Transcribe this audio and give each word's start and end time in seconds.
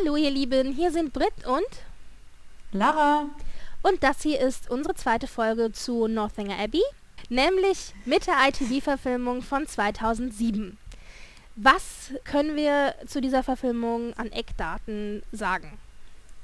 Hallo 0.00 0.16
ihr 0.16 0.30
Lieben, 0.30 0.72
hier 0.72 0.92
sind 0.92 1.12
Britt 1.12 1.46
und 1.46 1.66
Lara. 2.72 3.26
Und 3.82 4.02
das 4.02 4.22
hier 4.22 4.40
ist 4.40 4.70
unsere 4.70 4.94
zweite 4.94 5.26
Folge 5.26 5.72
zu 5.72 6.06
Northanger 6.06 6.58
Abbey, 6.58 6.82
nämlich 7.30 7.94
mit 8.04 8.26
der 8.26 8.34
ITV-Verfilmung 8.48 9.42
von 9.42 9.66
2007. 9.66 10.76
Was 11.56 12.12
können 12.24 12.54
wir 12.54 12.94
zu 13.06 13.20
dieser 13.20 13.42
Verfilmung 13.42 14.12
an 14.14 14.30
Eckdaten 14.30 15.22
sagen? 15.32 15.78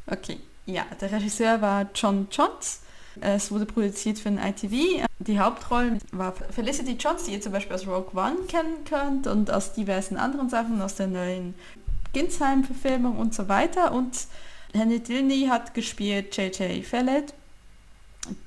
Okay, 0.07 0.41
ja, 0.67 0.85
der 1.01 1.13
Regisseur 1.13 1.61
war 1.61 1.87
John 1.95 2.27
Johns. 2.31 2.81
Es 3.21 3.53
wurde 3.53 3.67
produziert 3.67 4.19
für 4.19 4.31
den 4.31 4.39
ITV. 4.39 5.07
Die 5.21 5.39
Hauptrollen 5.39 6.01
war 6.11 6.33
Felicity 6.33 6.93
Jones, 6.93 7.25
die 7.25 7.33
ihr 7.33 7.41
zum 7.41 7.53
Beispiel 7.53 7.77
aus 7.77 7.87
Rogue 7.87 8.11
One 8.15 8.47
kennen 8.49 8.85
könnt 8.85 9.29
und 9.29 9.51
aus 9.51 9.75
diversen 9.75 10.17
anderen 10.17 10.49
Sachen, 10.49 10.83
aus 10.83 10.97
der 10.97 11.07
neuen 11.07 11.55
Ginsheim-Verfilmung 12.15 13.19
und 13.19 13.35
so 13.35 13.49
weiter. 13.49 13.93
Und 13.93 14.27
Henry 14.73 15.01
Dilney 15.01 15.47
hat 15.51 15.75
gespielt 15.75 16.37
J.J. 16.37 16.85
Fallett. 16.85 17.35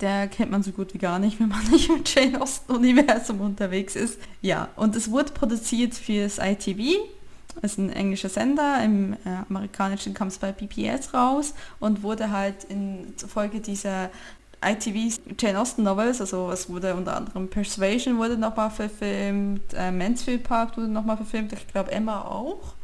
Der 0.00 0.26
kennt 0.26 0.50
man 0.50 0.64
so 0.64 0.72
gut 0.72 0.92
wie 0.92 0.98
gar 0.98 1.20
nicht, 1.20 1.38
wenn 1.38 1.48
man 1.48 1.64
nicht 1.70 1.88
im 1.88 2.02
Jane 2.04 2.40
Austen-Universum 2.40 3.40
unterwegs 3.40 3.94
ist. 3.94 4.18
Ja, 4.42 4.68
und 4.74 4.96
es 4.96 5.10
wurde 5.10 5.32
produziert 5.32 5.94
fürs 5.94 6.38
ITV. 6.38 6.98
Das 7.60 7.72
ist 7.72 7.78
ein 7.78 7.90
englischer 7.90 8.28
Sender, 8.28 8.82
im 8.84 9.14
äh, 9.14 9.16
amerikanischen 9.48 10.14
kam 10.14 10.28
es 10.28 10.38
bei 10.38 10.52
PPS 10.52 11.12
raus 11.12 11.54
und 11.80 12.02
wurde 12.02 12.30
halt 12.30 12.64
in 12.64 13.14
Folge 13.16 13.60
dieser 13.60 14.10
ITV 14.64 15.18
Jane 15.38 15.60
Austen 15.60 15.82
Novels, 15.82 16.20
also 16.20 16.50
es 16.52 16.68
wurde 16.68 16.94
unter 16.94 17.16
anderem 17.16 17.48
Persuasion 17.48 18.18
wurde 18.18 18.36
nochmal 18.36 18.70
verfilmt, 18.70 19.62
äh, 19.74 19.90
Mansfield 19.90 20.44
Park 20.44 20.76
wurde 20.76 20.88
nochmal 20.88 21.16
verfilmt, 21.16 21.52
ich 21.52 21.66
glaube 21.68 21.90
Emma 21.90 22.22
auch 22.22 22.74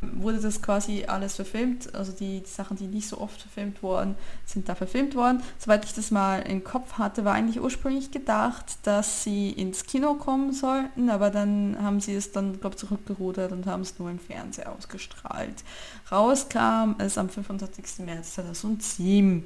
wurde 0.00 0.38
das 0.38 0.62
quasi 0.62 1.04
alles 1.06 1.36
verfilmt. 1.36 1.94
Also 1.94 2.12
die, 2.12 2.40
die, 2.40 2.48
Sachen, 2.48 2.76
die 2.76 2.86
nicht 2.86 3.08
so 3.08 3.18
oft 3.18 3.40
verfilmt 3.40 3.82
wurden, 3.82 4.16
sind 4.46 4.68
da 4.68 4.74
verfilmt 4.74 5.14
worden. 5.14 5.42
Soweit 5.58 5.84
ich 5.84 5.94
das 5.94 6.10
mal 6.10 6.40
im 6.40 6.62
Kopf 6.62 6.94
hatte, 6.94 7.24
war 7.24 7.34
eigentlich 7.34 7.60
ursprünglich 7.60 8.10
gedacht, 8.10 8.78
dass 8.84 9.24
sie 9.24 9.50
ins 9.50 9.84
Kino 9.84 10.14
kommen 10.14 10.52
sollten, 10.52 11.10
aber 11.10 11.30
dann 11.30 11.76
haben 11.80 12.00
sie 12.00 12.14
es 12.14 12.32
dann, 12.32 12.60
glaube 12.60 12.74
ich, 12.74 12.80
zurückgerudert 12.80 13.52
und 13.52 13.66
haben 13.66 13.82
es 13.82 13.98
nur 13.98 14.10
im 14.10 14.18
Fernsehen 14.18 14.68
ausgestrahlt. 14.68 15.64
Rauskam 16.10 16.94
es 16.98 17.18
am 17.18 17.28
25. 17.28 18.06
März 18.06 18.34
2007. 18.34 19.44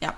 Ja, 0.00 0.14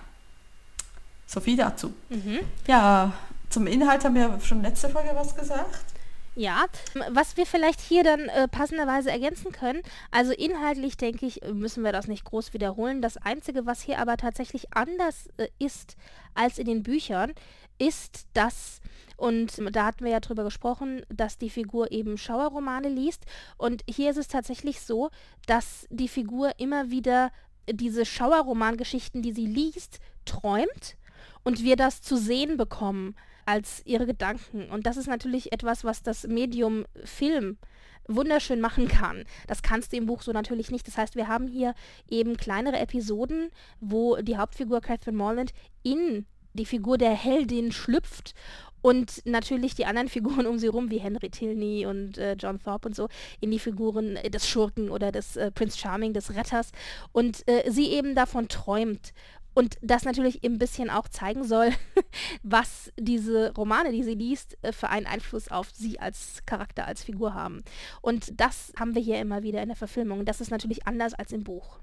so 1.27 1.40
viel 1.40 1.56
dazu. 1.56 1.92
Mhm. 2.08 2.40
Ja, 2.66 3.12
zum 3.50 3.66
Inhalt 3.66 4.05
haben 4.05 4.14
wir 4.14 4.40
schon 4.40 4.62
letzte 4.62 4.88
Folge 4.88 5.10
was 5.14 5.36
gesagt. 5.36 5.93
Ja, 6.36 6.66
was 7.10 7.36
wir 7.36 7.46
vielleicht 7.46 7.80
hier 7.80 8.02
dann 8.02 8.28
äh, 8.28 8.48
passenderweise 8.48 9.10
ergänzen 9.10 9.52
können, 9.52 9.83
also 10.11 10.33
inhaltlich 10.33 10.96
denke 10.96 11.27
ich, 11.27 11.40
müssen 11.52 11.84
wir 11.84 11.92
das 11.92 12.08
nicht 12.08 12.24
groß 12.24 12.52
wiederholen. 12.52 13.02
Das 13.02 13.17
Einzige, 13.17 13.67
was 13.67 13.80
hier 13.80 14.00
aber 14.00 14.17
tatsächlich 14.17 14.74
anders 14.74 15.28
äh, 15.36 15.46
ist 15.61 15.96
als 16.34 16.58
in 16.58 16.67
den 16.67 16.83
Büchern, 16.83 17.33
ist, 17.78 18.27
dass, 18.34 18.80
und 19.17 19.61
da 19.74 19.86
hatten 19.86 20.05
wir 20.05 20.11
ja 20.11 20.20
drüber 20.20 20.42
gesprochen, 20.42 21.02
dass 21.08 21.39
die 21.39 21.50
Figur 21.50 21.92
eben 21.92 22.18
Schauerromane 22.18 22.89
liest. 22.89 23.24
Und 23.56 23.83
hier 23.89 24.11
ist 24.11 24.16
es 24.16 24.28
tatsächlich 24.28 24.80
so, 24.80 25.11
dass 25.46 25.86
die 25.90 26.08
Figur 26.08 26.52
immer 26.58 26.90
wieder 26.90 27.30
diese 27.70 28.05
Schauerromangeschichten, 28.05 29.22
die 29.22 29.33
sie 29.33 29.46
liest, 29.46 30.01
träumt 30.24 30.96
und 31.45 31.62
wir 31.62 31.77
das 31.77 32.02
zu 32.02 32.16
sehen 32.16 32.56
bekommen 32.56 33.14
als 33.46 33.82
ihre 33.84 34.06
Gedanken. 34.06 34.70
Und 34.70 34.86
das 34.86 34.96
ist 34.96 35.06
natürlich 35.06 35.52
etwas, 35.52 35.84
was 35.84 36.02
das 36.02 36.27
Medium 36.27 36.84
Film 37.05 37.58
wunderschön 38.06 38.60
machen 38.60 38.88
kann. 38.88 39.24
Das 39.46 39.62
kannst 39.62 39.92
du 39.92 39.96
im 39.96 40.06
Buch 40.06 40.22
so 40.22 40.32
natürlich 40.32 40.70
nicht. 40.70 40.86
Das 40.86 40.98
heißt, 40.98 41.16
wir 41.16 41.28
haben 41.28 41.48
hier 41.48 41.74
eben 42.10 42.36
kleinere 42.36 42.78
Episoden, 42.78 43.50
wo 43.80 44.16
die 44.16 44.36
Hauptfigur 44.36 44.80
Catherine 44.80 45.16
Morland 45.16 45.52
in 45.83 46.27
die 46.52 46.66
Figur 46.66 46.98
der 46.98 47.12
Heldin 47.12 47.72
schlüpft 47.72 48.34
und 48.80 49.22
natürlich 49.24 49.74
die 49.74 49.86
anderen 49.86 50.08
Figuren 50.10 50.46
um 50.46 50.58
sie 50.58 50.66
rum, 50.66 50.90
wie 50.90 50.98
Henry 50.98 51.30
Tilney 51.30 51.86
und 51.86 52.18
äh, 52.18 52.36
John 52.38 52.60
Thorpe 52.62 52.88
und 52.88 52.94
so, 52.94 53.08
in 53.40 53.50
die 53.50 53.58
Figuren 53.58 54.16
äh, 54.16 54.30
des 54.30 54.48
Schurken 54.48 54.90
oder 54.90 55.10
des 55.10 55.36
äh, 55.36 55.50
Prince 55.50 55.78
Charming, 55.78 56.12
des 56.12 56.34
Retters 56.34 56.70
und 57.12 57.48
äh, 57.48 57.70
sie 57.70 57.88
eben 57.88 58.14
davon 58.14 58.48
träumt 58.48 59.12
und 59.54 59.78
das 59.80 60.04
natürlich 60.04 60.44
ein 60.44 60.58
bisschen 60.58 60.90
auch 60.90 61.08
zeigen 61.08 61.44
soll, 61.44 61.70
was 62.42 62.92
diese 62.98 63.54
Romane, 63.54 63.92
die 63.92 64.02
sie 64.02 64.14
liest, 64.14 64.58
äh, 64.62 64.72
für 64.72 64.90
einen 64.90 65.06
Einfluss 65.06 65.48
auf 65.48 65.70
sie 65.72 66.00
als 66.00 66.42
Charakter, 66.44 66.86
als 66.86 67.04
Figur 67.04 67.34
haben. 67.34 67.62
Und 68.02 68.38
das 68.40 68.72
haben 68.78 68.94
wir 68.94 69.02
hier 69.02 69.20
immer 69.20 69.42
wieder 69.42 69.62
in 69.62 69.68
der 69.68 69.76
Verfilmung. 69.76 70.24
Das 70.24 70.40
ist 70.40 70.50
natürlich 70.50 70.86
anders 70.86 71.14
als 71.14 71.32
im 71.32 71.44
Buch. 71.44 71.78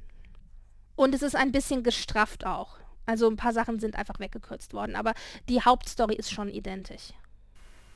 Und 0.95 1.15
es 1.15 1.21
ist 1.21 1.35
ein 1.35 1.51
bisschen 1.51 1.83
gestrafft 1.83 2.45
auch. 2.45 2.77
Also 3.05 3.27
ein 3.27 3.37
paar 3.37 3.53
Sachen 3.53 3.79
sind 3.79 3.95
einfach 3.95 4.19
weggekürzt 4.19 4.73
worden, 4.73 4.95
aber 4.95 5.13
die 5.49 5.61
Hauptstory 5.61 6.15
ist 6.15 6.31
schon 6.31 6.49
identisch 6.49 7.13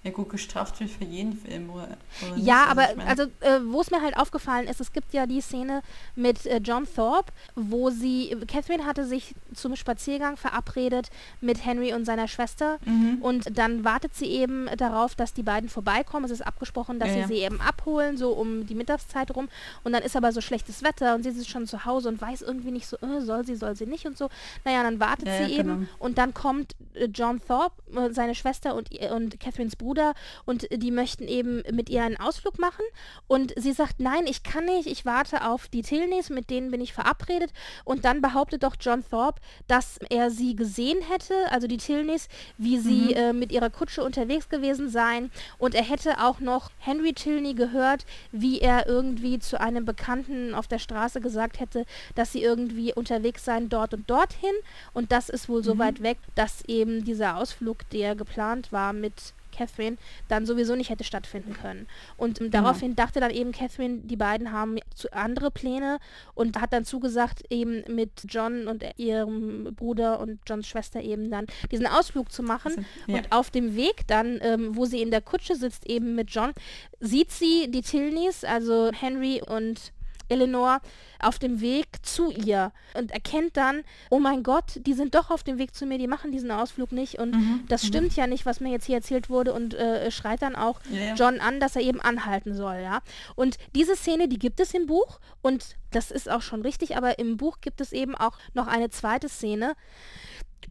ja 0.06 0.12
gut 0.12 0.30
gestraft 0.30 0.80
wird 0.80 0.92
für 0.92 1.04
jeden 1.04 1.34
Film. 1.34 1.72
Oder, 1.72 1.98
oder 2.22 2.38
ja, 2.38 2.66
aber 2.66 2.90
also 3.08 3.24
äh, 3.40 3.60
wo 3.66 3.82
es 3.82 3.90
mir 3.90 4.02
halt 4.02 4.16
aufgefallen 4.18 4.68
ist, 4.68 4.80
es 4.80 4.94
gibt 4.94 5.14
ja 5.14 5.26
die 5.26 5.42
Szene 5.42 5.82
mit 6.16 6.46
äh, 6.46 6.58
John 6.58 6.88
Thorpe, 6.96 7.34
wo 7.56 7.90
sie, 7.90 8.38
Catherine 8.48 8.86
hatte 8.86 9.06
sich 9.06 9.34
zum 9.54 9.76
Spaziergang 9.76 10.38
verabredet 10.38 11.10
mit 11.42 11.66
Henry 11.66 11.94
und 11.94 12.06
seiner 12.06 12.28
Schwester 12.28 12.78
mhm. 12.86 13.18
und 13.22 13.58
dann 13.58 13.84
wartet 13.84 14.14
sie 14.14 14.28
eben 14.28 14.68
darauf, 14.78 15.16
dass 15.16 15.34
die 15.34 15.42
beiden 15.42 15.70
vorbeikommen. 15.70 16.26
Es 16.26 16.32
ist 16.32 16.46
abgesprochen, 16.46 17.00
dass 17.00 17.10
ja, 17.10 17.16
sie 17.16 17.20
ja. 17.22 17.28
sie 17.28 17.38
eben 17.38 17.60
abholen, 17.60 18.18
so 18.18 18.32
um 18.32 18.68
die 18.68 18.76
Mittagszeit 18.76 19.36
rum 19.36 19.50
und 19.84 19.92
dann 19.92 20.04
ist 20.04 20.16
aber 20.16 20.32
so 20.32 20.40
schlechtes 20.40 20.84
Wetter 20.84 21.16
und 21.16 21.24
sie 21.24 21.30
ist 21.30 21.50
schon 21.50 21.66
zu 21.66 21.86
Hause 21.86 22.10
und 22.10 22.22
weiß 22.22 22.44
irgendwie 22.44 22.72
nicht 22.72 22.86
so, 22.86 22.98
äh, 22.98 23.22
soll 23.22 23.44
sie, 23.44 23.56
soll 23.56 23.76
sie 23.76 23.88
nicht 23.88 24.06
und 24.06 24.20
so. 24.20 24.30
Naja, 24.66 24.84
dann 24.84 25.00
wartet 25.00 25.28
ja, 25.28 25.48
sie 25.48 25.54
eben 25.54 25.80
genau. 25.80 25.88
und 25.98 26.20
dann 26.20 26.36
kommt 26.36 26.76
äh, 26.94 27.06
John 27.06 27.42
Thorpe, 27.42 27.82
äh, 27.96 28.14
seine 28.14 28.36
Schwester 28.36 28.76
und, 28.76 28.92
und 29.12 29.40
Catherines 29.40 29.76
Bruder 29.76 29.95
Bruder 29.96 30.14
und 30.46 30.68
die 30.72 30.92
möchten 30.92 31.28
eben 31.28 31.64
mit 31.72 31.90
ihr 31.90 32.04
einen 32.04 32.18
Ausflug 32.18 32.60
machen 32.60 32.84
und 33.28 33.54
sie 33.56 33.72
sagt, 33.72 34.00
nein, 34.00 34.28
ich 34.28 34.44
kann 34.44 34.66
nicht, 34.66 34.88
ich 34.88 35.06
warte 35.06 35.48
auf 35.48 35.68
die 35.68 35.82
Tilneys, 35.82 36.30
mit 36.30 36.50
denen 36.50 36.72
bin 36.72 36.82
ich 36.82 36.94
verabredet 36.94 37.52
und 37.86 38.04
dann 38.06 38.22
behauptet 38.22 38.64
doch 38.64 38.76
John 38.80 39.04
Thorpe, 39.10 39.42
dass 39.68 39.98
er 40.10 40.32
sie 40.32 40.56
gesehen 40.56 41.00
hätte, 41.02 41.34
also 41.50 41.68
die 41.68 41.78
Tilneys, 41.78 42.28
wie 42.58 42.78
sie 42.78 43.06
mhm. 43.06 43.16
äh, 43.16 43.34
mit 43.34 43.52
ihrer 43.52 43.70
Kutsche 43.70 44.04
unterwegs 44.04 44.50
gewesen 44.50 44.90
seien 44.90 45.32
und 45.58 45.76
er 45.76 45.84
hätte 45.84 46.22
auch 46.24 46.40
noch 46.40 46.72
Henry 46.80 47.14
Tilney 47.14 47.54
gehört, 47.54 48.06
wie 48.32 48.60
er 48.60 48.88
irgendwie 48.88 49.40
zu 49.40 49.60
einem 49.60 49.86
Bekannten 49.86 50.54
auf 50.54 50.68
der 50.68 50.80
Straße 50.80 51.22
gesagt 51.22 51.60
hätte, 51.60 51.86
dass 52.16 52.34
sie 52.34 52.44
irgendwie 52.44 52.94
unterwegs 52.94 53.46
seien 53.46 53.70
dort 53.70 53.94
und 53.94 54.10
dorthin 54.10 54.56
und 54.94 55.12
das 55.12 55.30
ist 55.30 55.48
wohl 55.48 55.62
mhm. 55.62 55.66
so 55.66 55.78
weit 55.78 56.04
weg, 56.04 56.18
dass 56.36 56.66
eben 56.66 57.06
dieser 57.06 57.38
Ausflug, 57.38 57.90
der 57.92 58.16
geplant 58.16 58.72
war 58.72 58.92
mit 58.94 59.34
Catherine 59.56 59.98
dann 60.28 60.46
sowieso 60.46 60.76
nicht 60.76 60.90
hätte 60.90 61.04
stattfinden 61.04 61.54
können. 61.54 61.88
Und 62.18 62.42
ähm, 62.42 62.52
daraufhin 62.52 62.96
dachte 62.96 63.20
dann 63.20 63.32
eben 63.32 63.52
Catherine, 63.52 64.00
die 64.04 64.16
beiden 64.16 64.52
haben 64.52 64.78
zu, 64.94 65.12
andere 65.14 65.52
Pläne 65.52 66.00
und 66.34 66.60
hat 66.60 66.74
dann 66.74 66.86
zugesagt, 66.86 67.44
eben 67.50 67.84
mit 67.94 68.12
John 68.28 68.68
und 68.68 68.84
ihrem 68.98 69.74
Bruder 69.76 70.20
und 70.20 70.40
Johns 70.48 70.68
Schwester 70.68 71.02
eben 71.02 71.30
dann 71.30 71.48
diesen 71.72 71.88
Ausflug 71.88 72.32
zu 72.32 72.44
machen. 72.44 72.74
Also, 72.76 72.82
ja. 73.08 73.18
Und 73.18 73.32
auf 73.32 73.50
dem 73.50 73.76
Weg 73.76 74.08
dann, 74.08 74.40
ähm, 74.42 74.76
wo 74.76 74.86
sie 74.86 75.02
in 75.02 75.12
der 75.12 75.22
Kutsche 75.22 75.56
sitzt, 75.56 75.86
eben 75.88 76.16
mit 76.16 76.30
John, 76.30 76.52
sieht 77.00 77.32
sie 77.32 77.70
die 77.70 77.82
Tilneys, 77.82 78.44
also 78.44 78.92
Henry 78.94 79.42
und 79.46 79.92
Eleanor 80.30 80.82
auf 81.20 81.40
dem 81.40 81.62
Weg 81.62 81.88
zu 82.04 82.32
ihr 82.32 82.72
und 82.94 83.12
erkennt 83.12 83.58
dann, 83.58 83.84
oh 84.10 84.20
mein 84.20 84.44
Gott, 84.44 84.80
die 84.86 84.94
sind 84.94 85.16
doch 85.16 85.32
auf 85.32 85.44
dem 85.44 85.58
Weg 85.58 85.74
zu 85.74 85.86
mir, 85.86 85.98
die 85.98 86.08
machen 86.08 86.32
diesen 86.32 86.52
Ausflug 86.52 86.92
nicht 86.92 87.20
und 87.20 87.36
mhm. 87.36 87.64
das 87.68 87.84
mhm. 87.84 87.88
stimmt 87.88 88.16
ja 88.16 88.28
nicht, 88.28 88.46
was 88.46 88.60
mir 88.60 88.72
jetzt 88.72 88.86
hier 88.86 88.98
erzählt 88.98 89.30
wurde 89.30 89.54
und 89.54 89.74
äh, 89.74 90.12
schreit 90.12 90.42
dann 90.42 90.56
auch 90.56 90.80
ja, 90.92 91.14
John 91.16 91.40
an, 91.40 91.60
dass 91.60 91.76
er 91.76 91.82
eben 91.82 92.02
anhalten 92.02 92.54
soll, 92.54 92.78
ja. 92.84 93.02
Und 93.36 93.58
diese 93.76 93.96
Szene, 93.96 94.28
die 94.28 94.40
gibt 94.40 94.60
es 94.60 94.74
im 94.74 94.86
Buch 94.86 95.20
und 95.42 95.76
das 95.92 96.12
ist 96.12 96.30
auch 96.30 96.42
schon 96.42 96.62
richtig, 96.62 96.98
aber 96.98 97.20
im 97.20 97.38
Buch 97.38 97.62
gibt 97.62 97.80
es 97.80 97.94
eben 97.94 98.16
auch 98.16 98.38
noch 98.54 98.68
eine 98.68 98.90
zweite 98.90 99.30
Szene, 99.30 99.76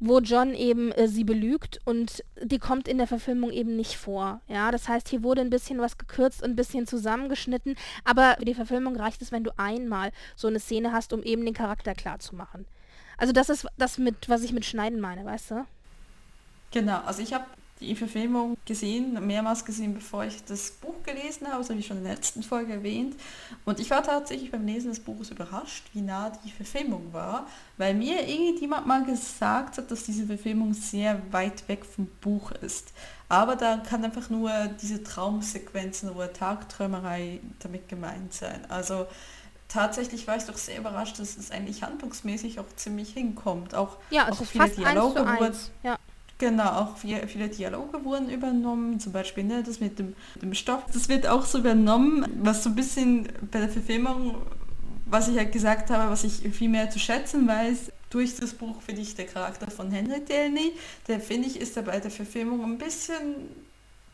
wo 0.01 0.21
John 0.21 0.55
eben 0.55 0.93
äh, 0.93 1.09
sie 1.09 1.25
belügt 1.25 1.81
und 1.85 2.25
die 2.43 2.59
kommt 2.59 2.89
in 2.89 2.99
der 2.99 3.07
Verfilmung 3.07 3.51
eben 3.51 3.77
nicht 3.77 3.97
vor. 3.97 4.41
Ja, 4.49 4.71
das 4.71 4.89
heißt, 4.89 5.09
hier 5.09 5.23
wurde 5.23 5.41
ein 5.41 5.51
bisschen 5.51 5.79
was 5.79 5.99
gekürzt 5.99 6.43
und 6.43 6.51
ein 6.51 6.57
bisschen 6.57 6.87
zusammengeschnitten, 6.87 7.77
aber 8.05 8.37
für 8.39 8.45
die 8.45 8.55
Verfilmung 8.55 8.97
reicht 8.97 9.23
es, 9.23 9.33
wenn 9.33 9.45
du 9.45 9.51
einmal 9.59 10.11
so 10.37 10.49
eine 10.49 10.61
Szene 10.61 10.93
hast, 10.93 11.13
um 11.13 11.23
eben 11.23 11.45
den 11.45 11.55
Charakter 11.55 11.95
klar 11.95 12.19
zu 12.19 12.35
machen. 12.37 12.67
Also 13.17 13.33
das 13.33 13.49
ist 13.49 13.67
das 13.79 13.99
mit, 13.99 14.29
was 14.29 14.43
ich 14.43 14.53
mit 14.53 14.65
Schneiden 14.65 15.01
meine, 15.01 15.25
weißt 15.25 15.53
du? 15.53 15.67
Genau, 16.73 17.01
also 17.05 17.23
ich 17.23 17.33
habe 17.33 17.45
die 17.85 17.97
Verfilmung 17.97 18.57
gesehen, 18.65 19.27
mehrmals 19.27 19.65
gesehen, 19.65 19.95
bevor 19.95 20.25
ich 20.25 20.45
das 20.45 20.71
Buch 20.71 21.03
gelesen 21.05 21.47
habe, 21.47 21.59
das 21.59 21.71
habe 21.71 21.79
ich 21.79 21.87
schon 21.87 21.99
in 21.99 22.05
der 22.05 22.15
letzten 22.15 22.43
Folge 22.43 22.75
erwähnt. 22.75 23.17
Und 23.65 23.81
ich 23.81 23.91
war 23.91 24.03
tatsächlich 24.03 24.51
beim 24.51 24.67
Lesen 24.67 24.91
des 24.91 25.01
Buches 25.01 25.31
überrascht, 25.31 25.85
wie 25.93 26.01
nah 26.01 26.31
die 26.45 26.51
Verfilmung 26.51 27.13
war, 27.13 27.47
weil 27.77 27.95
mir 27.95 28.29
irgendjemand 28.29 28.87
mal 28.87 29.05
gesagt 29.05 29.79
hat, 29.79 29.91
dass 29.91 30.05
diese 30.05 30.27
Verfilmung 30.27 30.75
sehr 30.75 31.21
weit 31.31 31.69
weg 31.69 31.85
vom 31.85 32.07
Buch 32.21 32.51
ist. 32.53 32.93
Aber 33.29 33.57
da 33.57 33.79
kann 33.79 34.05
einfach 34.05 34.31
nur 34.31 34.51
diese 34.81 35.03
Traumsequenzen 35.03 36.11
oder 36.11 36.33
Tagträumerei 36.33 37.41
damit 37.61 37.89
gemeint 37.89 38.33
sein. 38.33 38.61
Also 38.69 39.07
tatsächlich 39.69 40.27
war 40.27 40.37
ich 40.37 40.45
doch 40.45 40.57
sehr 40.57 40.79
überrascht, 40.79 41.19
dass 41.19 41.37
es 41.37 41.51
eigentlich 41.51 41.83
handlungsmäßig 41.83 42.61
auch 42.61 42.69
ziemlich 42.77 43.13
hinkommt. 43.13 43.75
Auch, 43.75 43.99
ja, 44.11 44.29
es 44.31 44.41
auch 44.41 44.45
viele 44.45 44.69
Dialoge 44.69 45.27
wurden, 45.27 45.57
ja. 45.83 45.99
Genau, 46.39 46.69
auch 46.69 46.97
viele, 46.97 47.49
Dialoge 47.49 48.05
wurden 48.05 48.29
übernommen, 48.29 48.99
zum 48.99 49.13
Beispiel 49.13 49.45
ne, 49.45 49.63
das 49.63 49.81
mit 49.81 49.99
dem, 49.99 50.17
dem 50.43 50.53
Stoff. 50.55 50.83
Das 50.93 51.09
wird 51.09 51.27
auch 51.27 51.47
so 51.47 51.59
übernommen, 51.59 52.27
was 52.43 52.65
so 52.65 52.71
ein 52.71 52.75
bisschen 52.75 53.29
bei 53.53 53.61
der 53.61 53.69
Verfilmung, 53.69 54.43
was 55.07 55.29
ich 55.29 55.37
halt 55.37 55.53
gesagt 55.53 55.91
habe, 55.91 56.11
was 56.11 56.25
ich 56.25 56.41
viel 56.55 56.69
mehr 56.69 56.91
zu 56.91 56.99
schätzen 56.99 57.47
weiß, 57.47 57.93
durch 58.11 58.37
das 58.37 58.53
Buch 58.53 58.83
finde 58.83 59.03
ich 59.03 59.15
der 59.15 59.27
Charakter 59.27 59.71
von 59.71 59.91
Henry 59.91 60.25
Delney, 60.25 60.73
der 61.09 61.21
finde 61.21 61.49
ich 61.49 61.61
ist 61.61 61.75
bei 61.85 62.01
der 62.01 62.11
Verfilmung 62.11 62.65
ein 62.65 62.79
bisschen 62.79 63.37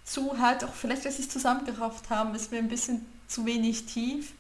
zu 0.05 0.39
halt, 0.39 0.65
auch 0.65 0.75
vielleicht, 0.75 1.05
dass 1.05 1.17
sie 1.17 1.23
es 1.23 1.29
zusammengerafft 1.29 2.11
haben, 2.11 2.35
ist 2.35 2.51
mir 2.51 2.59
ein 2.59 2.69
bisschen 2.69 3.07
zu 3.29 3.47
wenig 3.47 3.87
tief, 3.87 4.33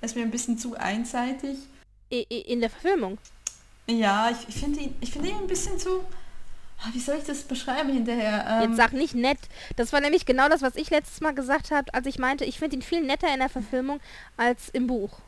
ist 0.00 0.16
mir 0.16 0.22
ein 0.22 0.30
bisschen 0.30 0.58
zu 0.58 0.74
einseitig. 0.76 1.58
In 2.08 2.60
der 2.60 2.70
Verfilmung? 2.70 3.18
Ja, 3.88 4.30
ich, 4.30 4.48
ich 4.48 4.54
finde 4.54 4.80
ihn, 4.80 4.94
ich 5.00 5.10
finde 5.10 5.30
ihn 5.30 5.36
ein 5.36 5.46
bisschen 5.46 5.78
zu 5.78 6.04
wie 6.92 7.00
soll 7.00 7.16
ich 7.18 7.24
das 7.24 7.42
beschreiben 7.42 7.90
hinterher? 7.92 8.46
Ähm 8.48 8.70
Jetzt 8.70 8.76
sag 8.76 8.92
nicht 8.92 9.14
nett. 9.14 9.38
Das 9.76 9.92
war 9.92 10.00
nämlich 10.00 10.26
genau 10.26 10.48
das, 10.48 10.62
was 10.62 10.76
ich 10.76 10.90
letztes 10.90 11.20
Mal 11.20 11.34
gesagt 11.34 11.70
habe, 11.70 11.92
als 11.94 12.06
ich 12.06 12.18
meinte, 12.18 12.44
ich 12.44 12.58
finde 12.58 12.76
ihn 12.76 12.82
viel 12.82 13.02
netter 13.02 13.32
in 13.32 13.40
der 13.40 13.48
Verfilmung 13.48 14.00
als 14.36 14.68
im 14.70 14.86
Buch. 14.86 15.18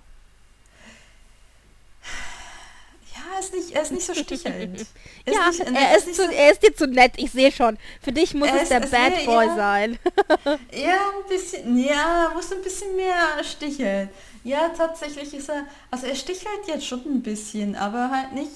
Ja, 3.14 3.34
er 3.34 3.40
ist 3.40 3.54
nicht, 3.54 3.70
er 3.72 3.82
ist 3.82 3.92
nicht 3.92 4.06
so 4.06 4.14
stichelnd. 4.14 4.86
ja, 5.26 5.48
nicht, 5.48 5.60
er, 5.60 5.96
ist, 5.96 6.06
ist 6.06 6.16
zu, 6.16 6.26
so 6.26 6.30
er 6.30 6.52
ist 6.52 6.62
dir 6.62 6.74
zu 6.74 6.86
nett, 6.86 7.12
ich 7.16 7.32
sehe 7.32 7.50
schon. 7.50 7.78
Für 8.00 8.12
dich 8.12 8.34
muss 8.34 8.50
es, 8.50 8.62
es 8.62 8.68
der 8.68 8.80
Bad 8.80 9.24
Boy 9.24 9.46
ja, 9.46 9.56
sein. 9.56 9.98
ja, 10.72 10.98
ein 11.16 11.28
bisschen, 11.28 11.78
ja, 11.78 12.30
muss 12.34 12.52
ein 12.52 12.62
bisschen 12.62 12.94
mehr 12.94 13.42
sticheln. 13.42 14.10
Ja, 14.44 14.68
tatsächlich 14.68 15.34
ist 15.34 15.48
er, 15.48 15.66
also 15.90 16.06
er 16.06 16.14
stichelt 16.14 16.68
jetzt 16.68 16.86
schon 16.86 17.04
ein 17.06 17.22
bisschen, 17.22 17.74
aber 17.74 18.10
halt 18.10 18.32
nicht 18.32 18.52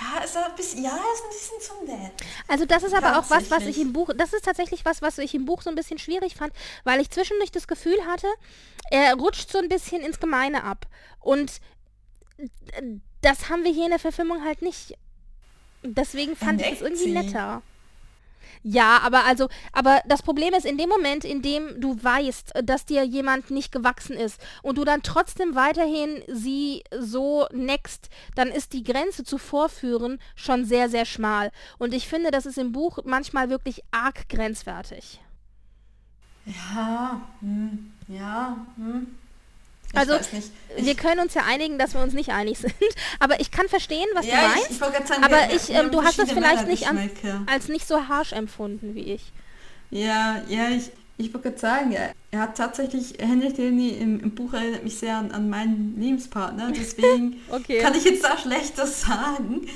ja, 0.00 0.22
ist 0.24 0.36
ein 0.36 0.54
bisschen, 0.56 0.84
ja, 0.84 0.90
ist 0.90 1.24
ein 1.24 1.30
bisschen 1.30 1.60
zu 1.60 1.84
nett. 1.84 2.12
Also 2.48 2.64
das 2.64 2.82
ist 2.82 2.94
aber 2.94 3.18
auch 3.18 3.30
was, 3.30 3.50
was 3.50 3.64
ich 3.64 3.80
im 3.80 3.92
Buch, 3.92 4.10
das 4.16 4.32
ist 4.32 4.44
tatsächlich 4.44 4.84
was, 4.84 5.02
was 5.02 5.18
ich 5.18 5.34
im 5.34 5.44
Buch 5.44 5.62
so 5.62 5.70
ein 5.70 5.76
bisschen 5.76 5.98
schwierig 5.98 6.34
fand, 6.34 6.52
weil 6.84 7.00
ich 7.00 7.10
zwischendurch 7.10 7.52
das 7.52 7.66
Gefühl 7.68 8.04
hatte, 8.06 8.26
er 8.90 9.14
rutscht 9.14 9.50
so 9.50 9.58
ein 9.58 9.68
bisschen 9.68 10.02
ins 10.02 10.20
Gemeine 10.20 10.64
ab. 10.64 10.86
Und 11.20 11.60
das 13.20 13.48
haben 13.48 13.64
wir 13.64 13.72
hier 13.72 13.84
in 13.84 13.90
der 13.90 13.98
Verfilmung 13.98 14.44
halt 14.44 14.62
nicht. 14.62 14.96
Deswegen 15.82 16.34
fand 16.36 16.60
ich 16.60 16.72
es 16.72 16.80
irgendwie 16.80 17.12
netter. 17.12 17.62
Ja, 18.66 19.00
aber 19.02 19.26
also, 19.26 19.50
aber 19.72 20.00
das 20.06 20.22
Problem 20.22 20.54
ist, 20.54 20.64
in 20.64 20.78
dem 20.78 20.88
Moment, 20.88 21.26
in 21.26 21.42
dem 21.42 21.78
du 21.82 22.02
weißt, 22.02 22.52
dass 22.64 22.86
dir 22.86 23.04
jemand 23.04 23.50
nicht 23.50 23.70
gewachsen 23.70 24.16
ist 24.16 24.40
und 24.62 24.78
du 24.78 24.84
dann 24.84 25.02
trotzdem 25.02 25.54
weiterhin 25.54 26.22
sie 26.28 26.82
so 26.98 27.46
next, 27.52 28.08
dann 28.36 28.48
ist 28.48 28.72
die 28.72 28.82
Grenze 28.82 29.22
zu 29.22 29.36
vorführen 29.36 30.18
schon 30.34 30.64
sehr, 30.64 30.88
sehr 30.88 31.04
schmal. 31.04 31.50
Und 31.78 31.92
ich 31.92 32.08
finde, 32.08 32.30
das 32.30 32.46
ist 32.46 32.56
im 32.56 32.72
Buch 32.72 33.00
manchmal 33.04 33.50
wirklich 33.50 33.82
arg 33.90 34.30
grenzwertig. 34.30 35.20
Ja, 36.46 37.20
hm, 37.40 37.92
ja, 38.08 38.56
hm. 38.76 39.08
Ich 39.94 40.00
also 40.00 40.18
wir 40.76 40.94
können 40.96 41.20
uns 41.20 41.34
ja 41.34 41.42
einigen, 41.46 41.78
dass 41.78 41.94
wir 41.94 42.00
uns 42.00 42.14
nicht 42.14 42.30
einig 42.30 42.58
sind. 42.58 42.74
Aber 43.20 43.40
ich 43.40 43.50
kann 43.50 43.68
verstehen, 43.68 44.06
was 44.14 44.26
ja, 44.26 44.34
du 44.34 44.48
meinst. 44.48 44.64
Ich, 44.64 44.70
ich 44.72 44.78
sagen, 44.78 45.24
aber 45.24 45.36
wir, 45.36 45.56
ich, 45.56 45.70
ähm, 45.70 45.90
du 45.90 46.02
hast 46.02 46.18
das 46.18 46.32
vielleicht 46.32 46.66
nicht 46.66 46.88
an, 46.88 47.10
als 47.46 47.68
nicht 47.68 47.86
so 47.86 48.08
harsh 48.08 48.32
empfunden 48.32 48.94
wie 48.94 49.14
ich. 49.14 49.32
Ja, 49.90 50.42
ja, 50.48 50.70
ich, 50.70 50.90
ich 51.16 51.32
wollte 51.32 51.50
gerade 51.50 51.60
sagen, 51.60 51.96
er, 52.30 52.40
hat 52.40 52.56
tatsächlich, 52.56 53.14
Henry 53.18 53.52
Tilney 53.52 53.90
im, 53.90 54.20
im, 54.20 54.34
Buch 54.34 54.52
erinnert 54.52 54.82
mich 54.82 54.98
sehr 54.98 55.16
an, 55.16 55.30
an 55.30 55.48
meinen 55.48 55.94
Lebenspartner, 55.98 56.72
deswegen 56.72 57.40
okay. 57.50 57.78
kann 57.78 57.94
ich 57.94 58.04
jetzt 58.04 58.24
da 58.24 58.36
Schlechtes 58.36 59.02
sagen. 59.02 59.68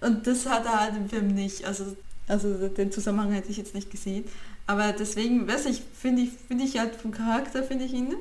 Und 0.00 0.26
das 0.26 0.46
hat 0.46 0.64
er 0.64 0.80
halt 0.80 0.96
im 0.96 1.10
Film 1.10 1.34
nicht. 1.34 1.66
Also, 1.66 1.96
also 2.26 2.68
den 2.68 2.90
Zusammenhang 2.90 3.32
hätte 3.32 3.50
ich 3.50 3.58
jetzt 3.58 3.74
nicht 3.74 3.90
gesehen. 3.90 4.24
Aber 4.66 4.92
deswegen, 4.92 5.46
weiß 5.46 5.66
ich, 5.66 5.82
finde 6.00 6.22
ich, 6.22 6.30
finde 6.48 6.64
ich 6.64 6.78
halt 6.78 6.94
vom 6.94 7.10
Charakter, 7.10 7.62
finde 7.62 7.84
ich 7.84 7.92
ihn 7.92 8.14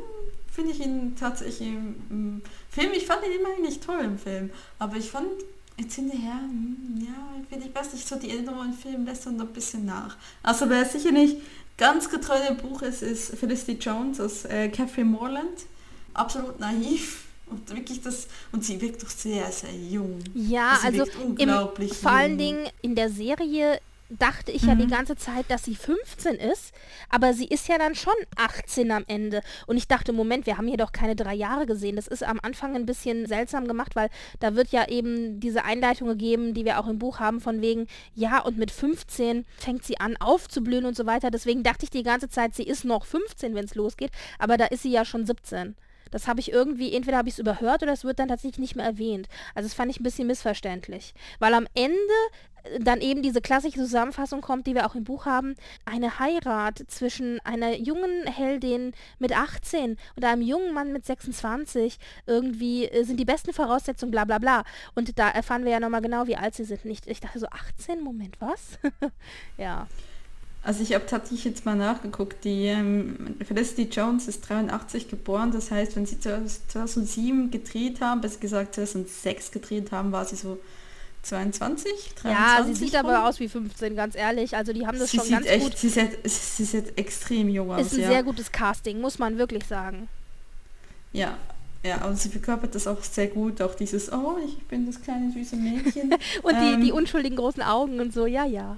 finde 0.60 0.74
ich 0.74 0.86
ihn 0.86 1.16
tatsächlich 1.18 1.70
im, 1.70 2.42
Film, 2.70 2.92
ich 2.94 3.06
fand 3.06 3.26
ihn 3.26 3.40
immer 3.40 3.50
eigentlich 3.56 3.80
toll 3.80 4.02
im 4.04 4.20
Film, 4.20 4.50
aber 4.78 4.98
ich 4.98 5.10
fand 5.10 5.28
jetzt 5.78 5.96
hinterher, 5.96 6.42
hm, 6.42 7.00
ja, 7.02 7.46
finde 7.50 7.68
ich 7.68 7.74
weiß 7.74 7.94
nicht, 7.94 8.06
so 8.06 8.18
die 8.18 8.30
Erinnerung 8.30 8.66
im 8.66 8.74
Film 8.74 9.06
lässt 9.06 9.26
dann 9.26 9.38
noch 9.38 9.46
ein 9.46 9.54
bisschen 9.54 9.86
nach. 9.86 10.18
Also 10.44 10.70
wer 10.70 10.84
sicher 10.84 11.12
nicht 11.12 11.38
ganz 11.78 12.10
getreu 12.10 12.36
dem 12.46 12.58
Buch 12.58 12.82
ist, 12.82 13.02
ist 13.02 13.38
Felicity 13.38 13.78
Jones 13.80 14.20
aus 14.20 14.44
äh, 14.46 14.68
Catherine 14.68 15.10
Morland. 15.10 15.66
Absolut 16.14 16.60
naiv. 16.60 17.24
Und 17.46 17.68
wirklich 17.76 18.02
das, 18.02 18.28
und 18.52 18.64
sie 18.64 18.80
wirkt 18.80 19.02
doch 19.02 19.10
sehr, 19.10 19.50
sehr 19.52 19.74
jung. 19.74 20.20
Ja, 20.36 20.78
also 20.84 21.06
im, 21.38 21.50
vor 21.50 22.12
allen 22.12 22.38
Dingen 22.38 22.68
in 22.82 22.94
der 22.94 23.10
Serie 23.10 23.80
dachte 24.10 24.52
ich 24.52 24.64
mhm. 24.64 24.70
ja 24.70 24.76
die 24.76 24.86
mhm. 24.86 24.92
ganze 24.92 25.16
Zeit, 25.16 25.46
dass 25.50 25.64
sie 25.64 25.76
15 25.76 26.36
ist, 26.36 26.74
aber 27.10 27.34
sie 27.34 27.48
ist 27.48 27.68
ja 27.68 27.78
dann 27.78 27.96
schon 27.96 28.14
18 28.36 28.92
am 28.92 29.04
Ende. 29.08 29.42
Und 29.68 29.78
ich 29.78 29.88
dachte, 29.88 30.14
Moment, 30.14 30.46
wir 30.46 30.58
haben 30.58 30.68
hier 30.68 30.78
doch 30.78 30.92
keine 30.92 31.16
drei 31.16 31.36
Jahre 31.36 31.66
gesehen. 31.66 31.96
Das 31.96 32.08
ist 32.08 32.24
am 32.24 32.40
Anfang 32.42 32.76
ein 32.76 32.86
bisschen 32.86 33.26
seltsam 33.28 33.68
gemacht, 33.68 33.96
weil 33.96 34.10
da 34.40 34.56
wird 34.56 34.70
ja 34.70 34.88
eben 34.88 35.40
diese 35.40 35.64
Einleitung 35.64 36.08
gegeben, 36.08 36.54
die 36.54 36.66
wir 36.66 36.80
auch 36.80 36.88
im 36.88 37.00
Buch 37.00 37.20
haben, 37.20 37.40
von 37.40 37.62
wegen, 37.62 37.88
ja, 38.16 38.40
und 38.40 38.58
mit 38.58 38.72
15 38.72 39.46
fängt 39.58 39.84
sie 39.84 40.00
an 40.00 40.18
aufzublühen 40.18 40.86
und 40.86 40.96
so 40.96 41.06
weiter. 41.06 41.32
Deswegen 41.32 41.64
dachte 41.64 41.84
ich 41.84 41.90
die 41.90 42.04
ganze 42.04 42.30
Zeit, 42.30 42.56
sie 42.56 42.64
ist 42.64 42.86
noch 42.86 43.06
15, 43.06 43.56
wenn 43.56 43.66
es 43.66 43.76
losgeht, 43.76 44.12
aber 44.40 44.58
da 44.58 44.66
ist 44.66 44.84
sie 44.84 44.92
ja 44.92 45.06
schon 45.06 45.26
17. 45.26 45.76
Das 46.12 46.28
habe 46.28 46.40
ich 46.40 46.52
irgendwie, 46.52 46.94
entweder 46.94 47.18
habe 47.18 47.30
ich 47.30 47.36
es 47.36 47.40
überhört 47.40 47.84
oder 47.84 47.94
es 47.94 48.04
wird 48.04 48.20
dann 48.20 48.28
tatsächlich 48.28 48.60
nicht 48.60 48.76
mehr 48.76 48.86
erwähnt. 48.86 49.28
Also 49.56 49.68
das 49.68 49.74
fand 49.74 49.92
ich 49.92 50.00
ein 50.00 50.04
bisschen 50.04 50.28
missverständlich. 50.28 51.14
Weil 51.40 51.54
am 51.54 51.68
Ende 51.74 51.98
äh, 52.64 52.80
dann 52.80 53.02
eben 53.02 53.22
diese 53.22 53.42
klassische 53.42 53.80
Zusammenfassung 53.80 54.42
kommt, 54.42 54.68
die 54.68 54.76
wir 54.76 54.86
auch 54.86 54.96
im 54.96 55.04
Buch 55.04 55.26
haben, 55.26 55.56
eine 55.86 56.20
Heirat 56.20 56.84
zwischen 56.88 57.40
einer 57.42 57.76
jungen 57.76 58.26
Heldin 58.28 58.94
mit 59.20 59.36
18 59.36 59.98
und 60.16 60.26
einem 60.26 60.42
jungen 60.42 60.74
Mann 60.74 60.92
mit 60.92 61.06
26 61.06 62.00
irgendwie 62.26 62.86
äh, 62.86 63.04
sind 63.04 63.20
die 63.20 63.26
besten 63.26 63.54
Voraussetzungen, 63.54 64.12
bla 64.12 64.26
bla 64.26 64.40
bla. 64.40 64.64
Und 64.96 65.18
da 65.20 65.30
erfahren 65.30 65.66
wir 65.66 65.72
ja 65.72 65.80
nochmal 65.80 66.02
genau, 66.02 66.28
wie 66.28 66.38
alt 66.38 66.56
sie 66.56 66.64
sind. 66.64 66.86
Nicht, 66.86 67.08
ich 67.08 67.20
dachte 67.20 67.40
so, 67.40 67.48
18, 67.48 68.02
Moment, 68.02 68.40
was? 68.40 68.80
ja. 69.58 69.88
Also 70.62 70.84
ich 70.84 70.94
habe 70.94 71.06
tatsächlich 71.06 71.46
jetzt 71.46 71.66
mal 71.66 71.76
nachgeguckt, 71.76 72.44
die 72.44 72.66
ähm, 72.66 73.38
Felicity 73.46 73.84
Jones 73.84 74.28
ist 74.28 74.42
83 74.42 75.10
geboren, 75.10 75.52
das 75.52 75.72
heißt, 75.72 75.96
wenn 75.96 76.06
sie 76.06 76.20
2007 76.20 77.50
gedreht 77.50 78.02
haben, 78.02 78.20
besser 78.20 78.40
gesagt 78.40 78.76
2006 78.76 79.52
gedreht 79.52 79.92
haben, 79.92 80.12
war 80.12 80.26
sie 80.26 80.36
so 80.36 80.60
22, 81.24 81.92
23 82.16 82.24
Ja, 82.24 82.64
sie 82.64 82.74
sieht 82.74 82.96
rum. 82.96 83.06
aber 83.06 83.28
aus 83.28 83.40
wie 83.40 83.48
15, 83.48 83.96
ganz 83.96 84.16
ehrlich. 84.16 84.56
Also 84.56 84.74
die 84.74 84.86
haben 84.86 85.00
das 85.00 85.12
sie 85.12 85.18
schon 85.18 85.30
ganz 85.30 85.48
echt, 85.48 85.64
gut. 85.64 85.78
Sie 85.78 85.90
sieht, 85.90 86.20
sie 86.24 86.64
sieht 86.66 86.98
extrem 86.98 87.50
jung 87.50 87.72
aus. 87.72 87.88
Ist 87.88 87.94
ein 87.94 88.02
ja. 88.02 88.10
sehr 88.10 88.24
gutes 88.24 88.52
Casting, 88.52 89.00
muss 89.02 89.20
man 89.20 89.38
wirklich 89.38 89.66
sagen. 89.66 90.08
Ja, 91.12 91.38
ja, 91.84 92.06
und 92.06 92.20
sie 92.20 92.30
verkörpert 92.30 92.76
das 92.76 92.88
auch 92.88 93.02
sehr 93.04 93.28
gut, 93.28 93.62
auch 93.62 93.74
dieses, 93.74 94.12
oh, 94.12 94.36
ich 94.46 94.58
bin 94.68 94.86
das 94.86 95.02
kleine 95.02 95.32
süße 95.32 95.56
Mädchen. 95.56 96.14
und 96.44 96.54
ähm, 96.54 96.80
die, 96.80 96.88
die 96.88 96.92
unschuldigen 96.92 97.38
großen 97.38 97.64
Augen 97.64 98.02
und 98.02 98.14
so, 98.14 98.26
ja, 98.26 98.46
ja. 98.46 98.78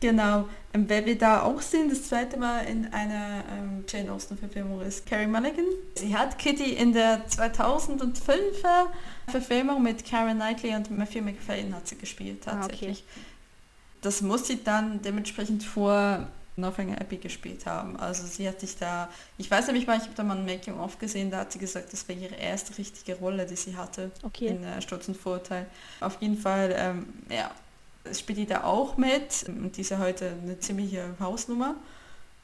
Genau, 0.00 0.48
ähm, 0.72 0.84
wer 0.88 1.06
wir 1.06 1.16
da 1.16 1.42
auch 1.42 1.60
sehen, 1.62 1.88
das 1.88 2.08
zweite 2.08 2.36
Mal 2.36 2.60
in 2.66 2.92
einer 2.92 3.44
ähm, 3.56 3.84
Jane 3.88 4.12
Austen-Verfilmung 4.12 4.80
ist 4.82 5.06
Carrie 5.06 5.26
Mulligan. 5.26 5.64
Sie 5.94 6.16
hat 6.16 6.38
Kitty 6.38 6.72
in 6.72 6.92
der 6.92 7.26
2005er 7.28 8.86
Verfilmung 9.28 9.82
mit 9.82 10.04
Karen 10.04 10.36
Knightley 10.36 10.74
und 10.74 10.90
Matthew 10.90 11.22
McFadden 11.22 11.74
hat 11.74 11.88
sie 11.88 11.96
gespielt 11.96 12.44
tatsächlich. 12.44 13.04
Ah, 13.06 13.12
okay. 13.12 13.24
Das 14.02 14.20
muss 14.20 14.46
sie 14.46 14.62
dann 14.62 15.00
dementsprechend 15.00 15.62
vor 15.64 16.26
Northanger 16.56 17.00
Abbey 17.00 17.16
gespielt 17.16 17.66
haben. 17.66 17.96
Also 17.96 18.26
sie 18.26 18.46
hat 18.46 18.60
sich 18.60 18.76
da, 18.76 19.08
ich 19.38 19.50
weiß 19.50 19.66
nämlich 19.68 19.86
mal, 19.86 19.96
ich 19.96 20.04
habe 20.04 20.14
da 20.14 20.22
mal 20.22 20.36
ein 20.36 20.44
Making-of 20.44 20.98
gesehen, 20.98 21.30
da 21.30 21.38
hat 21.38 21.52
sie 21.52 21.58
gesagt, 21.58 21.92
das 21.92 22.06
wäre 22.08 22.18
ihre 22.18 22.34
erste 22.36 22.76
richtige 22.78 23.16
Rolle, 23.16 23.46
die 23.46 23.56
sie 23.56 23.76
hatte 23.76 24.10
Okay. 24.22 24.48
in 24.48 24.62
äh, 24.62 24.80
Sturz 24.82 25.08
und 25.08 25.16
Vorteil. 25.16 25.66
Auf 26.00 26.18
jeden 26.20 26.38
Fall, 26.38 26.74
ähm, 26.76 27.06
ja, 27.30 27.50
spielt 28.12 28.38
die 28.38 28.46
da 28.46 28.64
auch 28.64 28.96
mit 28.96 29.44
und 29.48 29.76
die 29.76 29.80
ist 29.82 29.90
ja 29.90 29.98
heute 29.98 30.32
eine 30.42 30.58
ziemliche 30.58 31.14
Hausnummer. 31.20 31.74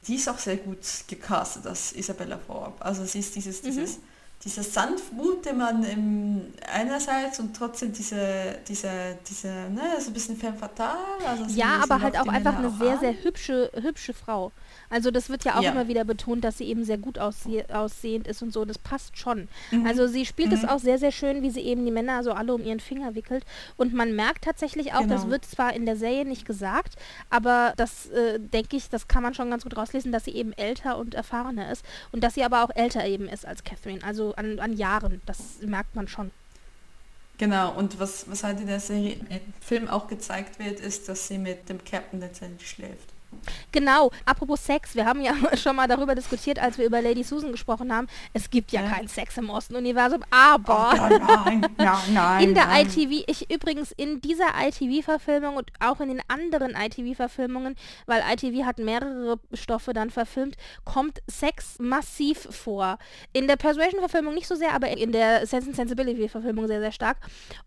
Die 0.07 0.15
ist 0.15 0.27
auch 0.29 0.39
sehr 0.39 0.57
gut 0.57 0.79
gecastet, 1.07 1.65
das 1.65 1.91
Isabella 1.93 2.37
Vorab. 2.39 2.77
Also 2.79 3.05
sie 3.05 3.19
ist 3.19 3.35
dieses, 3.35 3.61
Mhm. 3.61 3.67
dieses, 3.67 3.99
dieser 4.43 4.63
Sanftmut, 4.63 5.45
den 5.45 5.57
man 5.59 5.83
im, 5.83 6.41
einerseits 6.73 7.39
und 7.39 7.55
trotzdem 7.55 7.93
diese, 7.93 8.57
diese, 8.67 9.17
diese, 9.29 9.47
ne, 9.47 9.81
so 9.99 10.07
ein 10.09 10.13
bisschen 10.13 10.35
femme 10.37 10.57
fatale. 10.57 10.97
Also 11.27 11.45
Ja, 11.49 11.81
aber 11.83 12.01
halt 12.01 12.17
auch 12.17 12.27
einfach 12.27 12.57
eine 12.57 12.71
sehr, 12.71 12.93
an. 12.93 12.99
sehr 12.99 13.23
hübsche, 13.23 13.71
hübsche 13.75 14.13
Frau. 14.15 14.51
Also 14.91 15.09
das 15.09 15.29
wird 15.29 15.43
ja 15.45 15.57
auch 15.57 15.63
Ja. 15.63 15.71
immer 15.71 15.87
wieder 15.87 16.03
betont, 16.03 16.43
dass 16.43 16.59
sie 16.59 16.65
eben 16.65 16.83
sehr 16.85 16.97
gut 16.99 17.17
aussie 17.17 17.63
aussehend 17.69 18.27
ist 18.27 18.41
und 18.43 18.53
so. 18.53 18.65
Das 18.65 18.77
passt 18.77 19.17
schon. 19.17 19.47
Mhm. 19.71 19.85
Also 19.87 20.05
sie 20.07 20.25
spielt 20.25 20.51
es 20.53 20.61
Mhm. 20.61 20.69
auch 20.69 20.79
sehr, 20.79 20.99
sehr 20.99 21.11
schön, 21.11 21.41
wie 21.41 21.49
sie 21.49 21.61
eben 21.61 21.83
die 21.85 21.91
Männer 21.91 22.23
so 22.23 22.33
alle 22.33 22.53
um 22.53 22.63
ihren 22.63 22.79
Finger 22.81 23.15
wickelt. 23.15 23.43
Und 23.77 23.93
man 23.93 24.15
merkt 24.15 24.43
tatsächlich 24.43 24.93
auch, 24.93 25.07
das 25.07 25.21
Genau. 25.21 25.31
wird 25.31 25.45
zwar 25.45 25.73
in 25.73 25.85
der 25.87 25.95
Serie 25.95 26.25
nicht 26.25 26.45
gesagt, 26.45 26.95
aber 27.29 27.73
das 27.77 28.07
äh, 28.07 28.37
denke 28.39 28.75
ich, 28.75 28.89
das 28.89 29.07
kann 29.07 29.23
man 29.23 29.33
schon 29.33 29.49
ganz 29.49 29.63
gut 29.63 29.75
rauslesen, 29.77 30.11
dass 30.11 30.25
sie 30.25 30.31
eben 30.35 30.53
älter 30.53 30.97
und 30.97 31.15
erfahrener 31.15 31.71
ist. 31.71 31.83
Und 32.11 32.23
dass 32.23 32.33
sie 32.35 32.43
aber 32.43 32.63
auch 32.63 32.69
älter 32.75 33.05
eben 33.05 33.27
ist 33.29 33.45
als 33.47 33.63
Catherine. 33.63 34.03
Also 34.03 34.35
an, 34.35 34.59
an 34.59 34.73
Jahren. 34.75 35.21
Das 35.25 35.61
merkt 35.61 35.95
man 35.95 36.07
schon. 36.07 36.31
Genau, 37.37 37.71
und 37.73 37.99
was, 37.99 38.29
was 38.29 38.43
halt 38.43 38.59
in 38.59 38.67
der 38.67 38.79
Serie, 38.79 39.13
im 39.13 39.39
Film 39.61 39.87
auch 39.87 40.07
gezeigt 40.07 40.59
wird, 40.59 40.79
ist, 40.79 41.09
dass 41.09 41.27
sie 41.27 41.37
mit 41.39 41.69
dem 41.69 41.83
Captain 41.83 42.19
letztendlich 42.19 42.69
schläft. 42.69 43.09
Genau, 43.71 44.11
apropos 44.25 44.63
Sex, 44.63 44.95
wir 44.95 45.05
haben 45.05 45.21
ja 45.21 45.33
schon 45.57 45.75
mal 45.75 45.87
darüber 45.87 46.13
diskutiert, 46.15 46.59
als 46.59 46.77
wir 46.77 46.85
über 46.85 47.01
Lady 47.01 47.23
Susan 47.23 47.51
gesprochen 47.51 47.93
haben. 47.93 48.07
Es 48.33 48.49
gibt 48.49 48.71
ja 48.71 48.81
Ja. 48.81 48.89
keinen 48.89 49.07
Sex 49.07 49.37
im 49.37 49.49
Osten-Universum, 49.49 50.23
aber 50.29 50.93
ja, 50.95 51.09
nein, 51.19 51.67
ja, 51.79 52.01
nein. 52.13 52.43
in 52.43 52.53
der 52.55 52.67
nein. 52.67 52.85
ITV, 52.87 53.23
ich 53.27 53.49
übrigens 53.51 53.91
in 53.91 54.21
dieser 54.21 54.47
ITV-Verfilmung 54.61 55.55
und 55.55 55.71
auch 55.79 55.99
in 56.01 56.09
den 56.09 56.21
anderen 56.27 56.75
ITV-Verfilmungen, 56.75 57.75
weil 58.05 58.21
ITV 58.31 58.65
hat 58.65 58.77
mehrere 58.79 59.39
Stoffe 59.53 59.93
dann 59.93 60.09
verfilmt, 60.09 60.55
kommt 60.85 61.21
Sex 61.27 61.77
massiv 61.79 62.47
vor. 62.51 62.97
In 63.33 63.47
der 63.47 63.55
Persuasion-Verfilmung 63.55 64.33
nicht 64.33 64.47
so 64.47 64.55
sehr, 64.55 64.73
aber 64.73 64.89
in 64.89 65.11
der 65.11 65.45
Sense 65.47 65.67
and 65.67 65.75
Sensibility-Verfilmung 65.75 66.67
sehr, 66.67 66.79
sehr 66.81 66.91
stark. 66.91 67.17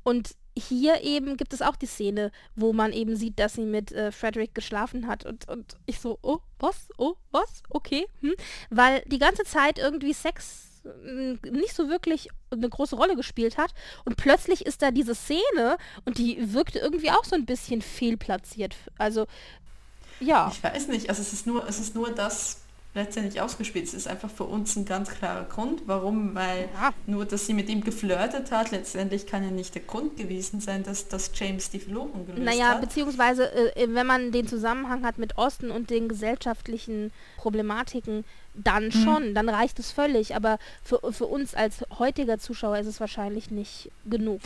Und 0.02 0.30
hier 0.56 1.02
eben 1.02 1.37
gibt 1.37 1.52
es 1.52 1.62
auch 1.62 1.76
die 1.76 1.87
Szene, 1.87 2.30
wo 2.54 2.73
man 2.73 2.92
eben 2.92 3.16
sieht, 3.16 3.38
dass 3.38 3.54
sie 3.54 3.64
mit 3.64 3.92
äh, 3.92 4.12
Frederick 4.12 4.54
geschlafen 4.54 5.06
hat 5.06 5.26
und, 5.26 5.49
und 5.49 5.76
ich 5.87 6.00
so, 6.00 6.18
oh, 6.23 6.38
was? 6.58 6.88
Oh, 6.96 7.14
was? 7.32 7.62
Okay. 7.68 8.06
Hm? 8.20 8.34
Weil 8.70 9.02
die 9.06 9.18
ganze 9.18 9.44
Zeit 9.44 9.78
irgendwie 9.78 10.12
Sex 10.12 10.82
mm, 10.84 11.34
nicht 11.50 11.75
so 11.75 11.88
wirklich 11.88 12.28
eine 12.50 12.68
große 12.68 12.94
Rolle 12.94 13.16
gespielt 13.16 13.58
hat 13.58 13.75
und 14.04 14.16
plötzlich 14.16 14.64
ist 14.64 14.82
da 14.82 14.92
diese 14.92 15.14
Szene 15.14 15.76
und 16.04 16.18
die 16.18 16.52
wirkte 16.52 16.78
irgendwie 16.78 17.11
auch 17.11 17.25
so 17.25 17.34
ein 17.34 17.46
bisschen 17.46 17.82
fehlplatziert. 17.82 18.76
Also, 18.96 19.26
ja. 20.20 20.50
Ich 20.52 20.62
weiß 20.62 20.87
nicht, 20.88 21.08
also 21.08 21.20
es 21.20 21.32
ist 21.32 21.46
nur, 21.46 21.68
es 21.68 21.80
ist 21.80 21.96
nur 21.96 22.11
das 22.11 22.63
letztendlich 22.95 23.41
ausgespielt. 23.41 23.87
Es 23.87 23.95
ist 23.95 24.07
einfach 24.07 24.31
für 24.31 24.45
uns 24.45 24.77
ein 24.77 24.85
ganz 24.85 25.11
klarer 25.11 25.45
Grund. 25.45 25.83
Warum? 25.87 26.35
Weil 26.35 26.69
Ja. 26.75 26.93
nur, 27.07 27.25
dass 27.25 27.47
sie 27.47 27.53
mit 27.55 27.69
ihm 27.69 27.83
geflirtet 27.83 28.53
hat, 28.53 28.71
letztendlich 28.71 29.27
kann 29.27 29.43
ja 29.43 29.51
nicht 29.51 29.75
der 29.75 29.83
Grund 29.83 30.17
gewesen 30.17 30.61
sein, 30.61 30.83
dass, 30.85 31.09
dass 31.09 31.31
James 31.35 31.71
die 31.71 31.81
Verlobung 31.81 32.27
gelöst 32.27 32.45
Naja, 32.45 32.69
hat. 32.71 32.81
beziehungsweise 32.81 33.53
äh, 33.77 33.89
wenn 33.93 34.07
man 34.07 34.31
den 34.33 34.47
Zusammenhang 34.47 35.05
hat 35.05 35.19
mit 35.19 35.37
Osten 35.37 35.71
und 35.71 35.91
den 35.91 36.09
gesellschaftlichen 36.09 37.11
Problematiken, 37.37 38.25
dann 38.55 38.93
schon, 38.93 39.35
dann 39.35 39.49
reicht 39.49 39.79
es 39.81 39.91
völlig. 39.91 40.37
Aber 40.37 40.59
für, 40.85 41.01
für 41.13 41.27
uns 41.27 41.55
als 41.55 41.85
heutiger 41.99 42.39
Zuschauer 42.39 42.79
ist 42.79 42.87
es 42.87 43.01
wahrscheinlich 43.01 43.51
nicht 43.51 43.91
genug. 44.05 44.41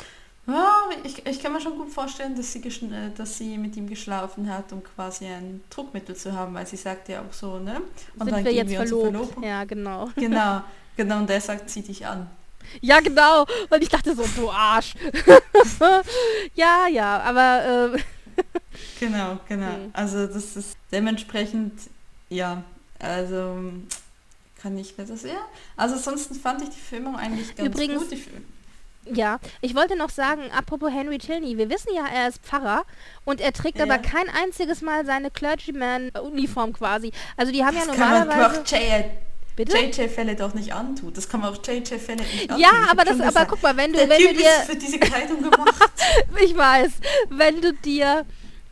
Ja, 0.49 0.77
ich, 1.05 1.27
ich 1.27 1.43
kann 1.43 1.53
mir 1.53 1.61
schon 1.61 1.77
gut 1.77 1.91
vorstellen, 1.91 2.35
dass 2.35 2.53
sie, 2.53 2.61
äh, 2.61 3.11
dass 3.15 3.37
sie 3.37 3.59
mit 3.59 3.77
ihm 3.77 3.87
geschlafen 3.87 4.51
hat, 4.53 4.73
um 4.73 4.83
quasi 4.83 5.27
ein 5.27 5.63
Druckmittel 5.69 6.17
zu 6.17 6.33
haben, 6.33 6.55
weil 6.55 6.67
sie 6.67 6.77
sagt 6.79 7.11
ja 7.11 7.21
auch 7.21 7.33
so, 7.33 7.59
ne? 7.59 7.77
Und 8.15 8.25
Sind 8.25 8.33
dann 8.33 8.45
wir 8.45 8.53
jetzt 8.53 8.71
wir 8.71 8.87
verlobt? 8.87 9.45
Ja, 9.45 9.65
genau. 9.65 10.09
Genau, 10.17 10.63
genau, 10.97 11.19
und 11.19 11.29
der 11.29 11.43
sagt, 11.43 11.69
zieh 11.69 11.83
dich 11.83 12.07
an. 12.07 12.31
Ja, 12.81 13.01
genau. 13.01 13.43
Und 13.43 13.83
ich 13.83 13.91
dachte 13.91 14.15
so, 14.17 14.25
du 14.37 14.51
Arsch. 14.51 14.95
ja, 16.55 16.87
ja, 16.89 17.21
aber 17.21 17.95
äh, 17.95 17.99
Genau, 19.01 19.39
genau. 19.49 19.73
Mhm. 19.73 19.91
Also 19.93 20.27
das 20.27 20.57
ist 20.57 20.77
dementsprechend, 20.91 21.75
ja, 22.31 22.63
also 22.99 23.59
kann 24.63 24.79
ich 24.79 24.97
mir 24.97 25.05
das, 25.05 25.25
ja. 25.25 25.47
Also 25.77 25.97
ansonsten 25.97 26.35
fand 26.35 26.63
ich 26.63 26.71
die 26.71 26.81
Filmung 26.81 27.17
eigentlich 27.17 27.55
ganz 27.55 27.69
Übrigens- 27.69 28.09
gut. 28.09 28.19
Ja, 29.05 29.39
ich 29.63 29.75
wollte 29.75 29.97
noch 29.97 30.11
sagen, 30.11 30.43
apropos 30.57 30.91
Henry 30.93 31.19
Tilney, 31.19 31.57
wir 31.57 31.71
wissen 31.71 31.89
ja, 31.95 32.05
er 32.13 32.29
ist 32.29 32.43
Pfarrer 32.45 32.85
und 33.25 33.41
er 33.41 33.53
trägt 33.53 33.79
Ja. 33.79 33.85
aber 33.85 33.99
kein 33.99 34.29
einziges 34.29 34.83
Mal 34.83 35.07
seine 35.07 35.31
Clergyman-Uniform 35.31 36.73
quasi. 36.73 37.13
Also 37.37 37.53
die 37.53 37.65
haben 37.65 37.77
das 37.77 37.87
ja 37.87 37.93
kann 37.95 38.11
man 38.11 38.29
normalerweise... 38.29 38.63
doch 38.65 38.71
JJ, 38.79 39.05
Bitte? 39.57 39.77
JJ 39.77 40.09
Fälle 40.09 40.37
doch 40.37 40.55
nicht 40.55 40.73
antun. 40.73 41.13
Das 41.15 41.29
kann 41.29 41.41
man 41.41 41.53
auch 41.55 41.59
JJ 41.67 41.95
Fälle 41.99 42.23
nicht 42.23 42.51
antun. 42.51 42.61
Ja, 42.61 42.71
Ich 42.85 42.91
aber 42.91 43.05
das, 43.05 43.17
schon 43.17 43.27
aber 43.27 43.47
guck 43.47 43.63
mal, 43.63 43.77
wenn 43.77 43.93
du, 43.93 43.99
der 43.99 44.09
wenn 44.09 44.19
du 44.23 44.29
Typ 44.29 44.37
dir, 44.39 44.51
ist 44.51 44.71
für 44.71 44.77
diese 44.77 44.99
Kleidung 44.99 45.43
gemacht. 45.43 45.91
ich 46.45 46.57
weiß, 46.57 46.91
wenn 47.31 47.61
du 47.61 47.73
dir 47.73 48.25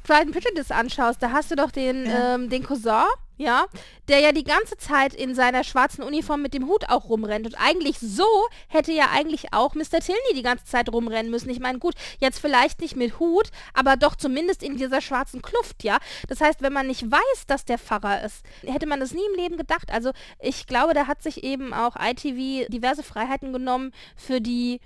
Pride 0.04 0.22
and 0.22 0.32
Prejudice 0.32 0.70
anschaust, 0.70 1.20
da 1.22 1.32
hast 1.32 1.50
du 1.50 1.56
doch 1.56 1.70
den, 1.70 2.06
Ja. 2.06 2.34
ähm, 2.34 2.48
den 2.50 2.62
Cousin, 2.62 3.02
ja, 3.36 3.66
der 4.08 4.20
ja 4.20 4.32
die 4.32 4.44
ganze 4.44 4.76
Zeit 4.76 5.14
in 5.14 5.34
seiner 5.34 5.64
schwarzen 5.64 6.02
Uniform 6.02 6.42
mit 6.42 6.54
dem 6.54 6.66
Hut 6.66 6.88
auch 6.88 7.08
rumrennt. 7.08 7.46
Und 7.46 7.54
eigentlich 7.54 7.98
so 7.98 8.26
hätte 8.68 8.92
ja 8.92 9.10
eigentlich 9.12 9.52
auch 9.52 9.74
Mr. 9.74 10.00
Tilney 10.00 10.34
die 10.34 10.42
ganze 10.42 10.64
Zeit 10.64 10.90
rumrennen 10.90 11.30
müssen. 11.30 11.50
Ich 11.50 11.60
meine, 11.60 11.78
gut, 11.78 11.94
jetzt 12.18 12.38
vielleicht 12.38 12.80
nicht 12.80 12.96
mit 12.96 13.18
Hut, 13.18 13.50
aber 13.74 13.96
doch 13.96 14.16
zumindest 14.16 14.62
in 14.62 14.76
dieser 14.76 15.00
schwarzen 15.00 15.42
Kluft, 15.42 15.84
ja. 15.84 15.98
Das 16.28 16.40
heißt, 16.40 16.62
wenn 16.62 16.72
man 16.72 16.86
nicht 16.86 17.10
weiß, 17.10 17.46
dass 17.46 17.64
der 17.64 17.78
Pfarrer 17.78 18.24
ist, 18.24 18.44
hätte 18.66 18.86
man 18.86 19.00
das 19.00 19.12
nie 19.12 19.26
im 19.32 19.38
Leben 19.38 19.56
gedacht. 19.56 19.90
Also 19.90 20.12
ich 20.40 20.66
glaube, 20.66 20.94
da 20.94 21.06
hat 21.06 21.22
sich 21.22 21.44
eben 21.44 21.74
auch 21.74 21.96
ITV 21.96 22.68
diverse 22.68 23.02
Freiheiten 23.02 23.52
genommen 23.52 23.92
für 24.16 24.40
die 24.40 24.80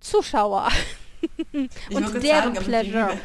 Zuschauer. 0.00 0.68
Und 1.52 2.22
deren 2.22 2.54
sagen, 2.54 2.54
Pleasure. 2.54 3.18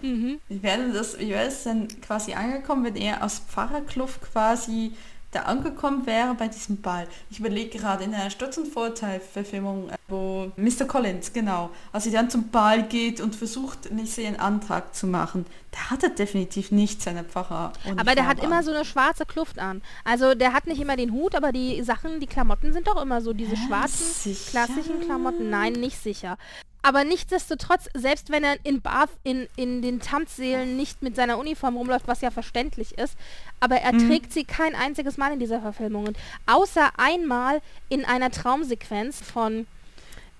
Wie, 0.00 0.08
Mhm. 0.12 0.40
wie 0.48 0.62
wäre 0.62 0.90
das, 0.92 1.18
wie 1.18 1.28
wäre 1.30 1.46
es 1.46 1.62
denn 1.64 1.88
quasi 2.00 2.32
angekommen, 2.34 2.84
wenn 2.84 2.96
er 2.96 3.22
aus 3.24 3.38
Pfarrerkluft 3.40 4.20
quasi 4.32 4.92
da 5.32 5.42
angekommen 5.42 6.06
wäre 6.06 6.34
bei 6.34 6.48
diesem 6.48 6.80
Ball? 6.80 7.06
Ich 7.30 7.38
überlege 7.38 7.78
gerade 7.78 8.02
in 8.04 8.10
der 8.10 8.30
Sturz- 8.30 8.58
und 8.58 8.66
Vorteil-Verfilmung, 8.66 9.90
äh, 9.90 9.96
wo 10.08 10.50
Mr. 10.56 10.86
Collins, 10.86 11.32
genau, 11.32 11.70
als 11.92 12.06
er 12.06 12.12
dann 12.12 12.30
zum 12.30 12.48
Ball 12.48 12.82
geht 12.82 13.20
und 13.20 13.36
versucht, 13.36 13.92
nicht 13.92 14.18
einen 14.18 14.40
Antrag 14.40 14.94
zu 14.94 15.06
machen, 15.06 15.46
da 15.70 15.90
hat 15.90 16.02
er 16.02 16.10
definitiv 16.10 16.72
nicht 16.72 17.00
seine 17.00 17.22
Pfarrer. 17.22 17.72
Aber 17.96 18.14
der 18.16 18.26
hat 18.26 18.42
immer 18.42 18.62
so 18.64 18.72
eine 18.72 18.84
schwarze 18.84 19.24
Kluft 19.24 19.60
an. 19.60 19.82
Also 20.04 20.34
der 20.34 20.52
hat 20.52 20.66
nicht 20.66 20.80
immer 20.80 20.96
den 20.96 21.12
Hut, 21.12 21.36
aber 21.36 21.52
die 21.52 21.80
Sachen, 21.84 22.18
die 22.18 22.26
Klamotten 22.26 22.72
sind 22.72 22.88
doch 22.88 23.00
immer 23.00 23.20
so 23.20 23.32
diese 23.32 23.54
Hä, 23.54 23.66
schwarzen, 23.68 24.06
sicher? 24.06 24.50
klassischen 24.50 25.00
Klamotten. 25.00 25.48
Nein, 25.48 25.74
nicht 25.74 26.02
sicher. 26.02 26.38
Aber 26.82 27.04
nichtsdestotrotz, 27.04 27.88
selbst 27.94 28.30
wenn 28.30 28.42
er 28.44 28.56
in 28.64 28.80
Bath 28.80 29.10
in, 29.22 29.46
in 29.56 29.82
den 29.82 30.00
Tanzsälen 30.00 30.76
nicht 30.76 31.02
mit 31.02 31.14
seiner 31.16 31.38
Uniform 31.38 31.76
rumläuft, 31.76 32.08
was 32.08 32.20
ja 32.22 32.30
verständlich 32.30 32.96
ist, 32.98 33.16
aber 33.60 33.76
er 33.76 33.92
Mhm. 33.92 34.08
trägt 34.08 34.32
sie 34.32 34.44
kein 34.44 34.74
einziges 34.74 35.16
Mal 35.18 35.32
in 35.32 35.38
dieser 35.40 35.60
Verfilmung. 35.60 36.06
Und 36.06 36.16
außer 36.46 36.90
einmal 36.96 37.60
in 37.88 38.04
einer 38.04 38.30
Traumsequenz 38.30 39.20
von 39.20 39.66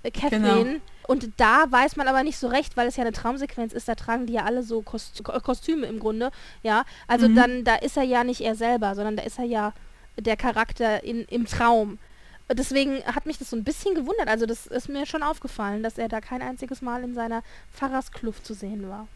äh, 0.03 0.11
Catherine. 0.11 0.65
Genau. 0.65 0.81
Und 1.09 1.29
da 1.37 1.65
weiß 1.69 1.97
man 1.97 2.09
aber 2.09 2.23
nicht 2.23 2.39
so 2.39 2.47
recht, 2.47 2.77
weil 2.77 2.87
es 2.89 2.97
ja 2.97 3.03
eine 3.03 3.13
Traumsequenz 3.13 3.73
ist, 3.75 3.89
da 3.89 3.95
tragen 3.97 4.27
die 4.27 4.33
ja 4.35 4.45
alle 4.45 4.63
so 4.63 4.81
Kost 4.81 5.23
Ko- 5.25 5.39
Kostüme 5.41 5.87
im 5.89 5.99
Grunde, 5.99 6.31
ja. 6.63 6.85
Also 7.09 7.29
Mhm. 7.29 7.35
dann, 7.35 7.65
da 7.65 7.75
ist 7.75 7.97
er 7.97 8.05
ja 8.05 8.25
nicht 8.25 8.41
er 8.41 8.55
selber, 8.55 8.95
sondern 8.95 9.17
da 9.17 9.25
ist 9.25 9.39
er 9.39 9.45
ja 9.45 9.73
der 10.19 10.37
Charakter 10.37 11.03
in, 11.05 11.25
im 11.25 11.47
Traum. 11.47 11.99
Deswegen 12.53 13.03
hat 13.05 13.27
mich 13.27 13.39
das 13.39 13.51
so 13.51 13.57
ein 13.57 13.65
bisschen 13.65 13.95
gewundert. 13.95 14.29
Also 14.29 14.47
das 14.47 14.67
ist 14.67 14.89
mir 14.89 15.07
schon 15.07 15.23
aufgefallen, 15.23 15.83
dass 15.83 15.99
er 15.99 16.09
da 16.09 16.21
kein 16.21 16.43
einziges 16.43 16.83
Mal 16.83 17.03
in 17.05 17.15
seiner 17.15 17.43
Pfarrerskluft 17.75 18.45
zu 18.47 18.55
sehen 18.55 18.89
war. 18.89 19.07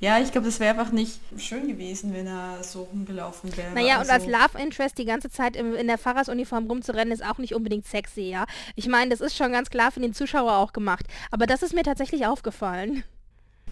Ja, 0.00 0.18
ich 0.18 0.32
glaube, 0.32 0.46
das 0.46 0.58
wäre 0.58 0.70
einfach 0.78 0.92
nicht 0.92 1.20
schön 1.38 1.68
gewesen, 1.68 2.12
wenn 2.12 2.26
er 2.26 2.62
so 2.64 2.82
rumgelaufen 2.84 3.56
wäre. 3.56 3.72
Naja, 3.72 3.94
und 4.00 4.10
als 4.10 4.24
Also- 4.24 4.30
Love 4.30 4.58
Interest 4.60 4.98
die 4.98 5.04
ganze 5.04 5.30
Zeit 5.30 5.54
im, 5.56 5.74
in 5.74 5.86
der 5.86 5.98
Pfarrersuniform 5.98 6.66
rumzurennen, 6.66 7.12
ist 7.12 7.24
auch 7.24 7.38
nicht 7.38 7.54
unbedingt 7.54 7.86
sexy, 7.86 8.22
ja. 8.22 8.46
Ich 8.74 8.88
meine, 8.88 9.10
das 9.10 9.20
ist 9.20 9.36
schon 9.36 9.52
ganz 9.52 9.70
klar 9.70 9.92
für 9.92 10.00
den 10.00 10.14
Zuschauer 10.14 10.54
auch 10.56 10.72
gemacht. 10.72 11.06
Aber 11.30 11.46
das 11.46 11.62
ist 11.62 11.74
mir 11.74 11.82
tatsächlich 11.84 12.26
aufgefallen. 12.26 13.04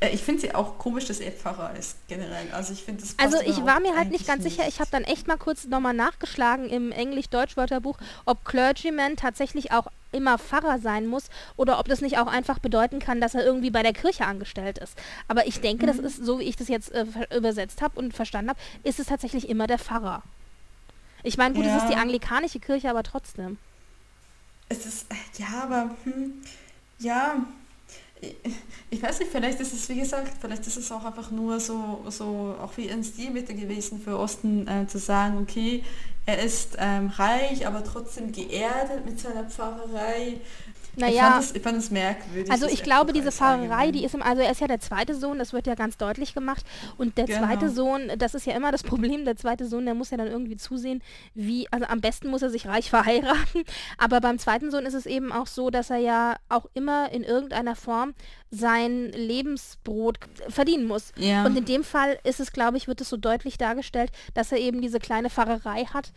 Äh, 0.00 0.10
Ich 0.10 0.22
finde 0.22 0.40
sie 0.40 0.54
auch 0.54 0.78
komisch, 0.78 1.06
dass 1.06 1.20
er 1.20 1.32
Pfarrer 1.32 1.76
ist, 1.76 1.96
generell. 2.08 2.50
Also 2.52 2.72
ich 2.72 2.82
finde 2.82 3.02
das 3.02 3.14
Also 3.18 3.38
ich 3.40 3.64
war 3.64 3.80
mir 3.80 3.96
halt 3.96 4.10
nicht 4.10 4.26
ganz 4.26 4.42
sicher. 4.42 4.66
Ich 4.68 4.80
habe 4.80 4.90
dann 4.90 5.04
echt 5.04 5.26
mal 5.26 5.36
kurz 5.36 5.66
nochmal 5.66 5.94
nachgeschlagen 5.94 6.68
im 6.68 6.92
Englisch-Deutsch-Wörterbuch, 6.92 7.98
ob 8.24 8.44
Clergyman 8.44 9.16
tatsächlich 9.16 9.72
auch 9.72 9.88
immer 10.12 10.38
Pfarrer 10.38 10.78
sein 10.78 11.06
muss 11.06 11.24
oder 11.56 11.78
ob 11.78 11.88
das 11.88 12.00
nicht 12.00 12.18
auch 12.18 12.26
einfach 12.26 12.58
bedeuten 12.58 12.98
kann, 12.98 13.20
dass 13.20 13.34
er 13.34 13.44
irgendwie 13.44 13.70
bei 13.70 13.82
der 13.82 13.92
Kirche 13.92 14.24
angestellt 14.24 14.78
ist. 14.78 14.96
Aber 15.28 15.46
ich 15.46 15.60
denke, 15.60 15.84
mhm. 15.84 15.88
das 15.88 15.98
ist, 15.98 16.24
so 16.24 16.38
wie 16.38 16.44
ich 16.44 16.56
das 16.56 16.68
jetzt 16.68 16.92
äh, 16.92 17.04
übersetzt 17.36 17.82
habe 17.82 17.98
und 17.98 18.14
verstanden 18.14 18.50
habe, 18.50 18.60
ist 18.84 19.00
es 19.00 19.06
tatsächlich 19.06 19.48
immer 19.48 19.66
der 19.66 19.78
Pfarrer. 19.78 20.22
Ich 21.22 21.36
meine, 21.36 21.54
gut, 21.54 21.64
ja. 21.64 21.76
es 21.76 21.82
ist 21.82 21.90
die 21.90 21.96
anglikanische 21.96 22.60
Kirche, 22.60 22.88
aber 22.88 23.02
trotzdem. 23.02 23.58
Es 24.68 24.86
ist, 24.86 25.06
ja, 25.36 25.62
aber, 25.62 25.90
hm, 26.04 26.42
ja, 26.98 27.36
ich 28.90 29.02
weiß 29.02 29.20
nicht, 29.20 29.30
vielleicht 29.30 29.60
ist 29.60 29.72
es, 29.72 29.88
wie 29.88 30.00
gesagt, 30.00 30.32
vielleicht 30.40 30.66
ist 30.66 30.76
es 30.76 30.90
auch 30.90 31.04
einfach 31.04 31.30
nur 31.30 31.60
so, 31.60 32.04
so 32.08 32.56
auch 32.60 32.76
wie 32.76 32.90
ein 32.90 33.04
Stilmittel 33.04 33.54
gewesen 33.54 34.00
für 34.00 34.18
Osten 34.18 34.66
äh, 34.66 34.86
zu 34.86 34.98
sagen, 34.98 35.38
okay, 35.38 35.82
er 36.26 36.42
ist 36.42 36.76
ähm, 36.78 37.08
reich, 37.08 37.66
aber 37.66 37.82
trotzdem 37.82 38.32
geerdet 38.32 39.04
mit 39.06 39.18
seiner 39.18 39.44
Pfarrerei. 39.44 40.38
Naja, 40.98 41.40
ich 41.52 41.62
fand 41.62 41.78
es 41.78 41.90
merkwürdig. 41.90 42.50
Also 42.50 42.66
ich 42.66 42.82
glaube, 42.82 43.12
diese 43.12 43.32
Fahrerei, 43.32 43.90
die 43.90 44.04
ist 44.04 44.14
im, 44.14 44.22
also 44.22 44.42
er 44.42 44.50
ist 44.50 44.60
ja 44.60 44.66
der 44.66 44.80
zweite 44.80 45.14
Sohn, 45.14 45.38
das 45.38 45.52
wird 45.52 45.66
ja 45.66 45.74
ganz 45.74 45.96
deutlich 45.96 46.34
gemacht. 46.34 46.64
Und 46.96 47.18
der 47.18 47.26
genau. 47.26 47.38
zweite 47.38 47.70
Sohn, 47.70 48.10
das 48.18 48.34
ist 48.34 48.46
ja 48.46 48.54
immer 48.54 48.72
das 48.72 48.82
Problem, 48.84 49.24
der 49.24 49.36
zweite 49.36 49.66
Sohn, 49.66 49.84
der 49.84 49.94
muss 49.94 50.10
ja 50.10 50.16
dann 50.16 50.28
irgendwie 50.28 50.56
zusehen, 50.56 51.02
wie, 51.34 51.66
also 51.70 51.86
am 51.86 52.00
besten 52.00 52.28
muss 52.28 52.42
er 52.42 52.50
sich 52.50 52.66
reich 52.66 52.90
verheiraten. 52.90 53.64
Aber 53.96 54.20
beim 54.20 54.38
zweiten 54.38 54.70
Sohn 54.70 54.86
ist 54.86 54.94
es 54.94 55.06
eben 55.06 55.32
auch 55.32 55.46
so, 55.46 55.70
dass 55.70 55.90
er 55.90 55.98
ja 55.98 56.36
auch 56.48 56.66
immer 56.74 57.10
in 57.12 57.22
irgendeiner 57.22 57.76
Form 57.76 58.14
sein 58.50 59.12
Lebensbrot 59.12 60.18
verdienen 60.48 60.86
muss. 60.86 61.12
Ja. 61.16 61.44
Und 61.44 61.56
in 61.56 61.66
dem 61.66 61.84
Fall 61.84 62.18
ist 62.24 62.40
es, 62.40 62.52
glaube 62.52 62.78
ich, 62.78 62.88
wird 62.88 63.00
es 63.00 63.10
so 63.10 63.16
deutlich 63.16 63.58
dargestellt, 63.58 64.10
dass 64.34 64.52
er 64.52 64.58
eben 64.58 64.80
diese 64.80 64.98
kleine 64.98 65.28
Pfarrerei 65.28 65.84
hat, 65.84 66.12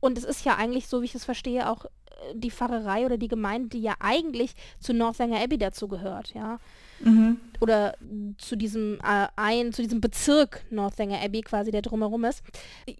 und 0.00 0.18
es 0.18 0.24
ist 0.24 0.44
ja 0.44 0.56
eigentlich, 0.56 0.86
so 0.86 1.00
wie 1.00 1.06
ich 1.06 1.14
es 1.14 1.24
verstehe, 1.24 1.68
auch 1.68 1.86
die 2.34 2.50
Pfarrerei 2.50 3.06
oder 3.06 3.18
die 3.18 3.28
Gemeinde, 3.28 3.68
die 3.68 3.80
ja 3.80 3.94
eigentlich 4.00 4.54
zu 4.80 4.92
Northanger 4.92 5.40
Abbey 5.40 5.58
dazu 5.58 5.88
gehört, 5.88 6.34
ja. 6.34 6.58
Mhm. 7.00 7.38
Oder 7.60 7.96
zu 8.38 8.56
diesem 8.56 9.00
äh, 9.00 9.26
ein, 9.34 9.72
zu 9.72 9.82
diesem 9.82 10.00
Bezirk 10.00 10.60
Northanger 10.70 11.20
Abbey 11.20 11.40
quasi, 11.40 11.72
der 11.72 11.82
drumherum 11.82 12.24
ist. 12.24 12.42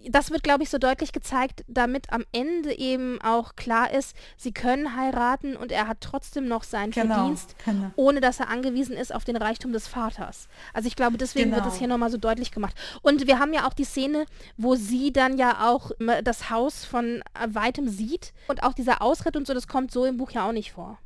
Das 0.08 0.32
wird, 0.32 0.42
glaube 0.42 0.64
ich, 0.64 0.70
so 0.70 0.78
deutlich 0.78 1.12
gezeigt, 1.12 1.64
damit 1.68 2.12
am 2.12 2.24
Ende 2.32 2.76
eben 2.76 3.20
auch 3.22 3.54
klar 3.54 3.92
ist, 3.92 4.16
sie 4.36 4.52
können 4.52 4.96
heiraten 4.96 5.56
und 5.56 5.70
er 5.70 5.86
hat 5.86 5.98
trotzdem 6.00 6.48
noch 6.48 6.64
seinen 6.64 6.90
genau, 6.90 7.14
Verdienst, 7.14 7.54
genau. 7.64 7.90
ohne 7.94 8.20
dass 8.20 8.40
er 8.40 8.48
angewiesen 8.48 8.96
ist 8.96 9.14
auf 9.14 9.24
den 9.24 9.36
Reichtum 9.36 9.72
des 9.72 9.86
Vaters. 9.86 10.48
Also 10.74 10.88
ich 10.88 10.96
glaube, 10.96 11.18
deswegen 11.18 11.50
genau. 11.50 11.62
wird 11.62 11.72
es 11.72 11.78
hier 11.78 11.88
nochmal 11.88 12.10
so 12.10 12.18
deutlich 12.18 12.50
gemacht. 12.50 12.74
Und 13.02 13.28
wir 13.28 13.38
haben 13.38 13.52
ja 13.52 13.68
auch 13.68 13.74
die 13.74 13.84
Szene, 13.84 14.26
wo 14.56 14.74
sie 14.74 15.12
dann 15.12 15.38
ja 15.38 15.68
auch 15.68 15.92
das 16.24 16.50
Haus 16.50 16.84
von 16.84 17.22
weitem 17.48 17.88
sieht 17.88 18.32
und 18.48 18.64
auch 18.64 18.72
dieser 18.72 19.02
Ausritt 19.02 19.36
und 19.36 19.46
so, 19.46 19.54
das 19.54 19.68
kommt 19.68 19.92
so 19.92 20.04
im 20.04 20.16
Buch 20.16 20.32
ja 20.32 20.48
auch 20.48 20.52
nicht 20.52 20.72
vor. 20.72 20.98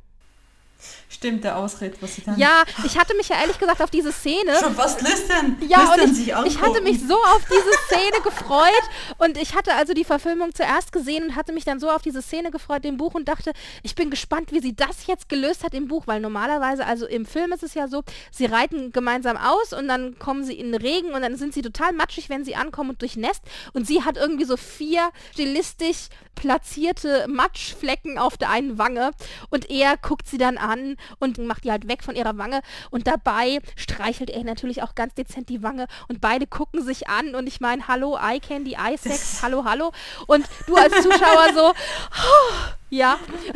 Stimmt, 1.09 1.43
der 1.43 1.57
Ausritt, 1.57 2.01
was 2.01 2.15
sie 2.15 2.23
dann... 2.23 2.37
Ja, 2.37 2.63
ich 2.85 2.97
hatte 2.97 3.15
mich 3.15 3.29
ja 3.29 3.39
ehrlich 3.39 3.59
gesagt 3.59 3.81
auf 3.81 3.89
diese 3.89 4.11
Szene... 4.11 4.55
Schon 4.59 4.75
fast 4.75 5.01
listen, 5.01 5.57
ja, 5.67 5.93
und 5.93 6.19
ich, 6.19 6.27
ich 6.27 6.61
hatte 6.61 6.81
mich 6.81 6.99
so 7.05 7.15
auf 7.15 7.41
diese 7.45 7.71
Szene 7.85 8.21
gefreut 8.23 8.71
und 9.19 9.37
ich 9.37 9.55
hatte 9.55 9.75
also 9.75 9.93
die 9.93 10.03
Verfilmung 10.03 10.53
zuerst 10.55 10.91
gesehen 10.91 11.23
und 11.23 11.35
hatte 11.35 11.53
mich 11.53 11.65
dann 11.65 11.79
so 11.79 11.89
auf 11.89 12.01
diese 12.01 12.21
Szene 12.21 12.51
gefreut 12.51 12.85
im 12.85 12.97
Buch 12.97 13.13
und 13.13 13.27
dachte, 13.27 13.53
ich 13.83 13.95
bin 13.95 14.09
gespannt, 14.09 14.51
wie 14.51 14.59
sie 14.59 14.75
das 14.75 15.07
jetzt 15.07 15.29
gelöst 15.29 15.63
hat 15.63 15.73
im 15.73 15.87
Buch, 15.87 16.07
weil 16.07 16.19
normalerweise, 16.19 16.85
also 16.85 17.05
im 17.05 17.25
Film 17.25 17.51
ist 17.51 17.63
es 17.63 17.73
ja 17.73 17.87
so, 17.87 18.03
sie 18.31 18.45
reiten 18.45 18.91
gemeinsam 18.91 19.37
aus 19.37 19.73
und 19.73 19.87
dann 19.87 20.17
kommen 20.19 20.43
sie 20.43 20.53
in 20.53 20.71
den 20.71 20.81
Regen 20.81 21.13
und 21.13 21.21
dann 21.21 21.37
sind 21.37 21.53
sie 21.53 21.61
total 21.61 21.93
matschig, 21.93 22.29
wenn 22.29 22.43
sie 22.43 22.55
ankommen 22.55 22.91
und 22.91 23.01
durchnässt 23.01 23.43
und 23.73 23.85
sie 23.87 24.03
hat 24.03 24.17
irgendwie 24.17 24.45
so 24.45 24.57
vier 24.57 25.09
stilistisch 25.33 26.09
platzierte 26.35 27.27
Matschflecken 27.27 28.17
auf 28.17 28.37
der 28.37 28.49
einen 28.49 28.79
Wange 28.79 29.11
und 29.49 29.69
er 29.69 29.97
guckt 29.97 30.27
sie 30.27 30.39
dann 30.39 30.57
an 30.57 30.72
und 31.19 31.37
macht 31.39 31.63
die 31.63 31.71
halt 31.71 31.87
weg 31.87 32.03
von 32.03 32.15
ihrer 32.15 32.37
Wange 32.37 32.61
und 32.91 33.07
dabei 33.07 33.59
streichelt 33.75 34.29
er 34.29 34.43
natürlich 34.43 34.83
auch 34.83 34.95
ganz 34.95 35.13
dezent 35.13 35.49
die 35.49 35.63
Wange 35.63 35.87
und 36.07 36.21
beide 36.21 36.47
gucken 36.47 36.83
sich 36.83 37.07
an 37.07 37.35
und 37.35 37.47
ich 37.47 37.61
meine, 37.61 37.87
hallo, 37.87 38.17
Eye 38.17 38.39
Candy, 38.39 38.73
Eye 38.73 38.97
Sex, 38.97 39.41
hallo, 39.41 39.65
hallo 39.65 39.91
und 40.27 40.45
du 40.67 40.75
als 40.75 40.93
Zuschauer 41.01 41.53
so, 41.53 41.73
oh, 42.23 42.53
ja. 42.93 43.17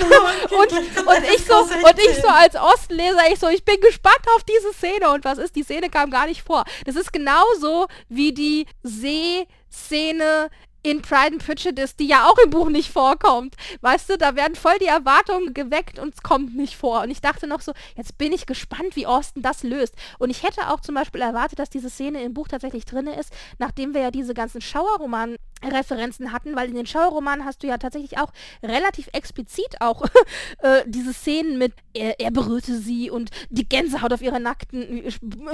und, 0.50 0.72
und 0.72 1.24
ich 1.36 1.46
so, 1.46 1.58
und 1.60 2.00
ich 2.00 2.22
so 2.22 2.28
als 2.28 2.56
Ostenleser, 2.56 3.32
ich 3.32 3.40
so, 3.40 3.48
ich 3.48 3.64
bin 3.64 3.80
gespannt 3.82 4.26
auf 4.36 4.44
diese 4.44 4.74
Szene. 4.74 5.12
Und 5.12 5.26
was 5.26 5.38
ist? 5.38 5.56
Die 5.56 5.64
Szene 5.64 5.90
kam 5.90 6.10
gar 6.10 6.26
nicht 6.26 6.42
vor. 6.42 6.66
Das 6.86 6.96
ist 6.96 7.14
genauso 7.14 7.88
wie 8.10 8.34
die 8.34 8.66
Seeszene 8.82 10.50
in 10.88 11.02
Pride 11.02 11.34
and 11.34 11.45
Prejudice, 11.45 11.97
die 11.97 12.08
ja 12.08 12.28
auch 12.28 12.38
im 12.38 12.50
Buch 12.50 12.69
nicht 12.69 12.91
vorkommt. 12.91 13.56
Weißt 13.82 14.10
du, 14.10 14.17
da 14.17 14.38
werden 14.38 14.56
voll 14.56 14.78
die 14.80 14.86
Erwartungen 14.86 15.54
geweckt 15.54 16.00
und 16.00 16.13
es 16.13 16.23
kommt 16.23 16.56
nicht 16.56 16.78
vor. 16.78 17.02
Und 17.02 17.10
ich 17.10 17.19
dachte 17.19 17.45
noch 17.45 17.60
so, 17.60 17.73
jetzt 17.95 18.17
bin 18.17 18.32
ich 18.32 18.45
gespannt, 18.45 18.95
wie 18.95 19.06
Austin 19.06 19.43
das 19.43 19.63
löst. 19.63 19.95
Und 20.17 20.30
ich 20.30 20.43
hätte 20.43 20.69
auch 20.69 20.80
zum 20.80 20.95
Beispiel 20.95 21.21
erwartet, 21.21 21.60
dass 21.60 21.69
diese 21.69 21.89
Szene 21.89 22.23
im 22.23 22.34
Buch 22.34 22.47
tatsächlich 22.47 22.86
drin 22.86 23.08
ist, 23.08 23.34
nachdem 23.60 23.93
wir 23.93 24.02
ja 24.02 24.12
diese 24.12 24.34
ganzen 24.34 24.62
Schauerroman 24.62 25.36
Referenzen 25.63 26.32
hatten, 26.32 26.56
weil 26.56 26.69
in 26.69 26.76
den 26.76 26.86
Schauerromanen 26.86 27.45
hast 27.45 27.63
du 27.63 27.67
ja 27.67 27.78
tatsächlich 27.78 28.19
auch 28.19 28.32
relativ 28.62 29.10
explizit 29.13 29.82
auch 29.82 30.04
äh, 30.60 30.84
diese 30.86 31.13
Szenen 31.13 31.58
mit 31.58 31.73
er, 31.93 32.19
er, 32.19 32.30
berührte 32.30 32.78
sie 32.78 33.10
und 33.10 33.32
die 33.50 33.67
Gänsehaut 33.67 34.13
auf 34.13 34.21
ihrer 34.21 34.38
nackten 34.38 35.04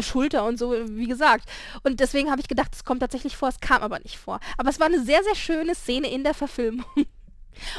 Schulter 0.01 0.45
und 0.45 0.59
so, 0.59 0.73
wie 0.89 1.07
gesagt. 1.07 1.47
Und 1.83 2.01
deswegen 2.01 2.29
habe 2.29 2.41
ich 2.41 2.49
gedacht, 2.49 2.71
es 2.75 2.83
kommt 2.83 2.99
tatsächlich 2.99 3.37
vor, 3.37 3.47
es 3.47 3.61
kam 3.61 3.81
aber 3.81 3.99
nicht 3.99 4.17
vor. 4.17 4.41
Aber 4.57 4.69
es 4.69 4.79
war 4.79 4.87
eine 4.87 5.01
sehr, 5.01 5.22
sehr 5.23 5.35
schöne 5.35 5.75
Szene 5.75 6.09
in 6.09 6.23
der 6.23 6.33
Verfilmung. 6.33 6.85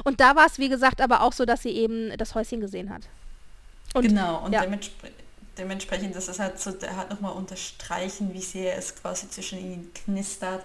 Und 0.05 0.21
da 0.21 0.37
war 0.37 0.47
es, 0.47 0.59
wie 0.59 0.69
gesagt, 0.69 1.01
aber 1.01 1.23
auch 1.23 1.33
so, 1.33 1.45
dass 1.45 1.63
sie 1.63 1.71
eben 1.71 2.17
das 2.17 2.35
Häuschen 2.35 2.61
gesehen 2.61 2.91
hat. 2.91 3.03
Und, 3.93 4.09
genau, 4.09 4.45
und 4.45 4.53
ja. 4.53 4.63
dementspre 4.63 5.11
dementsprechend, 5.57 6.17
das 6.17 6.27
ist 6.27 6.41
halt 6.41 6.59
so, 6.59 6.73
der 6.73 6.97
hat 6.97 7.11
nochmal 7.11 7.33
unterstreichen, 7.33 8.35
wie 8.35 8.41
sehr 8.41 8.77
es 8.77 8.97
quasi 8.97 9.31
zwischen 9.31 9.59
ihnen 9.59 9.95
knistert 9.95 10.65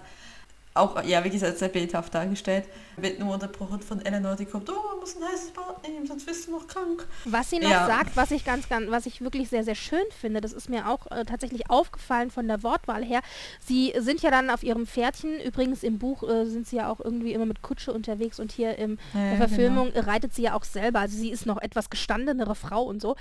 auch, 0.80 1.04
ja, 1.04 1.24
wie 1.24 1.30
gesagt, 1.30 1.58
sehr 1.58 1.70
bildhaft 1.70 2.14
dargestellt. 2.14 2.66
Wird 2.98 3.20
nur 3.20 3.34
unterbrochen 3.34 3.82
von 3.82 4.06
Eleanor, 4.06 4.36
die 4.36 4.46
kommt, 4.46 4.70
oh, 4.70 4.74
man 4.74 5.00
muss 5.00 5.16
ein 5.16 5.24
heißes 5.24 5.52
Bad 5.52 5.88
nehmen, 5.88 6.06
sonst 6.06 6.26
bist 6.26 6.48
du 6.48 6.52
noch 6.52 6.68
krank. 6.68 7.08
Was 7.26 7.50
sie 7.50 7.60
noch 7.60 7.70
ja. 7.70 7.88
sagt, 7.88 8.18
was 8.18 8.32
ich 8.32 8.44
ganz, 8.44 8.68
ganz, 8.68 8.90
was 8.90 9.06
ich 9.06 9.22
wirklich 9.22 9.50
sehr, 9.50 9.64
sehr 9.64 9.76
schön 9.76 10.04
finde, 10.20 10.42
das 10.42 10.52
ist 10.54 10.70
mir 10.70 10.90
auch 10.90 11.10
äh, 11.12 11.24
tatsächlich 11.26 11.70
aufgefallen 11.70 12.32
von 12.32 12.48
der 12.48 12.64
Wortwahl 12.64 13.04
her. 13.04 13.22
Sie 13.66 13.94
sind 14.00 14.22
ja 14.22 14.32
dann 14.32 14.50
auf 14.50 14.64
ihrem 14.64 14.86
Pferdchen, 14.86 15.40
übrigens 15.40 15.84
im 15.84 16.00
Buch 16.00 16.24
äh, 16.24 16.46
sind 16.46 16.68
sie 16.68 16.78
ja 16.78 16.90
auch 16.90 17.00
irgendwie 17.00 17.34
immer 17.34 17.46
mit 17.46 17.62
Kutsche 17.62 17.94
unterwegs 17.94 18.40
und 18.40 18.52
hier 18.52 18.78
in 18.78 18.98
ja, 19.14 19.30
der 19.30 19.38
Verfilmung 19.38 19.94
genau. 19.94 20.06
reitet 20.06 20.34
sie 20.34 20.44
ja 20.44 20.56
auch 20.56 20.64
selber. 20.64 21.00
Also 21.00 21.18
sie 21.18 21.30
ist 21.30 21.46
noch 21.46 21.62
etwas 21.62 21.90
gestandenere 21.90 22.56
Frau 22.56 22.84
und 22.84 23.02
so. 23.02 23.16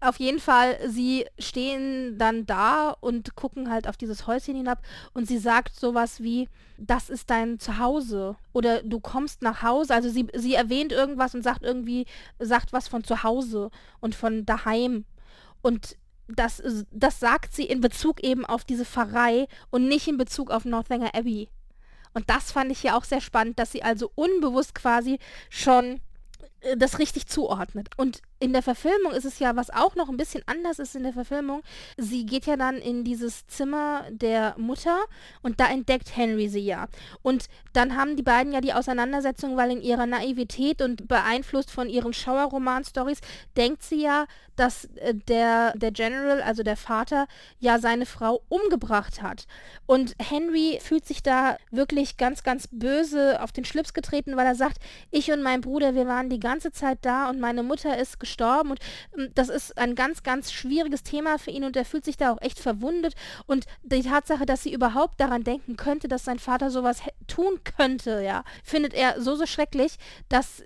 Auf 0.00 0.18
jeden 0.18 0.40
Fall, 0.40 0.78
sie 0.88 1.26
stehen 1.38 2.18
dann 2.18 2.46
da 2.46 2.96
und 3.00 3.34
gucken 3.34 3.70
halt 3.70 3.88
auf 3.88 3.96
dieses 3.96 4.26
Häuschen 4.26 4.54
hinab 4.54 4.82
und 5.12 5.26
sie 5.26 5.38
sagt 5.38 5.74
sowas 5.78 6.22
wie, 6.22 6.48
das 6.76 7.03
ist 7.10 7.30
dein 7.30 7.58
Zuhause 7.58 8.36
oder 8.52 8.82
du 8.82 9.00
kommst 9.00 9.42
nach 9.42 9.62
Hause. 9.62 9.94
Also 9.94 10.08
sie, 10.08 10.26
sie 10.34 10.54
erwähnt 10.54 10.92
irgendwas 10.92 11.34
und 11.34 11.42
sagt 11.42 11.62
irgendwie, 11.62 12.06
sagt 12.38 12.72
was 12.72 12.88
von 12.88 13.04
zu 13.04 13.22
Hause 13.22 13.70
und 14.00 14.14
von 14.14 14.46
daheim. 14.46 15.04
Und 15.62 15.96
das, 16.28 16.62
das 16.90 17.20
sagt 17.20 17.54
sie 17.54 17.64
in 17.64 17.80
Bezug 17.80 18.22
eben 18.22 18.44
auf 18.44 18.64
diese 18.64 18.84
Pfarrei 18.84 19.46
und 19.70 19.88
nicht 19.88 20.08
in 20.08 20.16
Bezug 20.16 20.50
auf 20.50 20.64
Northanger 20.64 21.14
Abbey. 21.14 21.48
Und 22.14 22.30
das 22.30 22.52
fand 22.52 22.70
ich 22.70 22.82
ja 22.82 22.96
auch 22.96 23.04
sehr 23.04 23.20
spannend, 23.20 23.58
dass 23.58 23.72
sie 23.72 23.82
also 23.82 24.10
unbewusst 24.14 24.74
quasi 24.74 25.18
schon 25.50 26.00
äh, 26.60 26.76
das 26.76 26.98
richtig 26.98 27.26
zuordnet. 27.26 27.88
Und 27.96 28.22
in 28.44 28.52
der 28.52 28.62
Verfilmung 28.62 29.12
ist 29.12 29.24
es 29.24 29.38
ja, 29.38 29.56
was 29.56 29.70
auch 29.70 29.96
noch 29.96 30.10
ein 30.10 30.18
bisschen 30.18 30.42
anders 30.44 30.78
ist 30.78 30.94
in 30.94 31.02
der 31.02 31.14
Verfilmung, 31.14 31.62
sie 31.96 32.26
geht 32.26 32.44
ja 32.44 32.58
dann 32.58 32.76
in 32.76 33.02
dieses 33.02 33.46
Zimmer 33.46 34.04
der 34.10 34.54
Mutter 34.58 34.98
und 35.40 35.60
da 35.60 35.68
entdeckt 35.68 36.14
Henry 36.14 36.50
sie 36.50 36.60
ja. 36.60 36.88
Und 37.22 37.46
dann 37.72 37.96
haben 37.96 38.16
die 38.16 38.22
beiden 38.22 38.52
ja 38.52 38.60
die 38.60 38.74
Auseinandersetzung, 38.74 39.56
weil 39.56 39.70
in 39.70 39.80
ihrer 39.80 40.04
Naivität 40.04 40.82
und 40.82 41.08
beeinflusst 41.08 41.70
von 41.70 41.88
ihren 41.88 42.12
Schauerroman-Stories 42.12 43.20
denkt 43.56 43.82
sie 43.82 44.02
ja, 44.02 44.26
dass 44.56 44.84
äh, 44.96 45.14
der, 45.14 45.72
der 45.74 45.90
General, 45.90 46.42
also 46.42 46.62
der 46.62 46.76
Vater, 46.76 47.26
ja 47.60 47.78
seine 47.78 48.04
Frau 48.04 48.42
umgebracht 48.50 49.22
hat. 49.22 49.46
Und 49.86 50.14
Henry 50.20 50.78
fühlt 50.82 51.06
sich 51.06 51.22
da 51.22 51.56
wirklich 51.70 52.18
ganz, 52.18 52.42
ganz 52.42 52.68
böse 52.70 53.42
auf 53.42 53.52
den 53.52 53.64
Schlips 53.64 53.94
getreten, 53.94 54.36
weil 54.36 54.46
er 54.46 54.54
sagt, 54.54 54.78
ich 55.10 55.32
und 55.32 55.42
mein 55.42 55.62
Bruder, 55.62 55.94
wir 55.94 56.06
waren 56.06 56.28
die 56.28 56.40
ganze 56.40 56.72
Zeit 56.72 56.98
da 57.02 57.30
und 57.30 57.40
meine 57.40 57.62
Mutter 57.62 57.98
ist 57.98 58.20
gestorben 58.20 58.33
und 58.70 58.80
ähm, 59.16 59.30
das 59.34 59.48
ist 59.48 59.78
ein 59.78 59.94
ganz, 59.94 60.22
ganz 60.22 60.52
schwieriges 60.52 61.02
Thema 61.02 61.38
für 61.38 61.50
ihn 61.50 61.64
und 61.64 61.76
er 61.76 61.84
fühlt 61.84 62.04
sich 62.04 62.16
da 62.16 62.32
auch 62.32 62.40
echt 62.40 62.58
verwundet 62.58 63.14
und 63.46 63.66
die 63.82 64.02
Tatsache, 64.02 64.46
dass 64.46 64.62
sie 64.62 64.72
überhaupt 64.72 65.20
daran 65.20 65.44
denken 65.44 65.76
könnte, 65.76 66.08
dass 66.08 66.24
sein 66.24 66.38
Vater 66.38 66.70
sowas 66.70 67.00
tun 67.26 67.60
könnte, 67.64 68.22
ja, 68.22 68.44
findet 68.62 68.94
er 68.94 69.20
so, 69.20 69.36
so 69.36 69.46
schrecklich, 69.46 69.96
dass 70.28 70.62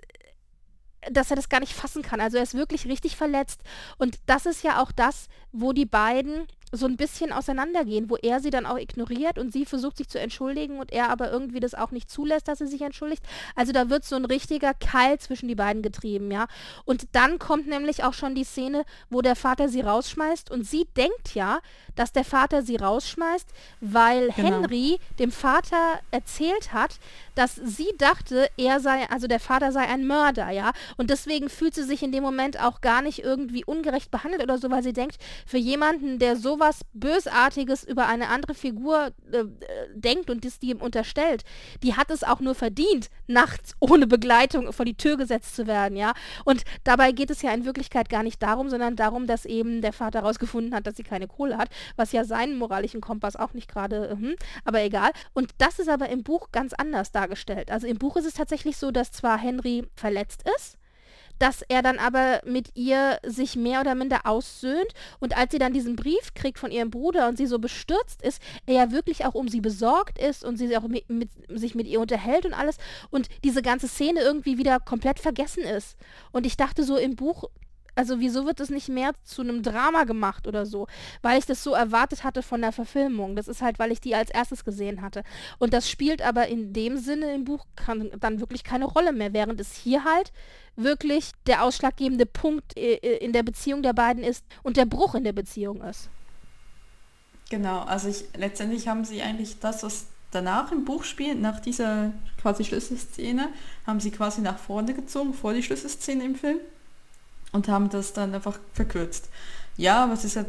dass 1.09 1.29
er 1.29 1.37
das 1.37 1.49
gar 1.49 1.59
nicht 1.61 1.73
fassen 1.73 2.01
kann. 2.01 2.19
Also 2.19 2.37
er 2.37 2.43
ist 2.43 2.55
wirklich 2.55 2.85
richtig 2.85 3.15
verletzt. 3.15 3.61
Und 3.97 4.19
das 4.25 4.45
ist 4.45 4.63
ja 4.63 4.81
auch 4.81 4.91
das, 4.91 5.27
wo 5.51 5.71
die 5.71 5.85
beiden 5.85 6.45
so 6.71 6.85
ein 6.85 6.97
bisschen 6.97 7.31
auseinandergehen, 7.31 8.09
wo 8.09 8.15
er 8.17 8.39
sie 8.39 8.49
dann 8.49 8.65
auch 8.65 8.77
ignoriert 8.77 9.37
und 9.37 9.51
sie 9.51 9.65
versucht 9.65 9.97
sich 9.97 10.07
zu 10.07 10.19
entschuldigen 10.19 10.79
und 10.79 10.91
er 10.91 11.09
aber 11.09 11.31
irgendwie 11.31 11.59
das 11.59 11.73
auch 11.73 11.91
nicht 11.91 12.09
zulässt, 12.09 12.47
dass 12.47 12.59
sie 12.59 12.67
sich 12.67 12.81
entschuldigt. 12.81 13.23
Also 13.55 13.71
da 13.71 13.89
wird 13.89 14.05
so 14.05 14.15
ein 14.15 14.25
richtiger 14.25 14.73
Keil 14.73 15.19
zwischen 15.19 15.47
die 15.47 15.55
beiden 15.55 15.81
getrieben, 15.81 16.31
ja. 16.31 16.47
Und 16.85 17.07
dann 17.13 17.39
kommt 17.39 17.67
nämlich 17.67 18.03
auch 18.03 18.13
schon 18.13 18.35
die 18.35 18.43
Szene, 18.43 18.85
wo 19.09 19.21
der 19.21 19.35
Vater 19.35 19.69
sie 19.69 19.81
rausschmeißt 19.81 20.51
und 20.51 20.63
sie 20.63 20.87
denkt 20.95 21.35
ja, 21.35 21.59
dass 21.95 22.11
der 22.11 22.25
Vater 22.25 22.61
sie 22.61 22.77
rausschmeißt, 22.77 23.47
weil 23.81 24.29
genau. 24.29 24.61
Henry 24.61 24.99
dem 25.17 25.31
Vater 25.31 25.99
erzählt 26.11 26.73
hat, 26.73 26.99
dass 27.39 27.55
sie 27.55 27.89
dachte, 27.97 28.49
er 28.57 28.79
sei, 28.79 29.09
also 29.09 29.27
der 29.27 29.39
Vater 29.39 29.71
sei 29.71 29.87
ein 29.87 30.05
Mörder, 30.05 30.49
ja. 30.49 30.71
Und 30.97 31.09
deswegen 31.09 31.49
fühlt 31.49 31.73
sie 31.73 31.83
sich 31.83 32.03
in 32.03 32.11
dem 32.11 32.23
Moment 32.23 32.59
auch 32.61 32.81
gar 32.81 33.01
nicht 33.01 33.23
irgendwie 33.23 33.63
ungerecht 33.63 34.11
behandelt 34.11 34.43
oder 34.43 34.57
so, 34.57 34.69
weil 34.69 34.83
sie 34.83 34.93
denkt, 34.93 35.17
für 35.45 35.57
jemanden, 35.57 36.19
der 36.19 36.35
so 36.35 36.49
sowas 36.49 36.81
Bösartiges 36.93 37.83
über 37.83 38.07
eine 38.07 38.29
andere 38.29 38.55
Figur 38.55 39.11
äh, 39.31 39.45
denkt 39.93 40.31
und 40.31 40.43
das 40.45 40.57
die 40.57 40.71
ihm 40.71 40.81
unterstellt, 40.81 41.43
die 41.83 41.95
hat 41.95 42.09
es 42.09 42.23
auch 42.23 42.39
nur 42.39 42.55
verdient, 42.55 43.09
nachts 43.27 43.75
ohne 43.79 44.07
Begleitung 44.07 44.73
vor 44.73 44.85
die 44.85 44.97
Tür 44.97 45.15
gesetzt 45.15 45.55
zu 45.55 45.67
werden, 45.67 45.95
ja. 45.95 46.13
Und 46.43 46.63
dabei 46.83 47.11
geht 47.11 47.29
es 47.29 47.43
ja 47.43 47.53
in 47.53 47.65
Wirklichkeit 47.65 48.09
gar 48.09 48.23
nicht 48.23 48.41
darum, 48.41 48.69
sondern 48.69 48.95
darum, 48.95 49.27
dass 49.27 49.45
eben 49.45 49.81
der 49.81 49.93
Vater 49.93 50.21
herausgefunden 50.21 50.73
hat, 50.73 50.87
dass 50.87 50.97
sie 50.97 51.03
keine 51.03 51.27
Kohle 51.27 51.57
hat, 51.57 51.69
was 51.95 52.11
ja 52.11 52.23
seinen 52.23 52.57
moralischen 52.57 53.01
Kompass 53.01 53.35
auch 53.35 53.53
nicht 53.53 53.71
gerade, 53.71 54.17
hm, 54.19 54.35
aber 54.65 54.81
egal. 54.81 55.11
Und 55.33 55.51
das 55.59 55.77
ist 55.77 55.89
aber 55.89 56.09
im 56.09 56.23
Buch 56.23 56.51
ganz 56.51 56.73
anders 56.73 57.11
dargestellt. 57.29 57.71
Also 57.71 57.87
im 57.87 57.97
Buch 57.97 58.17
ist 58.17 58.25
es 58.25 58.33
tatsächlich 58.33 58.77
so, 58.77 58.91
dass 58.91 59.11
zwar 59.11 59.37
Henry 59.37 59.85
verletzt 59.95 60.43
ist, 60.57 60.77
dass 61.37 61.61
er 61.69 61.81
dann 61.81 61.99
aber 61.99 62.41
mit 62.45 62.75
ihr 62.75 63.17
sich 63.25 63.55
mehr 63.55 63.79
oder 63.79 63.95
minder 63.95 64.25
aussöhnt 64.25 64.93
und 65.21 65.37
als 65.37 65.53
sie 65.53 65.57
dann 65.57 65.71
diesen 65.71 65.95
Brief 65.95 66.33
kriegt 66.33 66.59
von 66.59 66.69
ihrem 66.69 66.89
Bruder 66.89 67.29
und 67.29 67.37
sie 67.37 67.45
so 67.45 67.59
bestürzt 67.59 68.21
ist, 68.21 68.41
er 68.65 68.73
ja 68.73 68.91
wirklich 68.91 69.23
auch 69.23 69.35
um 69.35 69.47
sie 69.47 69.61
besorgt 69.61 70.19
ist 70.19 70.43
und 70.43 70.57
sie 70.57 70.75
auch 70.75 70.87
mit, 70.89 71.09
mit, 71.09 71.29
sich 71.47 71.75
mit 71.75 71.87
ihr 71.87 72.01
unterhält 72.01 72.45
und 72.45 72.53
alles 72.53 72.75
und 73.09 73.29
diese 73.45 73.61
ganze 73.61 73.87
Szene 73.87 74.19
irgendwie 74.19 74.57
wieder 74.57 74.81
komplett 74.81 75.19
vergessen 75.19 75.63
ist. 75.63 75.95
Und 76.33 76.45
ich 76.45 76.57
dachte 76.57 76.83
so 76.83 76.97
im 76.97 77.15
Buch, 77.15 77.45
also 77.99 78.21
wieso 78.21 78.45
wird 78.45 78.61
das 78.61 78.69
nicht 78.69 78.87
mehr 78.87 79.11
zu 79.25 79.41
einem 79.41 79.61
Drama 79.61 80.05
gemacht 80.05 80.47
oder 80.47 80.65
so? 80.65 80.87
Weil 81.21 81.37
ich 81.37 81.45
das 81.45 81.61
so 81.61 81.73
erwartet 81.73 82.23
hatte 82.23 82.41
von 82.41 82.61
der 82.61 82.71
Verfilmung. 82.71 83.35
Das 83.35 83.49
ist 83.49 83.61
halt, 83.61 83.77
weil 83.77 83.91
ich 83.91 83.99
die 83.99 84.15
als 84.15 84.29
erstes 84.29 84.63
gesehen 84.63 85.01
hatte. 85.01 85.21
Und 85.57 85.73
das 85.73 85.89
spielt 85.89 86.21
aber 86.21 86.47
in 86.47 86.71
dem 86.71 86.97
Sinne 86.97 87.35
im 87.35 87.43
Buch 87.43 87.65
kann, 87.75 88.09
dann 88.21 88.39
wirklich 88.39 88.63
keine 88.63 88.85
Rolle 88.85 89.11
mehr, 89.11 89.33
während 89.33 89.59
es 89.59 89.75
hier 89.75 90.05
halt 90.05 90.31
wirklich 90.77 91.33
der 91.45 91.61
ausschlaggebende 91.61 92.25
Punkt 92.25 92.77
äh, 92.77 92.93
äh, 92.93 93.17
in 93.17 93.33
der 93.33 93.43
Beziehung 93.43 93.83
der 93.83 93.91
beiden 93.91 94.23
ist 94.23 94.45
und 94.63 94.77
der 94.77 94.85
Bruch 94.85 95.13
in 95.13 95.25
der 95.25 95.33
Beziehung 95.33 95.81
ist. 95.81 96.09
Genau, 97.49 97.81
also 97.81 98.07
ich, 98.07 98.23
letztendlich 98.37 98.87
haben 98.87 99.03
sie 99.03 99.21
eigentlich 99.21 99.59
das, 99.59 99.83
was 99.83 100.07
danach 100.31 100.71
im 100.71 100.85
Buch 100.85 101.03
spielt, 101.03 101.41
nach 101.41 101.59
dieser 101.59 102.13
quasi 102.41 102.63
Schlüsselszene, 102.63 103.49
haben 103.85 103.99
sie 103.99 104.11
quasi 104.11 104.39
nach 104.39 104.57
vorne 104.57 104.93
gezogen, 104.93 105.33
vor 105.33 105.53
die 105.53 105.63
Schlüsselszene 105.63 106.23
im 106.23 106.35
Film 106.35 106.59
und 107.51 107.67
haben 107.67 107.89
das 107.89 108.13
dann 108.13 108.33
einfach 108.33 108.59
verkürzt. 108.73 109.29
Ja, 109.77 110.03
aber 110.03 110.13
es 110.13 110.23
ist 110.23 110.35
ja 110.35 110.45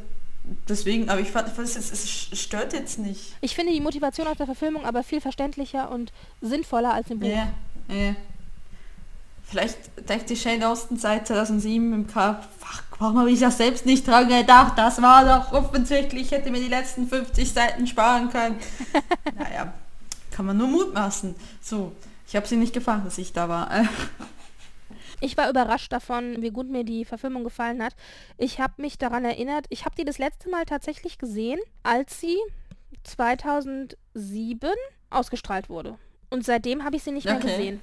deswegen, 0.68 1.08
aber 1.08 1.20
ich 1.20 1.30
fand, 1.30 1.56
es, 1.58 1.76
es 1.76 2.40
stört 2.40 2.72
jetzt 2.72 2.98
nicht. 2.98 3.34
Ich 3.40 3.54
finde 3.54 3.72
die 3.72 3.80
Motivation 3.80 4.26
aus 4.26 4.36
der 4.36 4.46
Verfilmung 4.46 4.84
aber 4.84 5.02
viel 5.02 5.20
verständlicher 5.20 5.90
und 5.90 6.12
sinnvoller 6.40 6.94
als 6.94 7.10
im 7.10 7.20
Buch. 7.20 7.28
Ja, 7.28 7.52
ja. 7.88 8.14
Vielleicht 9.44 9.78
denkt 10.08 10.30
die 10.30 10.36
Shane 10.36 10.62
Austen 10.62 10.96
seit 10.96 11.26
2007 11.26 11.92
im 11.92 12.06
ach, 12.14 12.36
warum 13.00 13.18
habe 13.18 13.32
ich 13.32 13.40
das 13.40 13.56
selbst 13.56 13.84
nicht 13.84 14.06
dran 14.06 14.28
gedacht? 14.28 14.74
Das 14.76 15.02
war 15.02 15.24
doch 15.24 15.52
offensichtlich, 15.52 16.26
ich 16.26 16.30
hätte 16.30 16.52
mir 16.52 16.60
die 16.60 16.68
letzten 16.68 17.08
50 17.08 17.52
Seiten 17.52 17.86
sparen 17.88 18.30
können. 18.30 18.56
naja, 19.36 19.72
kann 20.30 20.46
man 20.46 20.56
nur 20.56 20.68
mutmaßen. 20.68 21.34
So, 21.60 21.92
ich 22.28 22.36
habe 22.36 22.46
sie 22.46 22.56
nicht 22.56 22.72
gefragt, 22.72 23.04
dass 23.04 23.18
ich 23.18 23.32
da 23.32 23.48
war. 23.48 23.68
Ich 25.20 25.36
war 25.36 25.50
überrascht 25.50 25.92
davon, 25.92 26.42
wie 26.42 26.50
gut 26.50 26.70
mir 26.70 26.84
die 26.84 27.04
Verfilmung 27.04 27.44
gefallen 27.44 27.82
hat. 27.82 27.94
Ich 28.38 28.58
habe 28.58 28.74
mich 28.78 28.98
daran 28.98 29.24
erinnert, 29.24 29.66
ich 29.68 29.84
habe 29.84 29.94
die 29.94 30.04
das 30.04 30.18
letzte 30.18 30.48
Mal 30.48 30.64
tatsächlich 30.64 31.18
gesehen, 31.18 31.60
als 31.82 32.20
sie 32.20 32.38
2007 33.04 34.70
ausgestrahlt 35.10 35.68
wurde. 35.68 35.98
Und 36.30 36.44
seitdem 36.44 36.84
habe 36.84 36.96
ich 36.96 37.02
sie 37.02 37.12
nicht 37.12 37.26
okay. 37.26 37.34
mehr 37.44 37.56
gesehen. 37.56 37.82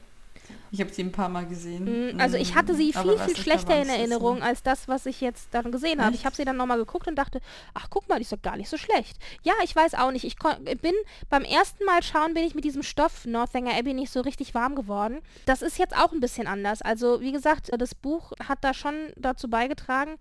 Ich 0.71 0.81
habe 0.81 0.91
sie 0.91 1.03
ein 1.03 1.11
paar 1.11 1.29
Mal 1.29 1.45
gesehen. 1.45 2.15
Mm, 2.15 2.19
also 2.19 2.37
ich 2.37 2.55
hatte 2.55 2.75
sie 2.75 2.93
viel, 2.93 3.17
viel 3.19 3.35
schlechter 3.35 3.81
in 3.81 3.89
Erinnerung 3.89 4.41
als 4.41 4.63
das, 4.63 4.87
was 4.87 5.05
ich 5.05 5.21
jetzt 5.21 5.49
dann 5.51 5.71
gesehen 5.71 6.03
habe. 6.03 6.15
Ich 6.15 6.25
habe 6.25 6.35
sie 6.35 6.45
dann 6.45 6.57
nochmal 6.57 6.77
geguckt 6.77 7.07
und 7.07 7.15
dachte, 7.15 7.41
ach 7.73 7.87
guck 7.89 8.07
mal, 8.09 8.15
die 8.15 8.23
ist 8.23 8.31
doch 8.31 8.41
gar 8.41 8.57
nicht 8.57 8.69
so 8.69 8.77
schlecht. 8.77 9.17
Ja, 9.43 9.53
ich 9.63 9.75
weiß 9.75 9.95
auch 9.95 10.11
nicht. 10.11 10.25
Ich 10.25 10.37
bin 10.37 10.93
beim 11.29 11.43
ersten 11.43 11.83
Mal 11.85 12.03
schauen, 12.03 12.33
bin 12.33 12.43
ich 12.43 12.55
mit 12.55 12.63
diesem 12.63 12.83
Stoff 12.83 13.25
Northanger 13.25 13.77
Abbey 13.77 13.93
nicht 13.93 14.11
so 14.11 14.21
richtig 14.21 14.53
warm 14.53 14.75
geworden. 14.75 15.19
Das 15.45 15.61
ist 15.61 15.77
jetzt 15.77 15.95
auch 15.95 16.11
ein 16.11 16.19
bisschen 16.19 16.47
anders. 16.47 16.81
Also 16.81 17.21
wie 17.21 17.31
gesagt, 17.31 17.69
das 17.77 17.95
Buch 17.95 18.33
hat 18.47 18.59
da 18.61 18.73
schon 18.73 19.13
dazu 19.15 19.49
beigetragen, 19.49 20.15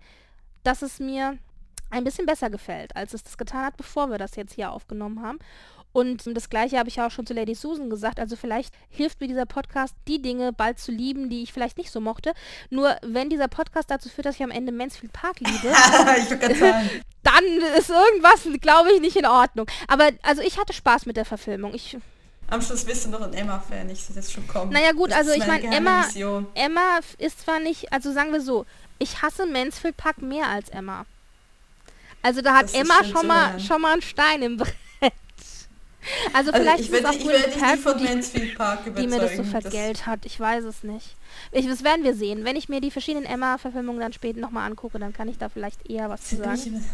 dass 0.63 0.81
es 0.81 0.99
mir 0.99 1.37
ein 1.89 2.03
bisschen 2.03 2.25
besser 2.25 2.49
gefällt, 2.49 2.95
als 2.95 3.13
es 3.13 3.23
das 3.23 3.37
getan 3.37 3.65
hat, 3.65 3.77
bevor 3.77 4.09
wir 4.09 4.17
das 4.17 4.35
jetzt 4.35 4.53
hier 4.53 4.71
aufgenommen 4.71 5.21
haben. 5.21 5.39
Und 5.97 6.37
das 6.37 6.51
gleiche 6.51 6.77
habe 6.77 6.89
ich 6.89 6.97
ja 6.97 7.07
auch 7.07 7.11
schon 7.11 7.25
zu 7.25 7.33
Lady 7.33 7.55
Susan 7.55 7.89
gesagt. 7.89 8.19
Also 8.19 8.35
vielleicht 8.35 8.71
hilft 8.91 9.19
mir 9.19 9.27
dieser 9.27 9.47
Podcast, 9.47 9.95
die 10.07 10.21
Dinge 10.21 10.53
bald 10.53 10.77
zu 10.77 10.91
lieben, 10.91 11.27
die 11.27 11.41
ich 11.41 11.51
vielleicht 11.51 11.79
nicht 11.79 11.89
so 11.89 11.99
mochte. 11.99 12.33
Nur 12.69 12.95
wenn 13.01 13.31
dieser 13.31 13.47
Podcast 13.47 13.89
dazu 13.89 14.07
führt, 14.07 14.27
dass 14.27 14.35
ich 14.35 14.43
am 14.43 14.51
Ende 14.51 14.71
Mansfield 14.71 15.11
Park 15.11 15.39
liebe, 15.39 15.69
dann 17.23 17.43
ist 17.79 17.89
irgendwas, 17.89 18.47
glaube 18.61 18.91
ich, 18.91 19.01
nicht 19.01 19.15
in 19.15 19.25
Ordnung. 19.25 19.65
Aber 19.87 20.11
also 20.21 20.43
ich 20.43 20.59
hatte 20.59 20.71
Spaß 20.71 21.07
mit 21.07 21.17
der 21.17 21.25
Verfilmung. 21.25 21.73
Ich 21.73 21.97
am 22.49 22.61
Schluss 22.61 22.85
bist 22.85 23.05
du 23.05 23.09
noch 23.09 23.21
ein 23.21 23.33
Emma-Fan, 23.33 23.89
ich 23.89 24.03
sehe 24.03 24.15
das 24.15 24.31
schon 24.31 24.47
kommen. 24.47 24.71
Naja 24.71 24.91
gut, 24.91 25.09
das 25.09 25.17
also 25.17 25.31
ich 25.31 25.47
meine, 25.47 25.63
Emma, 25.75 26.05
Emma 26.53 26.99
ist 27.17 27.41
zwar 27.41 27.59
nicht, 27.59 27.91
also 27.91 28.13
sagen 28.13 28.31
wir 28.31 28.41
so, 28.41 28.67
ich 28.99 29.23
hasse 29.23 29.47
Mansfield 29.47 29.97
Park 29.97 30.21
mehr 30.21 30.47
als 30.47 30.69
Emma. 30.69 31.07
Also 32.21 32.41
da 32.41 32.53
hat 32.55 32.65
das 32.65 32.75
Emma 32.75 33.03
schon 33.03 33.25
mal, 33.25 33.59
schon 33.59 33.81
mal 33.81 33.93
einen 33.93 34.03
Stein 34.03 34.43
im 34.43 34.57
Brett. 34.57 34.75
Also, 36.33 36.51
also 36.51 36.63
vielleicht 36.63 36.79
ich 36.81 36.91
ist 36.91 36.99
es 36.99 37.05
auch 37.05 37.13
ich 37.13 37.23
Gwyneth 37.23 37.59
Paltrow, 37.59 37.95
die, 37.97 38.45
Park 38.55 38.79
die 38.95 39.07
mir 39.07 39.19
das 39.19 39.35
so 39.35 39.43
vergelt 39.43 40.05
hat. 40.05 40.25
Ich 40.25 40.39
weiß 40.39 40.63
es 40.63 40.83
nicht. 40.83 41.15
Ich, 41.51 41.67
das 41.67 41.83
werden 41.83 42.03
wir 42.03 42.15
sehen. 42.15 42.45
Wenn 42.45 42.55
ich 42.55 42.69
mir 42.69 42.81
die 42.81 42.91
verschiedenen 42.91 43.25
Emma-Verfilmungen 43.25 43.99
dann 43.99 44.13
später 44.13 44.39
nochmal 44.39 44.69
angucke, 44.69 44.99
dann 44.99 45.13
kann 45.13 45.27
ich 45.27 45.37
da 45.37 45.49
vielleicht 45.49 45.89
eher 45.89 46.09
was 46.09 46.23
zu 46.23 46.37
sagen. 46.37 46.85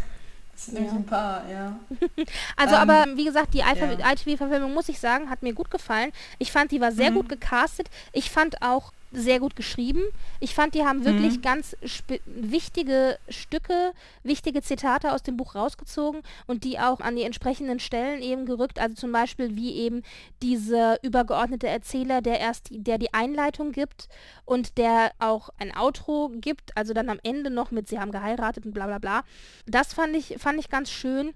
Das 0.54 0.66
sind 0.66 0.86
ja. 0.86 0.92
ein 0.92 1.06
paar, 1.06 1.50
ja. 1.50 1.80
also, 2.56 2.76
ähm, 2.76 2.82
aber 2.82 3.18
wie 3.18 3.26
gesagt, 3.26 3.54
die 3.54 3.62
ITV-Verfilmung, 3.62 4.74
muss 4.74 4.88
ich 4.88 5.00
sagen, 5.00 5.30
hat 5.30 5.42
mir 5.42 5.54
gut 5.54 5.72
gefallen. 5.72 6.12
Ich 6.38 6.52
fand, 6.52 6.72
die 6.72 6.80
war 6.80 6.92
sehr 6.92 7.12
mhm. 7.12 7.16
gut 7.16 7.30
gecastet. 7.30 7.90
Ich 8.12 8.30
fand 8.30 8.62
auch 8.62 8.92
sehr 9.14 9.40
gut 9.40 9.56
geschrieben. 9.56 10.02
Ich 10.40 10.56
fand, 10.56 10.74
die 10.74 10.84
haben 10.84 11.06
wirklich 11.06 11.38
mhm. 11.38 11.42
ganz 11.42 11.78
wichtige 12.26 13.18
Stücke, 13.30 13.94
wichtige 14.24 14.62
Zitate 14.62 15.14
aus 15.14 15.24
dem 15.24 15.38
Buch 15.38 15.56
rausgezogen 15.56 16.24
und 16.48 16.64
die 16.64 16.80
auch 16.80 17.00
an 17.00 17.16
die 17.16 17.24
entsprechenden 17.24 17.80
Stellen 17.80 18.22
eben 18.22 18.46
gerückt. 18.46 18.80
Also 18.80 18.96
zum 18.96 19.12
Beispiel 19.12 19.56
wie 19.56 19.74
eben 19.76 20.04
dieser 20.42 21.02
übergeordnete 21.04 21.68
Erzähler, 21.68 22.22
der 22.22 22.40
erst, 22.40 22.68
der 22.72 22.98
die 22.98 23.14
Einleitung 23.14 23.72
gibt 23.72 24.10
und 24.46 24.78
der 24.78 25.12
auch 25.20 25.50
ein 25.60 25.76
Outro 25.76 26.32
gibt, 26.34 26.76
also 26.76 26.94
dann 26.94 27.10
am 27.10 27.20
Ende 27.24 27.50
noch 27.50 27.72
mit 27.72 27.88
sie 27.88 28.00
haben 28.00 28.12
geheiratet 28.12 28.66
und 28.66 28.74
bla 28.74 28.88
bla 28.88 28.98
bla. 28.98 29.24
Das 29.66 29.94
fand 29.94 30.16
ich, 30.16 30.36
fand 30.40 30.60
ich 30.60 30.70
ganz 30.70 30.90
schön. 30.90 31.34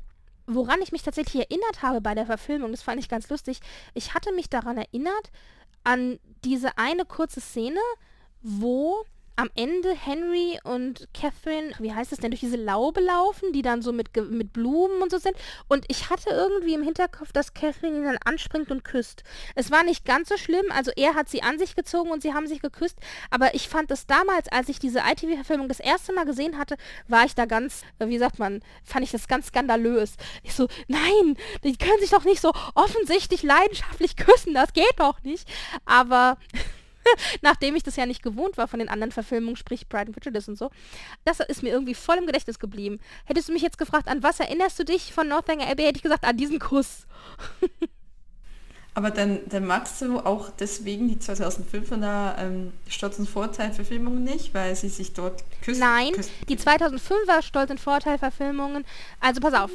Woran 0.49 0.81
ich 0.81 0.93
mich 0.93 1.03
tatsächlich 1.03 1.43
erinnert 1.49 1.81
habe 1.81 1.99
bei 1.99 2.15
der 2.15 2.25
Verfilmung, 2.25 2.71
das 2.71 2.81
fand 2.81 3.01
ich 3.01 3.09
ganz 3.09 3.29
lustig, 3.29 3.59
ich 3.93 4.13
hatte 4.13 4.31
mich 4.31 4.49
daran 4.49 4.77
erinnert, 4.77 5.29
an 5.83 6.19
diese 6.43 6.77
eine 6.77 7.05
kurze 7.05 7.41
Szene, 7.41 7.79
wo 8.41 9.05
am 9.37 9.49
Ende 9.55 9.95
Henry 9.95 10.59
und 10.63 11.07
Catherine, 11.13 11.71
wie 11.77 11.93
heißt 11.93 12.11
es 12.11 12.17
denn, 12.17 12.31
durch 12.31 12.41
diese 12.41 12.57
Laube 12.57 13.01
laufen, 13.01 13.53
die 13.53 13.61
dann 13.61 13.83
so 13.83 13.93
mit, 13.93 14.15
mit 14.31 14.51
Blumen 14.51 15.01
und 15.01 15.11
so 15.11 15.19
sind. 15.19 15.37
Und 15.67 15.85
ich 15.87 16.09
hatte 16.09 16.31
irgendwie 16.31 16.73
im 16.73 16.81
Hinterkopf, 16.81 17.31
dass 17.31 17.53
Catherine 17.53 17.97
ihn 17.97 18.03
dann 18.03 18.17
anspringt 18.25 18.71
und 18.71 18.83
küsst. 18.83 19.23
Es 19.53 19.69
war 19.69 19.83
nicht 19.83 20.05
ganz 20.05 20.29
so 20.29 20.37
schlimm, 20.37 20.65
also 20.71 20.91
er 20.95 21.13
hat 21.13 21.29
sie 21.29 21.43
an 21.43 21.59
sich 21.59 21.75
gezogen 21.75 22.09
und 22.09 22.23
sie 22.23 22.33
haben 22.33 22.47
sich 22.47 22.61
geküsst, 22.61 22.97
aber 23.29 23.53
ich 23.53 23.69
fand 23.69 23.91
es 23.91 24.07
damals, 24.07 24.47
als 24.49 24.69
ich 24.69 24.79
diese 24.79 24.99
ITV-Verfilmung 24.99 25.67
das 25.67 25.79
erste 25.79 26.13
Mal 26.13 26.25
gesehen 26.25 26.57
hatte, 26.57 26.75
war 27.07 27.23
ich 27.23 27.35
da 27.35 27.45
ganz, 27.45 27.83
wie 27.99 28.17
sagt 28.17 28.39
man, 28.39 28.61
fand 28.83 29.03
ich 29.03 29.11
das 29.11 29.27
ganz 29.27 29.47
skandalös. 29.47 30.15
Ich 30.41 30.55
so, 30.55 30.67
nein, 30.87 31.37
die 31.63 31.77
können 31.77 31.99
sich 31.99 32.09
doch 32.09 32.25
nicht 32.25 32.41
so 32.41 32.53
offensichtlich 32.73 33.43
leidenschaftlich 33.43 34.15
küssen, 34.15 34.55
das 34.55 34.73
geht 34.73 34.95
doch 34.97 35.21
nicht. 35.21 35.47
Aber 35.85 36.37
nachdem 37.41 37.75
ich 37.75 37.83
das 37.83 37.95
ja 37.95 38.05
nicht 38.05 38.23
gewohnt 38.23 38.57
war 38.57 38.67
von 38.67 38.79
den 38.79 38.89
anderen 38.89 39.11
Verfilmungen, 39.11 39.55
sprich 39.55 39.89
Pride 39.89 40.07
and 40.07 40.15
Prejudice 40.15 40.47
und 40.47 40.57
so. 40.57 40.71
Das 41.25 41.39
ist 41.39 41.63
mir 41.63 41.69
irgendwie 41.69 41.95
voll 41.95 42.17
im 42.17 42.25
Gedächtnis 42.25 42.59
geblieben. 42.59 42.99
Hättest 43.25 43.49
du 43.49 43.53
mich 43.53 43.61
jetzt 43.61 43.77
gefragt, 43.77 44.07
an 44.07 44.23
was 44.23 44.39
erinnerst 44.39 44.79
du 44.79 44.83
dich 44.83 45.13
von 45.13 45.27
Northanger 45.27 45.67
Abbey, 45.67 45.83
hätte 45.83 45.97
ich 45.97 46.03
gesagt, 46.03 46.25
an 46.25 46.37
diesen 46.37 46.59
Kuss. 46.59 47.05
Aber 48.97 49.11
dann, 49.11 49.41
dann 49.49 49.67
magst 49.67 50.01
du 50.01 50.17
auch 50.17 50.49
deswegen 50.49 51.07
die 51.07 51.17
2005er 51.17 52.39
ähm, 52.39 52.73
Stolz 52.89 53.19
und 53.19 53.29
Vorteil-Verfilmungen 53.29 54.23
nicht, 54.23 54.55
weil 54.55 54.75
sie 54.75 54.89
sich 54.89 55.13
dort 55.13 55.43
küssen. 55.61 55.81
Nein, 55.81 56.13
küssen. 56.13 56.31
die 56.49 56.57
2005er 56.57 57.43
Stolz 57.43 57.69
und 57.69 57.79
Vorteil-Verfilmungen, 57.79 58.85
also 59.19 59.39
pass 59.39 59.53
auf, 59.53 59.69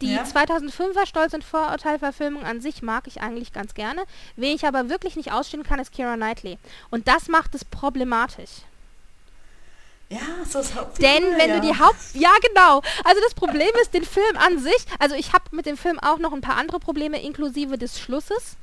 die 0.00 0.14
ja? 0.14 0.22
2005er 0.22 1.06
Stolz 1.06 1.34
und 1.34 1.44
Vorurteil-Verfilmung 1.44 2.44
an 2.44 2.60
sich 2.60 2.82
mag 2.82 3.06
ich 3.06 3.20
eigentlich 3.20 3.52
ganz 3.52 3.74
gerne. 3.74 4.04
Wen 4.36 4.54
ich 4.54 4.66
aber 4.66 4.88
wirklich 4.88 5.16
nicht 5.16 5.32
ausstehen 5.32 5.62
kann, 5.62 5.78
ist 5.78 5.92
Kira 5.92 6.16
Knightley. 6.16 6.58
Und 6.90 7.08
das 7.08 7.28
macht 7.28 7.54
es 7.54 7.64
problematisch. 7.64 8.62
Ja, 10.08 10.20
so 10.48 10.60
ist 10.60 10.72
Denn 11.00 11.24
wenn 11.36 11.50
ja. 11.50 11.56
du 11.56 11.66
die 11.66 11.78
Haupt... 11.78 11.96
Ja, 12.14 12.30
genau. 12.48 12.80
Also 13.04 13.20
das 13.24 13.34
Problem 13.34 13.70
ist, 13.82 13.92
den 13.92 14.04
Film 14.04 14.36
an 14.36 14.58
sich... 14.60 14.86
Also 15.00 15.16
ich 15.16 15.32
habe 15.32 15.44
mit 15.50 15.66
dem 15.66 15.76
Film 15.76 15.98
auch 15.98 16.18
noch 16.18 16.32
ein 16.32 16.40
paar 16.40 16.56
andere 16.56 16.78
Probleme, 16.78 17.20
inklusive 17.20 17.76
des 17.76 17.98
Schlusses. 17.98 18.56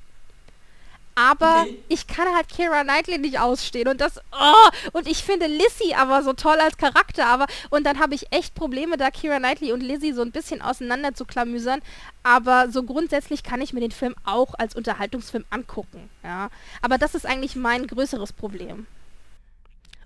Aber 1.15 1.61
okay. 1.61 1.83
ich 1.89 2.07
kann 2.07 2.27
halt 2.35 2.49
Kira 2.49 2.83
Knightley 2.83 3.19
nicht 3.19 3.39
ausstehen 3.39 3.87
und 3.87 4.01
das 4.01 4.19
oh, 4.31 4.69
und 4.93 5.07
ich 5.07 5.23
finde 5.23 5.45
Lissy 5.45 5.93
aber 5.95 6.23
so 6.23 6.33
toll 6.33 6.57
als 6.59 6.77
Charakter, 6.77 7.27
aber 7.27 7.45
und 7.69 7.85
dann 7.85 7.99
habe 7.99 8.15
ich 8.15 8.31
echt 8.31 8.55
Probleme, 8.55 8.97
da 8.97 9.11
Kira 9.11 9.37
Knightley 9.37 9.73
und 9.73 9.81
Lizzie 9.81 10.13
so 10.13 10.21
ein 10.21 10.31
bisschen 10.31 10.61
auseinander 10.61 11.13
zu 11.13 11.25
klamüsern, 11.25 11.81
aber 12.23 12.69
so 12.71 12.83
grundsätzlich 12.83 13.43
kann 13.43 13.61
ich 13.61 13.73
mir 13.73 13.81
den 13.81 13.91
Film 13.91 14.15
auch 14.23 14.55
als 14.55 14.75
Unterhaltungsfilm 14.75 15.45
angucken, 15.49 16.09
ja. 16.23 16.49
Aber 16.81 16.97
das 16.97 17.13
ist 17.13 17.25
eigentlich 17.25 17.55
mein 17.55 17.85
größeres 17.85 18.33
Problem. 18.33 18.87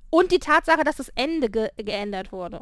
Und 0.09 0.31
die 0.31 0.39
Tatsache, 0.39 0.83
dass 0.83 0.97
das 0.97 1.09
Ende 1.15 1.49
ge 1.49 1.69
geändert 1.77 2.31
wurde. 2.31 2.61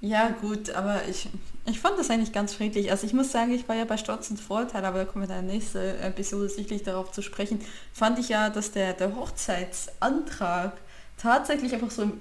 Ja, 0.00 0.28
gut, 0.40 0.70
aber 0.70 1.02
ich, 1.08 1.28
ich 1.66 1.78
fand 1.78 1.98
das 1.98 2.08
eigentlich 2.08 2.32
ganz 2.32 2.54
friedlich. 2.54 2.90
Also 2.90 3.06
ich 3.06 3.12
muss 3.12 3.32
sagen, 3.32 3.52
ich 3.52 3.68
war 3.68 3.76
ja 3.76 3.84
bei 3.84 3.98
Stolz 3.98 4.30
und 4.30 4.40
Vorteil, 4.40 4.84
aber 4.84 5.00
da 5.00 5.04
kommen 5.04 5.28
wir 5.28 5.36
in 5.36 5.46
der 5.46 5.54
nächsten 5.54 5.78
Episode 6.00 6.48
sicherlich 6.48 6.82
darauf 6.82 7.12
zu 7.12 7.20
sprechen, 7.20 7.60
fand 7.92 8.18
ich 8.18 8.30
ja, 8.30 8.48
dass 8.48 8.72
der, 8.72 8.94
der 8.94 9.14
Hochzeitsantrag 9.14 10.72
tatsächlich 11.18 11.74
einfach 11.74 11.90
so 11.90 12.02
im, 12.02 12.20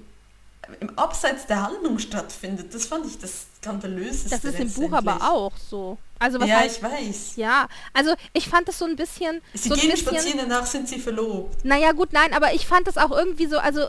im 0.82 1.00
Abseits 1.00 1.46
der 1.46 1.64
Handlung 1.64 2.00
stattfindet. 2.00 2.74
Das 2.74 2.86
fand 2.86 3.06
ich 3.06 3.18
das 3.18 3.46
skandalöseste. 3.62 4.30
Das 4.30 4.44
ist 4.44 4.60
im 4.60 4.72
Buch 4.74 4.92
aber 4.92 5.16
auch 5.32 5.54
so. 5.58 5.98
Also 6.20 6.38
was 6.42 6.50
ja, 6.50 6.58
heißt, 6.58 6.78
ich 6.78 6.84
weiß. 6.84 7.36
Ja, 7.38 7.70
also 7.94 8.14
ich 8.34 8.50
fand 8.50 8.68
das 8.68 8.78
so 8.78 8.84
ein 8.84 8.98
bisschen... 8.98 9.42
Sie 9.54 9.70
so 9.70 9.76
gehen 9.76 9.92
bisschen, 9.92 10.06
spazieren, 10.06 10.40
danach 10.40 10.66
sind 10.66 10.90
sie 10.90 11.00
verlobt. 11.00 11.64
Naja 11.64 11.94
gut, 11.94 12.12
nein, 12.12 12.34
aber 12.34 12.54
ich 12.54 12.68
fand 12.68 12.88
das 12.88 12.98
auch 12.98 13.12
irgendwie 13.12 13.46
so, 13.46 13.58
also 13.58 13.88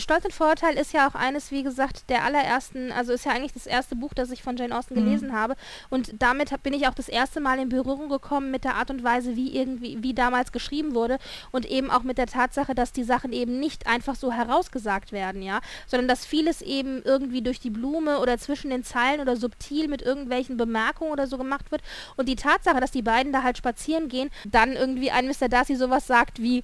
Stolz 0.00 0.24
und 0.24 0.32
Vorurteil 0.32 0.76
ist 0.76 0.92
ja 0.92 1.08
auch 1.08 1.14
eines, 1.14 1.50
wie 1.50 1.62
gesagt, 1.62 2.08
der 2.08 2.24
allerersten, 2.24 2.92
also 2.92 3.12
ist 3.12 3.24
ja 3.24 3.32
eigentlich 3.32 3.52
das 3.52 3.66
erste 3.66 3.96
Buch, 3.96 4.14
das 4.14 4.30
ich 4.30 4.42
von 4.42 4.56
Jane 4.56 4.76
Austen 4.76 4.94
mhm. 4.94 5.04
gelesen 5.04 5.32
habe. 5.32 5.56
Und 5.90 6.12
damit 6.18 6.62
bin 6.62 6.72
ich 6.72 6.86
auch 6.86 6.94
das 6.94 7.08
erste 7.08 7.40
Mal 7.40 7.58
in 7.58 7.68
Berührung 7.68 8.08
gekommen 8.08 8.50
mit 8.50 8.64
der 8.64 8.74
Art 8.74 8.90
und 8.90 9.02
Weise, 9.02 9.36
wie 9.36 9.56
irgendwie, 9.56 10.02
wie 10.02 10.14
damals 10.14 10.52
geschrieben 10.52 10.94
wurde 10.94 11.18
und 11.50 11.66
eben 11.66 11.90
auch 11.90 12.02
mit 12.02 12.18
der 12.18 12.26
Tatsache, 12.26 12.74
dass 12.74 12.92
die 12.92 13.04
Sachen 13.04 13.32
eben 13.32 13.58
nicht 13.58 13.86
einfach 13.86 14.14
so 14.14 14.32
herausgesagt 14.32 15.12
werden, 15.12 15.42
ja, 15.42 15.60
sondern 15.86 16.08
dass 16.08 16.26
vieles 16.26 16.62
eben 16.62 17.02
irgendwie 17.02 17.42
durch 17.42 17.60
die 17.60 17.70
Blume 17.70 18.18
oder 18.18 18.38
zwischen 18.38 18.70
den 18.70 18.84
Zeilen 18.84 19.20
oder 19.20 19.36
subtil 19.36 19.88
mit 19.88 20.02
irgendwelchen 20.02 20.56
Bemerkungen 20.56 21.12
oder 21.12 21.26
so 21.26 21.38
gemacht 21.38 21.70
wird. 21.70 21.82
Und 22.16 22.28
die 22.28 22.36
Tatsache, 22.36 22.80
dass 22.80 22.90
die 22.90 23.02
beiden 23.02 23.32
da 23.32 23.42
halt 23.42 23.58
spazieren 23.58 24.08
gehen, 24.08 24.30
dann 24.46 24.72
irgendwie 24.72 25.10
ein 25.10 25.26
Mr. 25.26 25.48
Darcy 25.48 25.76
sowas 25.76 26.06
sagt 26.06 26.42
wie, 26.42 26.62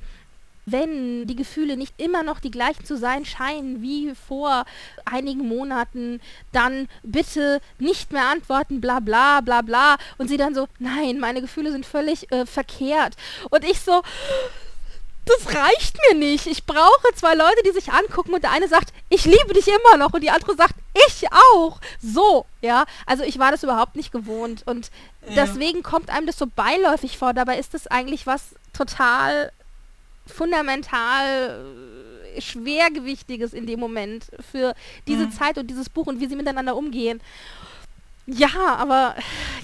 wenn 0.66 1.26
die 1.26 1.36
Gefühle 1.36 1.76
nicht 1.76 1.94
immer 2.00 2.22
noch 2.22 2.40
die 2.40 2.50
gleichen 2.50 2.84
zu 2.84 2.96
sein 2.96 3.24
scheinen 3.24 3.82
wie 3.82 4.14
vor 4.14 4.64
einigen 5.04 5.46
Monaten, 5.46 6.20
dann 6.52 6.88
bitte 7.02 7.60
nicht 7.78 8.12
mehr 8.12 8.28
antworten, 8.28 8.80
bla 8.80 9.00
bla 9.00 9.40
bla 9.40 9.62
bla. 9.62 9.96
Und 10.18 10.28
sie 10.28 10.36
dann 10.36 10.54
so, 10.54 10.68
nein, 10.78 11.18
meine 11.18 11.40
Gefühle 11.40 11.72
sind 11.72 11.86
völlig 11.86 12.30
äh, 12.32 12.46
verkehrt. 12.46 13.14
Und 13.50 13.64
ich 13.64 13.80
so, 13.80 14.02
das 15.24 15.54
reicht 15.54 15.96
mir 16.08 16.18
nicht. 16.18 16.46
Ich 16.46 16.64
brauche 16.66 17.14
zwei 17.14 17.34
Leute, 17.34 17.62
die 17.66 17.72
sich 17.72 17.92
angucken 17.92 18.34
und 18.34 18.42
der 18.42 18.52
eine 18.52 18.68
sagt, 18.68 18.92
ich 19.08 19.24
liebe 19.24 19.54
dich 19.54 19.68
immer 19.68 19.96
noch 19.96 20.12
und 20.12 20.22
die 20.22 20.30
andere 20.30 20.54
sagt, 20.54 20.74
ich 21.08 21.26
auch. 21.32 21.80
So, 22.00 22.46
ja. 22.60 22.84
Also 23.06 23.24
ich 23.24 23.38
war 23.38 23.50
das 23.50 23.62
überhaupt 23.62 23.96
nicht 23.96 24.12
gewohnt 24.12 24.62
und 24.66 24.90
ja. 25.26 25.46
deswegen 25.46 25.82
kommt 25.82 26.10
einem 26.10 26.26
das 26.26 26.38
so 26.38 26.46
beiläufig 26.46 27.16
vor. 27.16 27.32
Dabei 27.32 27.58
ist 27.58 27.74
das 27.74 27.86
eigentlich 27.86 28.26
was 28.26 28.54
total 28.72 29.50
fundamental 30.26 31.64
äh, 32.34 32.40
schwergewichtiges 32.40 33.52
in 33.52 33.66
dem 33.66 33.80
Moment 33.80 34.26
für 34.50 34.74
diese 35.06 35.26
mhm. 35.26 35.32
Zeit 35.32 35.58
und 35.58 35.68
dieses 35.68 35.88
Buch 35.88 36.06
und 36.06 36.20
wie 36.20 36.26
sie 36.26 36.36
miteinander 36.36 36.76
umgehen. 36.76 37.20
Ja, 38.26 38.76
aber 38.76 39.14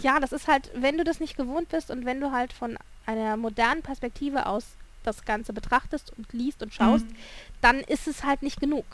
ja, 0.03 0.21
das 0.21 0.33
ist 0.33 0.47
halt, 0.47 0.71
wenn 0.75 0.99
du 0.99 1.05
das 1.05 1.19
nicht 1.19 1.37
gewohnt 1.37 1.71
bist 1.71 1.91
und 1.91 2.05
wenn 2.05 2.21
du 2.21 2.31
halt 2.31 2.53
von 2.53 2.77
einer 3.07 3.37
modernen 3.37 3.83
Perspektive 3.83 4.47
aus 4.47 4.65
das 5.03 5.25
Ganze 5.25 5.53
betrachtest 5.53 6.13
und 6.17 6.33
liest 6.33 6.63
und 6.63 6.75
schaust, 6.75 7.07
mhm. 7.07 7.17
dann 7.63 7.81
ist 7.81 8.07
es 8.07 8.23
halt 8.23 8.43
nicht 8.43 8.61
genug. 8.61 8.85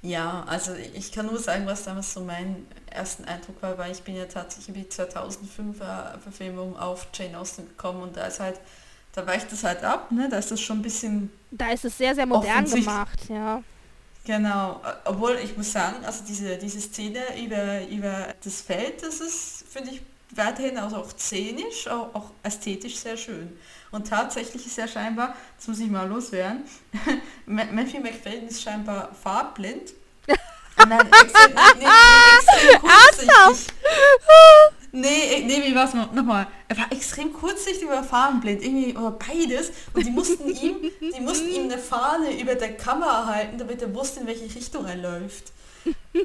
Ja, 0.00 0.44
also 0.46 0.74
ich 0.74 1.12
kann 1.12 1.26
nur 1.26 1.38
sagen, 1.38 1.64
was 1.66 1.84
damals 1.84 2.12
so 2.12 2.20
mein 2.20 2.66
ersten 2.86 3.24
Eindruck 3.24 3.62
war, 3.62 3.78
weil 3.78 3.90
ich 3.90 4.02
bin 4.02 4.14
ja 4.14 4.26
tatsächlich 4.26 4.76
wie 4.76 4.82
2005er 4.82 6.18
Verfilmung 6.18 6.78
auf 6.78 7.06
Jane 7.14 7.38
Austen 7.38 7.66
gekommen 7.66 8.02
und 8.02 8.16
da 8.16 8.26
ist 8.26 8.38
halt 8.38 8.60
da 9.14 9.26
weicht 9.26 9.52
es 9.52 9.62
halt 9.62 9.82
ab, 9.84 10.10
ne? 10.10 10.28
Da 10.28 10.38
ist 10.38 10.50
das 10.50 10.60
schon 10.60 10.78
ein 10.78 10.82
bisschen. 10.82 11.30
Da 11.50 11.70
ist 11.70 11.84
es 11.84 11.96
sehr, 11.96 12.14
sehr 12.14 12.26
modern 12.26 12.64
gemacht, 12.64 13.20
ja. 13.28 13.62
Genau, 14.24 14.80
obwohl 15.04 15.38
ich 15.44 15.56
muss 15.56 15.70
sagen, 15.70 16.02
also 16.04 16.24
diese, 16.26 16.56
diese 16.56 16.80
Szene 16.80 17.20
über, 17.44 17.86
über 17.88 18.28
das 18.42 18.62
Feld, 18.62 19.02
das 19.02 19.20
ist, 19.20 19.64
finde 19.70 19.90
ich, 19.90 20.00
weiterhin 20.34 20.78
also 20.78 20.96
auch 20.96 21.10
szenisch, 21.16 21.86
auch, 21.88 22.14
auch 22.14 22.30
ästhetisch 22.42 22.96
sehr 22.96 23.18
schön. 23.18 23.54
Und 23.90 24.08
tatsächlich 24.08 24.64
ist 24.66 24.78
ja 24.78 24.88
scheinbar, 24.88 25.36
das 25.58 25.68
muss 25.68 25.78
ich 25.78 25.90
mal 25.90 26.08
loswerden, 26.08 26.64
Matthew 27.46 28.00
McFadden 28.00 28.48
ist 28.48 28.62
scheinbar 28.62 29.14
farbblind. 29.14 29.92
Nein, 30.88 31.00
extrem, 31.00 31.54
nee, 31.54 31.84
nee, 31.84 32.74
extrem 33.10 33.74
Nee, 34.96 35.42
nee, 35.44 35.60
wie 35.64 35.74
war's 35.74 35.92
nochmal? 35.92 36.46
Er 36.68 36.78
war 36.78 36.92
extrem 36.92 37.32
kurzsichtig 37.32 37.88
oder 37.88 38.04
farbenblind, 38.04 38.62
irgendwie 38.62 38.96
oder 38.96 39.10
beides. 39.10 39.72
Und 39.92 40.06
die 40.06 40.10
mussten 40.10 40.48
ihm, 40.48 40.76
die 41.00 41.20
mussten 41.20 41.48
ihm 41.48 41.64
eine 41.64 41.78
Fahne 41.78 42.40
über 42.40 42.54
der 42.54 42.76
Kamera 42.76 43.26
halten, 43.26 43.58
damit 43.58 43.82
er 43.82 43.92
wusste, 43.92 44.20
in 44.20 44.28
welche 44.28 44.44
Richtung 44.44 44.86
er 44.86 44.94
läuft. 44.94 45.52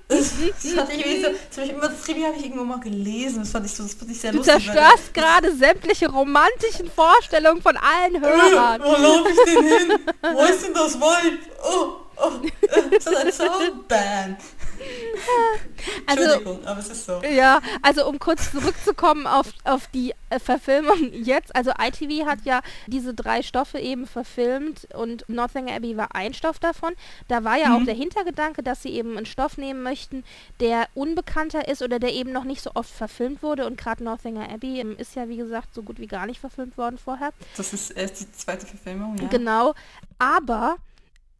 Das, 0.07 0.33
das 0.63 0.77
hatte 0.77 0.93
ich 0.93 1.25
so, 1.25 1.31
das 1.49 1.57
habe 1.57 1.65
ich 1.65 1.71
immer, 1.71 1.89
das 1.89 2.07
habe 2.07 2.19
ich 2.37 2.45
irgendwo 2.45 2.63
mal 2.63 2.79
gelesen. 2.79 3.39
Das 3.39 3.49
fand 3.49 3.65
ich 3.65 3.73
so, 3.73 3.81
das 3.81 3.95
fand 3.95 4.11
ich 4.11 4.19
sehr 4.19 4.31
du 4.31 4.37
lustig. 4.37 4.53
Du 4.53 4.61
zerstörst 4.61 5.13
gerade 5.15 5.55
sämtliche 5.55 6.07
romantischen 6.07 6.91
Vorstellungen 6.91 7.63
von 7.63 7.75
allen 7.75 8.15
äh, 8.15 8.19
Hörern. 8.19 8.81
Äh, 8.81 8.85
wo 8.85 8.91
laufe 8.91 9.29
ich 9.31 9.53
denn 9.53 9.63
hin? 9.63 9.99
Wo 10.31 10.41
ist 10.43 10.63
denn 10.63 10.73
das 10.75 11.01
Weib? 11.01 11.39
Oh, 11.63 11.89
oh, 12.17 12.31
äh, 12.45 12.99
das 12.99 13.07
ist 13.07 13.15
ein 13.15 13.31
Soundband. 13.31 14.37
Also, 16.05 16.23
Entschuldigung, 16.23 16.65
aber 16.65 16.79
es 16.79 16.89
ist 16.89 17.05
so. 17.05 17.21
Ja, 17.21 17.61
also 17.81 18.07
um 18.07 18.19
kurz 18.19 18.51
zurückzukommen 18.51 19.27
auf, 19.27 19.53
auf 19.63 19.87
die 19.87 20.13
äh, 20.29 20.39
Verfilmung 20.39 21.13
jetzt, 21.13 21.55
also 21.55 21.71
ITV 21.71 22.25
hat 22.25 22.39
ja 22.43 22.61
diese 22.87 23.13
drei 23.13 23.41
Stoffe 23.41 23.79
eben 23.79 24.07
verfilmt 24.07 24.87
und 24.93 25.27
Northern 25.29 25.69
Abbey 25.69 25.97
war 25.97 26.15
ein 26.15 26.33
Stoff 26.33 26.59
davon. 26.59 26.93
Da 27.27 27.43
war 27.43 27.57
ja 27.57 27.69
mhm. 27.69 27.75
auch 27.75 27.85
der 27.85 27.93
Hintergedanke, 27.93 28.63
dass 28.63 28.81
sie 28.81 28.89
eben 28.89 29.17
einen 29.17 29.25
Stoff 29.25 29.57
nehmen 29.57 29.83
möchten, 29.83 30.23
der 30.59 30.87
unbekannter 30.95 31.67
ist 31.67 31.81
oder 31.81 31.99
der 31.99 32.13
eben 32.13 32.31
noch 32.31 32.43
nicht 32.43 32.61
so 32.61 32.71
oft 32.73 32.89
verfilmt 32.91 33.43
wurde 33.43 33.65
und 33.65 33.77
gerade 33.77 34.03
Northanger 34.03 34.49
Abbey 34.49 34.79
ähm, 34.79 34.95
ist 34.97 35.15
ja 35.15 35.29
wie 35.29 35.37
gesagt 35.37 35.73
so 35.73 35.83
gut 35.83 35.99
wie 35.99 36.07
gar 36.07 36.25
nicht 36.25 36.39
verfilmt 36.39 36.77
worden 36.77 36.97
vorher. 36.97 37.31
Das 37.55 37.73
ist 37.73 37.91
erst 37.91 38.21
die 38.21 38.31
zweite 38.31 38.65
Verfilmung, 38.65 39.17
ja. 39.17 39.27
Genau, 39.27 39.73
aber 40.17 40.77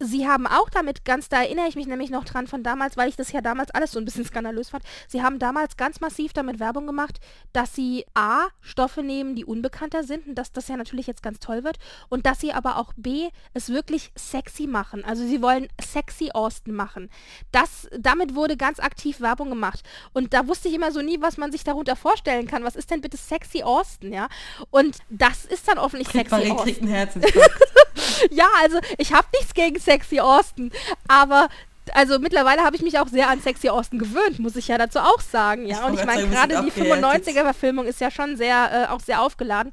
Sie 0.02 0.26
haben 0.26 0.46
auch 0.46 0.70
damit, 0.70 1.04
ganz 1.04 1.28
da 1.28 1.42
erinnere 1.42 1.68
ich 1.68 1.76
mich 1.76 1.86
nämlich 1.86 2.08
noch 2.08 2.24
dran 2.24 2.46
von 2.46 2.62
damals, 2.62 2.96
weil 2.96 3.10
ich 3.10 3.16
das 3.16 3.32
ja 3.32 3.42
damals 3.42 3.70
alles 3.70 3.92
so 3.92 3.98
ein 3.98 4.06
bisschen 4.06 4.24
skandalös 4.24 4.70
fand. 4.70 4.82
Sie 5.06 5.22
haben 5.22 5.38
damals 5.38 5.76
ganz 5.76 6.00
massiv 6.00 6.32
damit 6.32 6.58
Werbung 6.58 6.86
gemacht, 6.86 7.20
dass 7.52 7.74
sie 7.74 8.06
A, 8.14 8.46
Stoffe 8.62 9.02
nehmen, 9.02 9.34
die 9.34 9.44
unbekannter 9.44 10.02
sind 10.02 10.26
und 10.26 10.36
dass 10.36 10.52
das 10.52 10.68
ja 10.68 10.78
natürlich 10.78 11.06
jetzt 11.06 11.22
ganz 11.22 11.38
toll 11.38 11.64
wird 11.64 11.78
und 12.08 12.24
dass 12.24 12.40
sie 12.40 12.52
aber 12.52 12.78
auch 12.78 12.94
B, 12.96 13.28
es 13.52 13.68
wirklich 13.68 14.10
sexy 14.16 14.66
machen. 14.66 15.04
Also 15.04 15.26
sie 15.26 15.42
wollen 15.42 15.68
sexy 15.80 16.30
Austin 16.32 16.74
machen. 16.74 17.10
Das, 17.52 17.86
damit 17.98 18.34
wurde 18.34 18.56
ganz 18.56 18.80
aktiv 18.80 19.20
Werbung 19.20 19.50
gemacht. 19.50 19.82
Und 20.14 20.32
da 20.32 20.46
wusste 20.48 20.68
ich 20.68 20.74
immer 20.74 20.92
so 20.92 21.02
nie, 21.02 21.20
was 21.20 21.36
man 21.36 21.52
sich 21.52 21.62
darunter 21.62 21.94
vorstellen 21.94 22.46
kann. 22.46 22.64
Was 22.64 22.74
ist 22.74 22.90
denn 22.90 23.02
bitte 23.02 23.18
sexy 23.18 23.62
Austin, 23.62 24.14
ja? 24.14 24.28
Und 24.70 24.98
das 25.10 25.44
ist 25.44 25.68
dann 25.68 25.78
offensichtlich 25.78 26.26
sexy 26.26 26.50
Austin. 26.50 26.88
ja, 28.30 28.48
also 28.62 28.78
ich 28.98 29.12
habe 29.12 29.26
nichts 29.34 29.54
gegen 29.54 29.78
sexy 29.78 30.20
Austin. 30.20 30.70
Aber 31.08 31.48
also 31.94 32.18
mittlerweile 32.18 32.62
habe 32.62 32.76
ich 32.76 32.82
mich 32.82 32.98
auch 32.98 33.08
sehr 33.08 33.28
an 33.28 33.40
Sexy 33.40 33.68
Austin 33.68 33.98
gewöhnt, 33.98 34.38
muss 34.38 34.56
ich 34.56 34.68
ja 34.68 34.78
dazu 34.78 35.00
auch 35.00 35.20
sagen. 35.20 35.66
Ja, 35.66 35.78
ich 35.78 35.84
und 35.84 35.98
ich 35.98 36.04
meine, 36.04 36.28
gerade 36.28 36.62
die 36.62 36.70
95er-Verfilmung 36.70 37.86
ist 37.86 38.00
ja 38.00 38.10
schon 38.10 38.36
sehr, 38.36 38.86
äh, 38.88 38.92
auch 38.92 39.00
sehr 39.00 39.22
aufgeladen. 39.22 39.72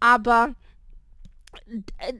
Aber 0.00 0.50
äh, 1.98 2.12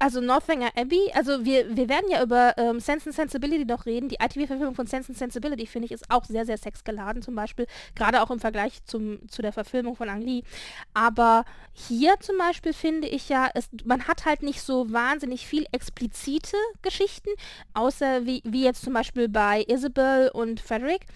also 0.00 0.20
Northanger 0.22 0.70
Abbey, 0.76 1.12
also 1.12 1.44
wir, 1.44 1.76
wir 1.76 1.88
werden 1.90 2.10
ja 2.10 2.22
über 2.22 2.54
ähm, 2.56 2.80
Sense 2.80 3.06
and 3.06 3.14
Sensibility 3.14 3.66
noch 3.66 3.84
reden. 3.84 4.08
Die 4.08 4.16
ITV-Verfilmung 4.16 4.74
von 4.74 4.86
Sense 4.86 5.10
and 5.10 5.18
Sensibility, 5.18 5.66
finde 5.66 5.86
ich, 5.86 5.92
ist 5.92 6.10
auch 6.10 6.24
sehr, 6.24 6.46
sehr 6.46 6.56
sexgeladen 6.56 7.20
zum 7.20 7.34
Beispiel. 7.34 7.66
Gerade 7.94 8.22
auch 8.22 8.30
im 8.30 8.40
Vergleich 8.40 8.82
zum, 8.86 9.28
zu 9.28 9.42
der 9.42 9.52
Verfilmung 9.52 9.96
von 9.96 10.08
Ang 10.08 10.22
Lee. 10.22 10.42
Aber 10.94 11.44
hier 11.74 12.14
zum 12.20 12.38
Beispiel 12.38 12.72
finde 12.72 13.08
ich 13.08 13.28
ja, 13.28 13.50
es, 13.54 13.68
man 13.84 14.08
hat 14.08 14.24
halt 14.24 14.42
nicht 14.42 14.62
so 14.62 14.90
wahnsinnig 14.90 15.46
viel 15.46 15.66
explizite 15.70 16.56
Geschichten, 16.80 17.28
außer 17.74 18.24
wie, 18.24 18.42
wie 18.44 18.64
jetzt 18.64 18.82
zum 18.82 18.94
Beispiel 18.94 19.28
bei 19.28 19.64
Isabel 19.68 20.30
und 20.32 20.60
Frederick 20.60 21.06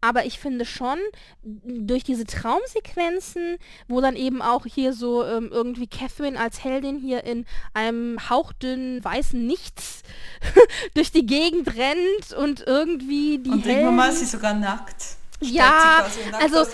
aber 0.00 0.24
ich 0.24 0.38
finde 0.38 0.64
schon, 0.64 0.98
durch 1.42 2.04
diese 2.04 2.24
Traumsequenzen, 2.24 3.58
wo 3.88 4.00
dann 4.00 4.16
eben 4.16 4.42
auch 4.42 4.66
hier 4.66 4.92
so 4.92 5.24
ähm, 5.24 5.50
irgendwie 5.52 5.86
Catherine 5.86 6.38
als 6.38 6.64
Heldin 6.64 6.98
hier 6.98 7.24
in 7.24 7.46
einem 7.74 8.30
hauchdünnen 8.30 9.04
weißen 9.04 9.46
Nichts 9.46 10.02
durch 10.94 11.12
die 11.12 11.26
Gegend 11.26 11.76
rennt 11.76 12.32
und 12.36 12.66
irgendwie 12.66 13.38
die 13.38 13.50
Und 13.50 13.66
irgendwann 13.66 13.96
mal 13.96 14.10
ist 14.10 14.20
sie 14.20 14.26
sogar 14.26 14.54
nackt. 14.54 15.16
Ja, 15.42 16.06
also 16.38 16.66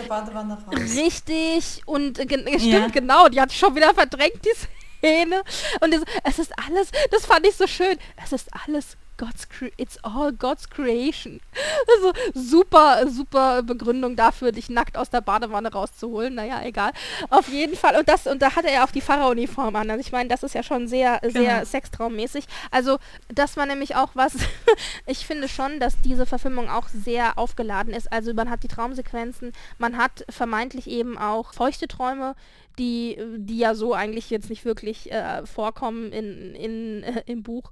richtig 0.72 1.82
und 1.86 2.18
äh, 2.18 2.58
stimmt 2.58 2.62
ja. 2.64 2.88
genau, 2.88 3.28
die 3.28 3.40
hat 3.40 3.52
schon 3.52 3.76
wieder 3.76 3.94
verdrängt 3.94 4.44
die 4.44 5.06
Szene 5.06 5.42
und 5.80 5.94
es, 5.94 6.02
es 6.24 6.38
ist 6.40 6.52
alles, 6.66 6.90
das 7.12 7.26
fand 7.26 7.46
ich 7.46 7.54
so 7.54 7.68
schön, 7.68 7.96
es 8.24 8.32
ist 8.32 8.48
alles 8.66 8.96
God's 9.16 9.46
it's 9.76 9.98
all 10.02 10.32
God's 10.32 10.68
creation. 10.68 11.40
Also 11.96 12.12
super, 12.34 13.06
super 13.08 13.62
Begründung 13.62 14.16
dafür, 14.16 14.50
dich 14.52 14.68
nackt 14.68 14.98
aus 14.98 15.08
der 15.08 15.20
Badewanne 15.20 15.70
rauszuholen. 15.72 16.34
Naja, 16.34 16.62
egal. 16.64 16.92
Auf 17.30 17.48
jeden 17.48 17.76
Fall. 17.76 17.96
Und 17.96 18.08
das, 18.08 18.26
und 18.26 18.42
da 18.42 18.56
hat 18.56 18.64
er 18.64 18.72
ja 18.72 18.84
auch 18.84 18.90
die 18.90 19.00
Pfarreruniform 19.00 19.74
an. 19.76 19.90
Also 19.90 20.00
ich 20.00 20.12
meine, 20.12 20.28
das 20.28 20.42
ist 20.42 20.54
ja 20.54 20.62
schon 20.62 20.88
sehr, 20.88 21.20
sehr 21.22 21.54
genau. 21.54 21.64
sextraummäßig. 21.64 22.46
Also 22.70 22.98
das 23.28 23.56
war 23.56 23.66
nämlich 23.66 23.94
auch 23.94 24.10
was, 24.14 24.34
ich 25.06 25.26
finde 25.26 25.48
schon, 25.48 25.80
dass 25.80 26.00
diese 26.02 26.26
Verfilmung 26.26 26.68
auch 26.68 26.88
sehr 26.88 27.38
aufgeladen 27.38 27.94
ist. 27.94 28.10
Also 28.12 28.34
man 28.34 28.50
hat 28.50 28.62
die 28.62 28.68
Traumsequenzen, 28.68 29.52
man 29.78 29.96
hat 29.96 30.24
vermeintlich 30.28 30.88
eben 30.88 31.16
auch 31.16 31.54
feuchte 31.54 31.88
Träume, 31.88 32.34
die, 32.78 33.18
die 33.38 33.58
ja 33.58 33.74
so 33.74 33.94
eigentlich 33.94 34.30
jetzt 34.30 34.50
nicht 34.50 34.64
wirklich 34.64 35.10
äh, 35.12 35.44
vorkommen 35.46 36.12
in, 36.12 36.54
in, 36.54 37.02
äh, 37.02 37.22
im 37.26 37.42
Buch. 37.42 37.70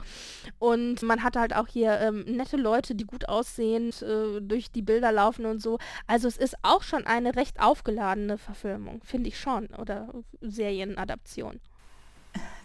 Und 0.58 1.02
man 1.02 1.22
hat 1.22 1.36
halt 1.36 1.54
auch 1.54 1.68
hier 1.68 2.00
ähm, 2.00 2.24
nette 2.26 2.56
Leute, 2.56 2.94
die 2.94 3.04
gut 3.04 3.28
aussehen, 3.28 3.90
äh, 4.02 4.40
durch 4.40 4.70
die 4.70 4.82
Bilder 4.82 5.12
laufen 5.12 5.46
und 5.46 5.60
so. 5.62 5.78
Also 6.06 6.28
es 6.28 6.36
ist 6.36 6.56
auch 6.62 6.82
schon 6.82 7.06
eine 7.06 7.36
recht 7.36 7.60
aufgeladene 7.60 8.38
Verfilmung, 8.38 9.02
finde 9.04 9.28
ich 9.28 9.38
schon, 9.38 9.66
oder 9.78 10.12
Serienadaption 10.40 11.60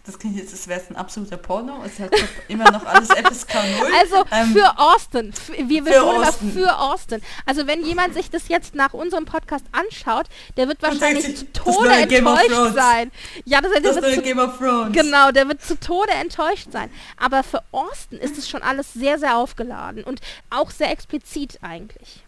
das 0.04 0.18
klingt 0.18 0.36
jetzt, 0.36 0.52
als 0.52 0.66
wäre 0.66 0.80
es 0.80 0.90
ein 0.90 0.96
absoluter 0.96 1.36
Porno. 1.36 1.82
Es 1.84 1.98
hat 1.98 2.10
immer 2.48 2.70
noch 2.70 2.84
alles 2.86 3.08
FSK 3.10 3.54
0. 3.54 3.92
Also 3.98 4.24
ähm, 4.30 4.52
für 4.52 4.78
Austin. 4.78 5.32
Wir 5.66 5.84
für 5.84 6.02
Austin. 6.02 6.52
für 6.52 6.78
Austin. 6.78 7.22
Also 7.44 7.66
wenn 7.66 7.84
jemand 7.84 8.14
sich 8.14 8.30
das 8.30 8.48
jetzt 8.48 8.74
nach 8.74 8.94
unserem 8.94 9.26
Podcast 9.26 9.64
anschaut, 9.72 10.26
der 10.56 10.68
wird 10.68 10.82
wahrscheinlich 10.82 11.24
sich, 11.24 11.36
zu 11.36 11.52
Tode 11.52 11.90
enttäuscht 11.90 12.74
sein. 12.74 13.12
Ja, 13.44 13.60
das, 13.60 13.72
das, 13.82 13.96
wird 13.96 14.14
zu, 14.14 14.22
Game 14.22 14.38
of 14.38 14.58
Thrones. 14.58 14.92
Genau, 14.92 15.30
der 15.32 15.46
wird 15.48 15.62
zu 15.62 15.78
Tode 15.78 16.12
enttäuscht 16.12 16.72
sein. 16.72 16.90
Aber 17.16 17.42
für 17.42 17.62
Austin 17.72 18.18
ist 18.18 18.38
es 18.38 18.48
schon 18.48 18.62
alles 18.62 18.92
sehr, 18.94 19.18
sehr 19.18 19.36
aufgeladen 19.36 20.02
und 20.04 20.20
auch 20.48 20.70
sehr 20.70 20.90
explizit 20.90 21.58
eigentlich. 21.62 22.22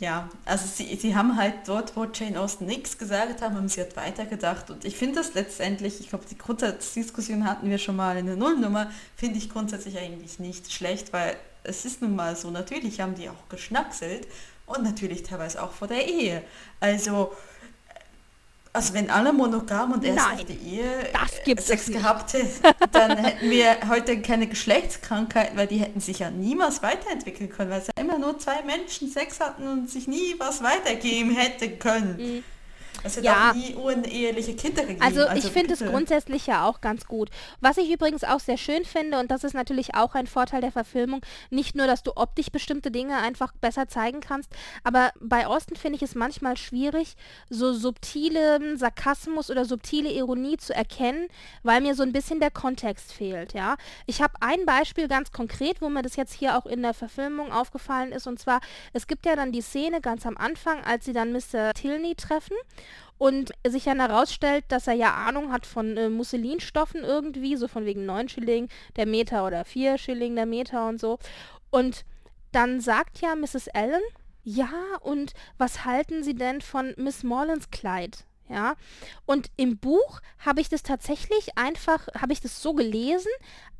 Ja, 0.00 0.30
also 0.46 0.64
sie, 0.66 0.96
sie 0.96 1.14
haben 1.14 1.36
halt 1.36 1.56
dort, 1.66 1.94
wo 1.94 2.06
Jane 2.06 2.40
Austen 2.40 2.64
nichts 2.64 2.96
gesagt 2.96 3.42
haben, 3.42 3.54
haben 3.54 3.68
sie 3.68 3.82
halt 3.82 3.96
weitergedacht. 3.96 4.70
Und 4.70 4.86
ich 4.86 4.96
finde 4.96 5.16
das 5.16 5.34
letztendlich, 5.34 6.00
ich 6.00 6.08
glaube, 6.08 6.24
die 6.28 6.38
Grundsatzdiskussion 6.38 7.44
hatten 7.44 7.68
wir 7.68 7.76
schon 7.76 7.96
mal 7.96 8.16
in 8.16 8.24
der 8.24 8.36
Nullnummer, 8.36 8.90
finde 9.14 9.36
ich 9.36 9.50
grundsätzlich 9.50 9.98
eigentlich 9.98 10.38
nicht 10.38 10.72
schlecht, 10.72 11.12
weil 11.12 11.36
es 11.64 11.84
ist 11.84 12.00
nun 12.00 12.16
mal 12.16 12.34
so, 12.34 12.50
natürlich 12.50 13.02
haben 13.02 13.14
die 13.14 13.28
auch 13.28 13.48
geschnackselt 13.50 14.26
und 14.64 14.82
natürlich 14.82 15.22
teilweise 15.22 15.62
auch 15.62 15.72
vor 15.72 15.88
der 15.88 16.08
Ehe. 16.08 16.42
Also 16.80 17.32
also 18.72 18.94
wenn 18.94 19.10
alle 19.10 19.32
monogam 19.32 19.92
und 19.92 20.04
die 20.44 20.76
Ehe 20.76 21.10
Sex 21.58 21.86
gehabt 21.86 22.32
hätten, 22.32 22.48
dann 22.92 23.18
hätten 23.18 23.50
wir 23.50 23.76
heute 23.88 24.20
keine 24.22 24.46
Geschlechtskrankheiten, 24.46 25.56
weil 25.56 25.66
die 25.66 25.78
hätten 25.78 26.00
sich 26.00 26.20
ja 26.20 26.30
niemals 26.30 26.82
weiterentwickeln 26.82 27.50
können, 27.50 27.70
weil 27.70 27.80
es 27.80 27.88
ja 27.88 27.92
immer 28.00 28.18
nur 28.18 28.38
zwei 28.38 28.62
Menschen 28.62 29.10
Sex 29.10 29.40
hatten 29.40 29.66
und 29.66 29.90
sich 29.90 30.06
nie 30.06 30.36
was 30.38 30.62
weitergeben 30.62 31.32
hätten 31.32 31.78
können. 31.78 32.16
Mhm. 32.16 32.44
Es 33.02 33.16
hat 33.16 33.24
ja. 33.24 33.50
auch 33.50 33.54
nie 33.54 33.74
uneheliche 33.74 34.54
Kinder 34.54 34.82
gegeben. 34.82 35.02
Also, 35.02 35.26
also 35.26 35.46
ich 35.46 35.52
finde 35.52 35.74
es 35.74 35.80
grundsätzlich 35.80 36.46
ja 36.46 36.66
auch 36.66 36.80
ganz 36.80 37.06
gut. 37.06 37.30
Was 37.60 37.78
ich 37.78 37.90
übrigens 37.90 38.24
auch 38.24 38.40
sehr 38.40 38.58
schön 38.58 38.84
finde, 38.84 39.18
und 39.18 39.30
das 39.30 39.44
ist 39.44 39.54
natürlich 39.54 39.94
auch 39.94 40.14
ein 40.14 40.26
Vorteil 40.26 40.60
der 40.60 40.72
Verfilmung, 40.72 41.22
nicht 41.50 41.74
nur, 41.74 41.86
dass 41.86 42.02
du 42.02 42.12
optisch 42.16 42.50
bestimmte 42.50 42.90
Dinge 42.90 43.18
einfach 43.18 43.52
besser 43.60 43.88
zeigen 43.88 44.20
kannst, 44.20 44.50
aber 44.84 45.12
bei 45.20 45.46
Austin 45.46 45.76
finde 45.76 45.96
ich 45.96 46.02
es 46.02 46.14
manchmal 46.14 46.56
schwierig, 46.56 47.16
so 47.48 47.72
subtilen 47.72 48.76
Sarkasmus 48.76 49.50
oder 49.50 49.64
subtile 49.64 50.10
Ironie 50.10 50.58
zu 50.58 50.74
erkennen, 50.74 51.28
weil 51.62 51.80
mir 51.80 51.94
so 51.94 52.02
ein 52.02 52.12
bisschen 52.12 52.40
der 52.40 52.50
Kontext 52.50 53.12
fehlt, 53.12 53.54
ja. 53.54 53.76
Ich 54.06 54.20
habe 54.20 54.34
ein 54.40 54.66
Beispiel 54.66 55.08
ganz 55.08 55.32
konkret, 55.32 55.80
wo 55.80 55.88
mir 55.88 56.02
das 56.02 56.16
jetzt 56.16 56.34
hier 56.34 56.58
auch 56.58 56.66
in 56.66 56.82
der 56.82 56.94
Verfilmung 56.94 57.52
aufgefallen 57.52 58.12
ist, 58.12 58.26
und 58.26 58.38
zwar, 58.38 58.60
es 58.92 59.06
gibt 59.06 59.24
ja 59.26 59.36
dann 59.36 59.52
die 59.52 59.62
Szene 59.62 60.00
ganz 60.00 60.26
am 60.26 60.36
Anfang, 60.36 60.84
als 60.84 61.04
sie 61.04 61.12
dann 61.12 61.32
Mr. 61.32 61.72
Tilney 61.74 62.14
treffen 62.14 62.56
und 63.18 63.52
sich 63.66 63.84
dann 63.84 64.00
herausstellt, 64.00 64.64
dass 64.68 64.86
er 64.86 64.94
ja 64.94 65.14
Ahnung 65.14 65.52
hat 65.52 65.66
von 65.66 65.96
äh, 65.96 66.08
Musselinstoffen 66.08 67.04
irgendwie, 67.04 67.56
so 67.56 67.68
von 67.68 67.84
wegen 67.84 68.06
9 68.06 68.28
Schilling 68.28 68.68
der 68.96 69.06
Meter 69.06 69.46
oder 69.46 69.64
4 69.64 69.98
Schilling 69.98 70.34
der 70.36 70.46
Meter 70.46 70.88
und 70.88 71.00
so. 71.00 71.18
Und 71.70 72.04
dann 72.52 72.80
sagt 72.80 73.20
ja 73.20 73.34
Mrs. 73.34 73.68
Allen, 73.68 74.02
ja, 74.42 74.72
und 75.00 75.34
was 75.58 75.84
halten 75.84 76.22
Sie 76.22 76.34
denn 76.34 76.60
von 76.60 76.94
Miss 76.96 77.22
Morlands 77.22 77.70
Kleid? 77.70 78.24
Ja, 78.50 78.74
und 79.26 79.48
im 79.56 79.78
Buch 79.78 80.20
habe 80.40 80.60
ich 80.60 80.68
das 80.68 80.82
tatsächlich 80.82 81.56
einfach, 81.56 82.08
habe 82.20 82.32
ich 82.32 82.40
das 82.40 82.60
so 82.60 82.74
gelesen, 82.74 83.30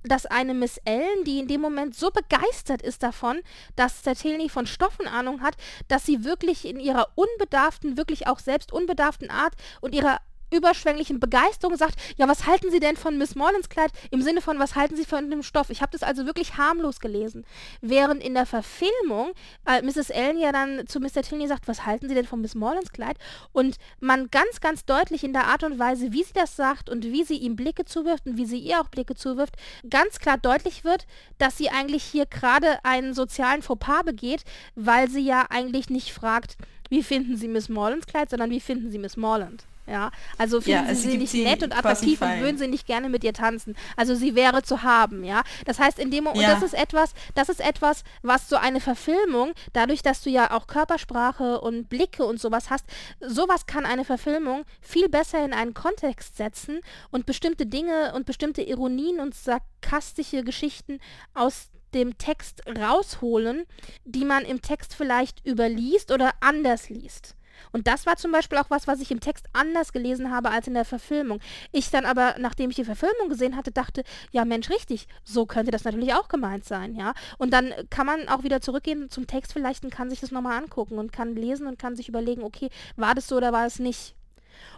dass 0.05 0.27
eine 0.27 0.55
Miss 0.55 0.79
Ellen, 0.85 1.25
die 1.25 1.41
in 1.41 1.49
dem 1.49 1.61
Moment 1.61 1.97
so 1.97 2.11
begeistert 2.11 2.81
ist 2.81 3.03
davon, 3.03 3.41
dass 3.75 4.03
der 4.03 4.15
Tilney 4.15 4.49
von 4.49 4.69
Stoffen 4.69 5.09
Ahnung 5.09 5.43
hat, 5.43 5.57
dass 5.89 6.07
sie 6.07 6.23
wirklich 6.25 6.65
in 6.65 6.79
ihrer 6.79 7.09
unbedarften, 7.17 7.97
wirklich 7.97 8.29
auch 8.29 8.39
selbst 8.39 8.73
unbedarften 8.73 9.29
Art 9.29 9.55
und 9.81 9.93
ihrer 9.93 10.21
überschwänglichen 10.51 11.21
Begeisterung 11.21 11.77
sagt, 11.77 11.99
ja, 12.17 12.29
was 12.29 12.47
halten 12.47 12.71
Sie 12.71 12.81
denn 12.81 12.97
von 12.97 13.19
Miss 13.19 13.35
Morlands 13.35 13.69
Kleid? 13.69 13.91
Im 14.11 14.23
Sinne 14.23 14.41
von, 14.41 14.59
was 14.59 14.75
halten 14.75 14.97
Sie 14.97 15.05
von 15.05 15.31
dem 15.31 15.43
Stoff? 15.43 15.71
Ich 15.71 15.83
habe 15.83 15.93
das 15.93 16.03
also 16.03 16.27
wirklich 16.27 16.57
harmlos 16.57 17.01
gelesen. 17.01 17.45
Während 17.81 18.23
in 18.23 18.35
der 18.35 18.47
Verfilmung 18.47 19.33
äh, 19.67 19.83
Mrs. 19.83 20.11
Ellen 20.11 20.39
ja 20.39 20.53
dann 20.53 20.87
zu 20.87 21.01
Mr. 21.01 21.23
Tilney 21.23 21.47
sagt, 21.47 21.69
was 21.69 21.87
halten 21.87 22.09
Sie 22.09 22.15
denn 22.15 22.27
von 22.27 22.41
Miss 22.41 22.55
Morlands 22.55 22.93
Kleid? 22.93 23.17
Und 23.53 23.77
man 24.01 24.31
ganz, 24.31 24.61
ganz 24.61 24.85
deutlich 24.85 25.25
in 25.25 25.33
der 25.33 25.47
Art 25.47 25.65
und 25.65 25.79
Weise, 25.79 26.13
wie 26.13 26.23
sie 26.23 26.33
das 26.33 26.57
sagt 26.57 26.91
und 26.91 27.05
wie 27.05 27.25
sie 27.25 27.37
ihm 27.37 27.57
Blicke 27.57 27.85
zuwirft 27.85 28.27
und 28.27 28.37
wie 28.37 28.47
sie 28.47 28.59
ihr 28.59 28.81
auch 28.81 28.89
Blicke 28.89 29.15
zuwirft, 29.15 29.55
ganz 29.89 30.19
klar 30.19 30.39
deutlich 30.39 30.85
wird, 30.85 31.07
dass 31.39 31.57
sie 31.57 31.71
eigentlich 31.71 32.05
hier 32.05 32.27
gerade 32.27 32.85
einen 32.85 33.15
sozialen 33.15 33.63
Fauxpas 33.63 34.05
begeht, 34.05 34.45
weil 34.75 35.09
sie 35.09 35.25
ja 35.25 35.47
eigentlich 35.51 35.91
nicht 35.91 36.13
fragt, 36.13 36.57
wie 36.89 37.05
finden 37.05 37.37
Sie 37.37 37.47
Miss 37.47 37.69
Morlands 37.69 38.07
Kleid, 38.07 38.31
sondern 38.31 38.51
wie 38.51 38.61
finden 38.61 38.91
Sie 38.91 38.99
Miss 38.99 39.17
Morland? 39.17 39.65
Ja, 39.91 40.13
also 40.39 40.61
finden 40.61 40.87
ja, 40.87 40.95
sie 40.95 41.11
sie 41.11 41.19
nicht 41.19 41.35
nett 41.35 41.65
und 41.65 41.77
attraktiv 41.77 42.23
und 42.23 42.41
würden 42.41 42.59
sie 42.59 42.69
nicht 42.69 42.87
gerne 42.87 43.09
mit 43.09 43.25
ihr 43.25 43.33
tanzen. 43.33 43.75
Also 43.97 44.15
sie 44.15 44.37
wäre 44.37 44.63
zu 44.63 44.85
haben, 44.85 45.25
ja. 45.25 45.43
Das 45.65 45.81
heißt, 45.81 45.99
in 45.99 46.13
dem 46.13 46.25
Moment, 46.25 46.43
ja. 46.43 46.55
das 46.55 46.63
ist 46.63 46.75
etwas, 46.75 47.13
das 47.35 47.49
ist 47.49 47.61
etwas, 47.61 48.05
was 48.23 48.49
so 48.49 48.55
eine 48.55 48.81
Verfilmung, 48.81 49.53
dadurch, 49.73 50.03
dass 50.03 50.23
du 50.23 50.31
ja 50.31 50.53
auch 50.53 50.69
Körpersprache 50.69 51.61
und 51.61 51.89
Blicke 51.89 52.25
und 52.25 52.41
sowas 52.41 52.71
hast, 52.71 52.85
sowas 53.21 53.67
kann 53.67 53.85
eine 53.85 54.05
Verfilmung 54.05 54.65
viel 54.81 55.09
besser 55.09 55.45
in 55.45 55.53
einen 55.53 55.75
Kontext 55.75 56.37
setzen 56.37 56.81
und 57.11 57.27
bestimmte 57.27 57.67
Dinge 57.67 58.13
und 58.15 58.27
bestimmte 58.27 58.63
Ironien 58.63 59.19
und 59.19 59.35
sarkastische 59.35 60.45
Geschichten 60.45 61.01
aus 61.35 61.71
dem 61.95 62.17
Text 62.17 62.63
rausholen, 62.79 63.65
die 64.05 64.25
man 64.25 64.45
im 64.45 64.63
Text 64.63 64.95
vielleicht 64.95 65.45
überliest 65.45 66.13
oder 66.13 66.31
anders 66.41 66.89
liest. 66.91 67.35
Und 67.73 67.87
das 67.87 68.07
war 68.07 68.17
zum 68.17 68.33
Beispiel 68.33 68.59
auch 68.59 68.71
was, 68.71 68.87
was 68.87 69.01
ich 69.01 69.11
im 69.11 69.21
Text 69.21 69.47
anders 69.53 69.93
gelesen 69.93 70.31
habe 70.31 70.51
als 70.51 70.67
in 70.67 70.75
der 70.75 70.85
Verfilmung. 70.85 71.41
Ich 71.73 71.91
dann 71.91 72.05
aber, 72.05 72.37
nachdem 72.39 72.71
ich 72.71 72.77
die 72.77 72.85
Verfilmung 72.85 73.29
gesehen 73.29 73.57
hatte, 73.57 73.71
dachte, 73.71 74.05
ja 74.33 74.45
Mensch, 74.45 74.71
richtig, 74.71 75.07
so 75.25 75.47
könnte 75.47 75.71
das 75.71 75.85
natürlich 75.85 76.15
auch 76.15 76.29
gemeint 76.29 76.65
sein, 76.65 76.95
ja. 76.95 77.15
Und 77.39 77.53
dann 77.53 77.73
kann 77.91 78.07
man 78.07 78.29
auch 78.29 78.43
wieder 78.43 78.61
zurückgehen 78.61 79.11
zum 79.11 79.27
Text 79.27 79.53
vielleicht 79.53 79.85
und 79.85 79.91
kann 79.91 80.11
sich 80.11 80.21
das 80.21 80.31
nochmal 80.31 80.59
angucken 80.59 80.99
und 80.99 81.13
kann 81.13 81.35
lesen 81.35 81.67
und 81.67 81.79
kann 81.79 81.97
sich 81.97 82.09
überlegen, 82.09 82.43
okay, 82.43 82.71
war 82.97 83.15
das 83.15 83.27
so 83.27 83.37
oder 83.37 83.53
war 83.53 83.67
es 83.67 83.79
nicht? 83.79 84.15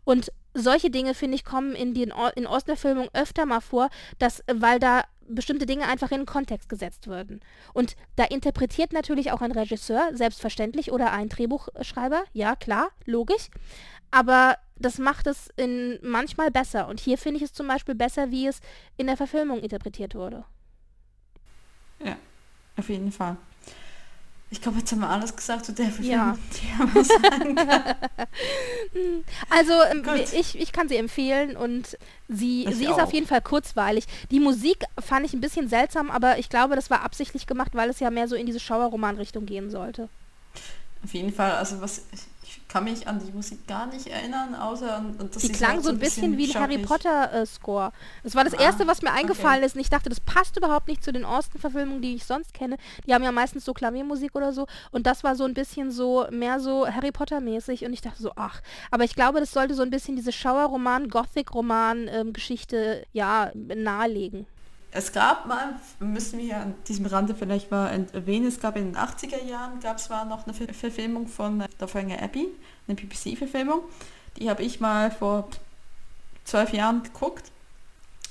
Und 0.05 0.33
solche 0.55 0.91
Dinge, 0.91 1.15
finde 1.15 1.37
ich, 1.37 1.45
kommen 1.45 1.75
in 1.75 1.95
den 1.95 2.13
in 2.35 2.47
Ostverfilmungen 2.47 3.11
öfter 3.15 3.47
mal 3.47 3.61
vor, 3.61 3.89
dass, 4.19 4.43
weil 4.53 4.79
da 4.79 5.05
bestimmte 5.29 5.67
Dinge 5.67 5.87
einfach 5.87 6.11
in 6.11 6.19
den 6.19 6.27
Kontext 6.27 6.69
gesetzt 6.69 7.07
würden. 7.07 7.41
Und 7.73 7.97
da 8.17 8.25
interpretiert 8.25 8.93
natürlich 8.93 9.33
auch 9.33 9.41
ein 9.41 9.53
Regisseur, 9.53 10.11
selbstverständlich, 10.13 10.93
oder 10.93 11.13
ein 11.13 11.29
Drehbuchschreiber, 11.29 12.25
ja 12.33 12.57
klar, 12.57 12.91
logisch. 13.05 13.49
Aber 14.11 14.57
das 14.77 14.99
macht 14.99 15.27
es 15.27 15.49
in 15.57 15.99
manchmal 16.03 16.51
besser. 16.51 16.89
Und 16.89 17.01
hier 17.01 17.19
finde 17.19 17.39
ich 17.39 17.45
es 17.45 17.53
zum 17.53 17.67
Beispiel 17.67 17.95
besser, 17.95 18.31
wie 18.31 18.47
es 18.47 18.61
in 18.97 19.07
der 19.07 19.17
Verfilmung 19.17 19.61
interpretiert 19.61 20.15
wurde. 20.15 20.45
Ja, 22.05 22.17
auf 22.77 22.89
jeden 22.89 23.13
Fall. 23.13 23.37
Ich 24.53 24.61
glaube, 24.61 24.81
jetzt 24.81 24.93
haben 24.93 25.01
wir 25.01 25.09
alles 25.09 25.35
gesagt 25.35 25.65
zu 25.65 25.73
der 25.73 25.87
Ja. 26.03 26.37
Verfilmung. 26.93 27.57
also 29.49 29.73
ähm, 29.91 30.05
ich, 30.39 30.61
ich 30.61 30.73
kann 30.73 30.91
sie 30.91 30.97
empfehlen 30.97 31.57
und 31.57 31.97
sie, 32.29 32.67
Ich 32.67 32.77
sie 32.77 32.85
ist 32.85 32.91
auch. 32.93 33.05
auf 33.05 33.13
jeden 33.15 33.27
Fall 33.27 33.41
kurzweilig. 33.41 34.05
Die 34.31 34.41
Musik 34.41 34.85
fand 35.03 35.25
ich 35.25 35.33
ein 35.33 35.41
bisschen 35.41 35.69
seltsam, 35.71 36.11
aber 36.11 36.39
ich 36.39 36.51
glaube, 36.51 36.77
das 36.77 36.91
war 36.91 37.03
absichtlich 37.03 37.47
gemacht, 37.47 37.71
weil 37.75 37.89
es 37.89 37.99
ja 38.01 38.11
mehr 38.11 38.29
so 38.29 38.37
in 38.37 38.45
diese 38.45 38.61
Schauerroman-Richtung 38.61 39.47
gehen 39.47 39.71
sollte. 39.71 40.11
Auf 41.03 41.15
jeden 41.15 41.33
Fall, 41.33 41.53
also 41.53 41.81
was 41.81 42.03
ich 42.57 42.69
kann 42.69 42.85
mich 42.85 43.07
an 43.09 43.19
die 43.25 43.33
Musik 43.33 43.67
gar 43.67 43.87
nicht 43.87 44.07
erinnern, 44.07 44.55
außer 44.55 44.95
an, 44.97 45.15
an- 45.19 45.31
dass 45.31 45.43
Die 45.43 45.49
klang 45.53 45.73
halt 45.75 45.85
so 45.85 45.91
ein 45.91 45.99
bisschen 45.99 46.37
wie 46.39 46.51
ein 46.51 46.55
Harry 46.61 46.75
schaurig- 46.75 46.87
Potter-Score. 46.87 47.93
das 48.23 48.35
war 48.35 48.45
das 48.45 48.55
Ah, 48.55 48.61
erste, 48.63 48.87
was 48.87 49.03
mir 49.03 49.11
okay. 49.11 49.21
eingefallen 49.21 49.63
ist. 49.63 49.75
Und 49.75 49.81
ich 49.83 49.91
dachte, 49.91 50.09
das 50.09 50.21
passt 50.21 50.57
überhaupt 50.57 50.89
nicht 50.89 51.03
zu 51.05 51.13
den 51.13 51.25
Austen-Verfilmungen, 51.25 52.03
die 52.03 52.15
ich 52.15 52.25
sonst 52.25 52.55
kenne. 52.55 52.77
Die 53.07 53.15
haben 53.15 53.23
ja 53.23 53.33
meistens 53.33 53.65
so 53.65 53.73
Klaviermusik 53.75 54.35
oder 54.35 54.53
so. 54.53 54.67
Und 54.91 55.07
das 55.07 55.23
war 55.25 55.37
so 55.37 55.45
ein 55.45 55.55
bisschen 55.55 55.91
so, 55.91 56.27
mehr 56.31 56.61
so 56.61 56.87
Harry 56.87 57.13
Potter-mäßig. 57.13 57.85
Und 57.85 57.93
ich 57.93 58.01
dachte 58.01 58.23
so, 58.23 58.33
ach. 58.37 58.61
Aber 58.91 59.05
ich 59.05 59.15
glaube, 59.15 59.41
das 59.41 59.53
sollte 59.53 59.75
so 59.75 59.83
ein 59.83 59.91
bisschen 59.91 60.17
diese 60.17 60.33
Schauerroman, 60.33 61.09
Gothic-Roman-Geschichte, 61.09 63.07
ja, 63.13 63.51
nahelegen. 63.55 64.47
Es 64.95 65.11
gab 65.13 65.47
mal, 65.47 65.75
müssen 66.01 66.39
wir 66.39 66.45
hier 66.45 66.57
an 66.59 66.75
diesem 66.87 67.07
Rande 67.07 67.35
vielleicht 67.35 67.71
mal 67.71 68.07
erwähnen, 68.13 68.47
es 68.47 68.61
gab 68.61 68.77
in 68.77 68.93
den 68.93 68.97
80er 68.97 69.43
Jahren, 69.43 69.81
gab 69.81 69.97
es 69.97 70.11
mal 70.11 70.27
noch 70.27 70.47
eine 70.47 70.53
Ver 70.53 70.73
Verfilmung 70.73 71.29
von 71.29 71.65
Der 71.81 71.89
Fänger 71.89 72.23
Abbey, 72.23 72.49
eine 72.87 72.95
BBC-Verfilmung. 72.95 73.81
Die 74.37 74.51
habe 74.51 74.63
ich 74.63 74.81
mal 74.81 75.11
vor 75.11 75.49
zwölf 76.45 76.73
Jahren 76.75 77.03
geguckt. 77.03 77.51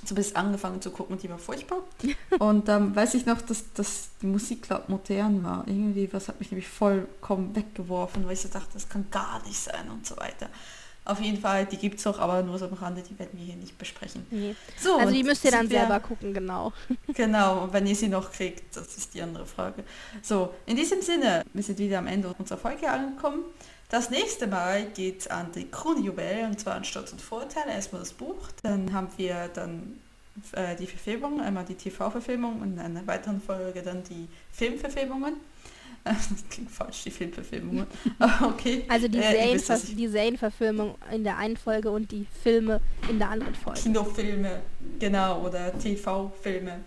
Zumindest 0.06 0.36
angefangen 0.36 0.82
zu 0.82 0.90
gucken, 0.92 1.18
die 1.18 1.30
war 1.30 1.38
furchtbar. 1.38 1.80
Und 2.40 2.68
dann 2.68 2.96
weiß 2.96 3.16
ich 3.16 3.26
noch, 3.26 3.42
dass, 3.42 3.72
dass 3.74 4.10
die 4.22 4.28
Musik 4.28 4.68
laut 4.70 4.90
modern 4.90 5.44
war. 5.44 5.64
Irgendwie, 5.68 6.12
was 6.12 6.28
hat 6.28 6.40
mich 6.40 6.52
nämlich 6.52 6.68
vollkommen 6.68 7.56
weggeworfen, 7.56 8.26
weil 8.26 8.34
ich 8.34 8.42
so 8.42 8.50
dachte, 8.50 8.70
das 8.74 8.90
kann 8.90 9.06
gar 9.12 9.44
nicht 9.46 9.60
sein 9.60 9.90
und 9.92 10.06
so 10.06 10.18
weiter. 10.18 10.50
Auf 11.04 11.20
jeden 11.20 11.40
Fall, 11.40 11.66
die 11.66 11.78
gibt 11.78 12.00
es 12.00 12.06
auch, 12.06 12.20
aber 12.20 12.44
nur 12.44 12.60
so 12.60 12.66
am 12.66 12.74
Rande, 12.74 13.02
die 13.02 13.18
werden 13.18 13.32
wir 13.34 13.44
hier 13.44 13.56
nicht 13.56 13.78
besprechen. 13.78 14.26
Nee. 14.30 14.56
So, 14.80 14.98
Also 14.98 15.12
die 15.12 15.24
müsst 15.24 15.44
ihr 15.44 15.52
dann 15.52 15.68
selber 15.68 16.00
gucken, 16.00 16.34
genau. 16.34 16.74
Genau, 17.14 17.64
und 17.64 17.74
wenn 17.74 17.88
ihr 17.88 17.96
sie 17.96 18.08
noch 18.08 18.32
kriegt, 18.32 18.76
das 18.76 18.98
ist 18.98 19.14
die 19.14 19.22
andere 19.22 19.46
Frage. 19.46 19.84
So, 20.22 20.54
in 20.68 20.76
diesem 20.76 21.02
Sinne, 21.02 21.44
wir 21.54 21.64
sind 21.64 21.80
wieder 21.80 21.98
am 21.98 22.08
Ende 22.08 22.34
unserer 22.38 22.60
Folge 22.60 22.90
angekommen. 22.90 23.44
Das 23.90 24.10
nächste 24.10 24.48
Mal 24.48 24.86
geht 24.86 25.22
es 25.22 25.28
an 25.28 25.52
die 25.54 25.70
Kronjuwel, 25.70 26.46
und 26.46 26.60
zwar 26.60 26.76
an 26.76 26.86
Stolz 26.86 27.12
und 27.12 27.22
Vorteile. 27.22 27.72
Erstmal 27.72 28.02
das 28.02 28.14
Buch, 28.14 28.38
dann 28.62 28.94
haben 28.94 29.10
wir 29.18 29.50
dann 29.54 30.00
äh, 30.54 30.76
die 30.76 30.88
Verfilmung, 30.88 31.42
einmal 31.42 31.66
die 31.66 31.76
TV-Verfilmung 31.76 32.62
und 32.62 32.74
in 32.74 32.80
einer 32.80 33.06
weiteren 33.08 33.42
Folge 33.42 33.82
dann 33.82 34.04
die 34.04 34.28
Filmverfilmungen. 34.54 35.34
Das 36.04 36.30
klingt 36.50 36.72
falsch, 36.72 37.04
die 37.04 37.12
Filmverfilmungen. 37.12 37.86
Aber 38.20 38.48
okay. 38.48 38.86
Also 38.88 39.08
die, 39.08 39.20
äh, 39.20 39.58
Serienverfilmung 39.58 40.96
in 41.12 41.24
der 41.24 41.38
einen 41.38 41.58
Folge 41.58 41.92
und 41.92 42.12
die 42.12 42.26
Filme 42.44 42.82
in 43.10 43.20
der 43.20 43.30
anderen 43.30 43.54
Folge. 43.56 43.82
Kinofilme, 43.82 44.62
genau, 45.00 45.42
oder 45.42 45.78
TV-Filme. 45.78 46.80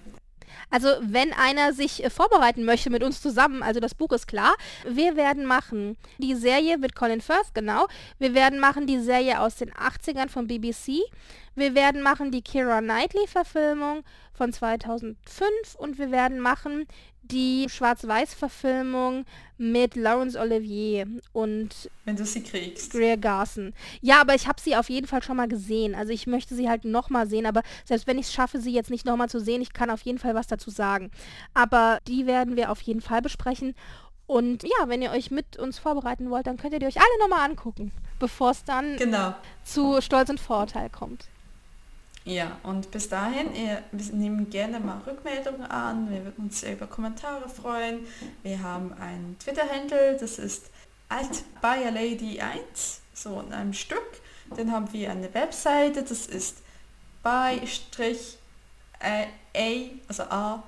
Also 0.71 0.89
wenn 1.03 1.33
einer 1.33 1.73
sich 1.73 2.03
äh, 2.03 2.11
vorbereiten 2.11 2.65
möchte 2.65 2.91
mit 2.91 3.03
uns 3.03 3.21
zusammen, 3.21 3.63
also 3.63 3.81
das 3.81 3.95
Buch 3.95 4.13
ist 4.13 4.27
klar, 4.27 4.55
wir 4.89 5.17
werden 5.17 5.45
machen 5.47 5.97
die 6.19 6.35
Serie 6.35 6.79
mit 6.79 6.95
Colin 6.95 7.21
Firth, 7.21 7.55
genau. 7.55 7.87
Wir 8.19 8.35
werden 8.35 8.59
machen 8.59 8.87
die 8.87 8.99
Serie 8.99 9.41
aus 9.41 9.57
den 9.57 9.73
80ern 9.73 10.29
von 10.29 10.47
BBC. 10.47 11.01
Wir 11.55 11.75
werden 11.75 12.03
machen 12.03 12.31
die 12.31 12.43
Kira 12.43 12.81
Knightley 12.81 13.27
Verfilmung 13.27 14.03
von 14.33 14.53
2005 14.53 15.17
und 15.79 15.99
wir 15.99 16.11
werden 16.11 16.41
machen 16.41 16.87
die 17.23 17.69
Schwarz-Weiß-Verfilmung 17.71 19.25
mit 19.57 19.97
Laurence 19.97 20.37
Olivier 20.37 21.07
und 21.33 21.91
Wenn 22.05 22.17
du 22.17 22.27
sie 22.27 22.43
kriegst. 22.43 22.93
Greer 22.93 23.17
Garson. 23.17 23.73
Ja, 24.03 24.21
aber 24.21 24.35
ich 24.35 24.47
habe 24.47 24.61
sie 24.61 24.77
auf 24.77 24.91
jeden 24.91 25.07
Fall 25.07 25.23
schon 25.23 25.37
mal 25.37 25.49
gesehen. 25.49 25.95
Also 25.95 26.13
ich 26.13 26.27
möchte 26.27 26.55
sie 26.55 26.69
halt 26.69 26.85
nochmal 26.85 27.27
sehen, 27.27 27.47
aber 27.47 27.63
selbst 27.85 28.07
wenn 28.07 28.19
ich 28.19 28.27
es 28.27 28.33
schaffe, 28.33 28.61
sie 28.61 28.73
jetzt 28.73 28.91
nicht 28.91 29.07
nochmal 29.07 29.29
zu 29.31 29.41
sehen, 29.41 29.63
ich 29.63 29.73
kann 29.73 29.91
auf 29.91 30.03
jeden 30.03 30.19
Fall 30.19 30.35
was 30.35 30.49
dazu 30.49 30.71
sagen. 30.71 31.11
Aber 31.55 31.99
die 32.09 32.27
werden 32.27 32.57
wir 32.57 32.71
auf 32.71 32.83
jeden 32.83 33.01
Fall 33.01 33.23
besprechen. 33.23 33.75
Und 34.27 34.63
ja, 34.65 34.89
wenn 34.89 35.03
ihr 35.03 35.11
euch 35.11 35.31
mit 35.31 35.57
uns 35.59 35.79
vorbereiten 35.79 36.31
wollt, 36.31 36.47
dann 36.47 36.57
könnt 36.57 36.73
ihr 36.73 36.79
die 36.79 36.87
euch 36.87 36.99
alle 36.99 37.19
nochmal 37.21 37.49
angucken, 37.49 37.93
bevor 38.19 38.51
es 38.51 38.65
dann 38.65 38.97
Genau. 38.97 39.35
zu 39.63 40.01
Stolz 40.01 40.29
und 40.31 40.41
Vorurteil 40.41 40.91
kommt. 40.91 41.29
Ja, 42.25 42.59
und 42.63 42.91
bis 42.91 43.11
dahin, 43.11 43.55
ihr, 43.55 43.83
wir 43.93 44.15
nehmen 44.15 44.49
gerne 44.49 44.81
mal 44.81 44.99
Rückmeldungen 45.07 45.67
an. 45.67 46.11
Wir 46.11 46.25
würden 46.25 46.45
uns 46.45 46.61
sehr 46.61 46.73
über 46.73 46.87
Kommentare 46.87 47.51
freuen. 47.51 48.07
Wir 48.43 48.63
haben 48.63 48.95
einen 48.95 49.39
Twitter-Handle, 49.39 50.17
das 50.19 50.39
ist 50.39 50.71
altbayerlady1, 51.11 53.01
so 53.13 53.41
in 53.41 53.53
einem 53.53 53.75
Stück. 53.75 54.23
Dann 54.57 54.73
haben 54.73 54.91
wir 54.93 55.11
eine 55.11 55.35
Webseite, 55.35 56.03
das 56.03 56.27
ist 56.27 56.63
by 57.23 57.61
a, 59.01 59.27
also 60.09 60.23
a-lady.de, 60.23 60.63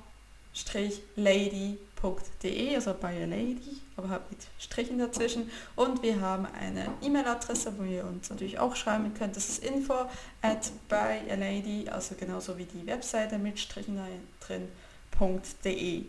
also 2.75 2.95
bayerlady, 2.95 3.81
aber 3.97 4.11
halt 4.11 4.31
mit 4.31 4.41
Strichen 4.59 4.99
dazwischen. 4.99 5.51
Und 5.75 6.03
wir 6.03 6.21
haben 6.21 6.47
eine 6.47 6.87
E-Mail-Adresse, 7.03 7.79
wo 7.79 7.85
ihr 7.85 8.05
uns 8.05 8.31
natürlich 8.31 8.59
auch 8.59 8.77
schreiben 8.77 9.13
könnt. 9.15 9.37
Das 9.37 9.49
ist 9.49 9.65
info 9.65 9.95
at 10.43 10.71
byalady, 10.89 11.89
also 11.89 12.15
genauso 12.15 12.59
wie 12.59 12.65
die 12.65 12.87
Webseite 12.87 13.39
mit 13.39 13.59
Strichen 13.59 14.01
drin.de. 14.41 16.05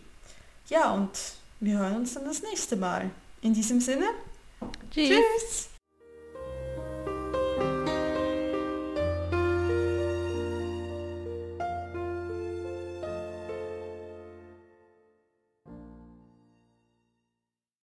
Ja, 0.68 0.92
und 0.92 1.10
wir 1.60 1.78
hören 1.78 1.96
uns 1.96 2.14
dann 2.14 2.24
das 2.24 2.42
nächste 2.42 2.76
Mal. 2.76 3.10
In 3.40 3.54
diesem 3.54 3.80
Sinne, 3.80 4.06
Tschüss. 4.90 5.08
tschüss. 5.08 5.68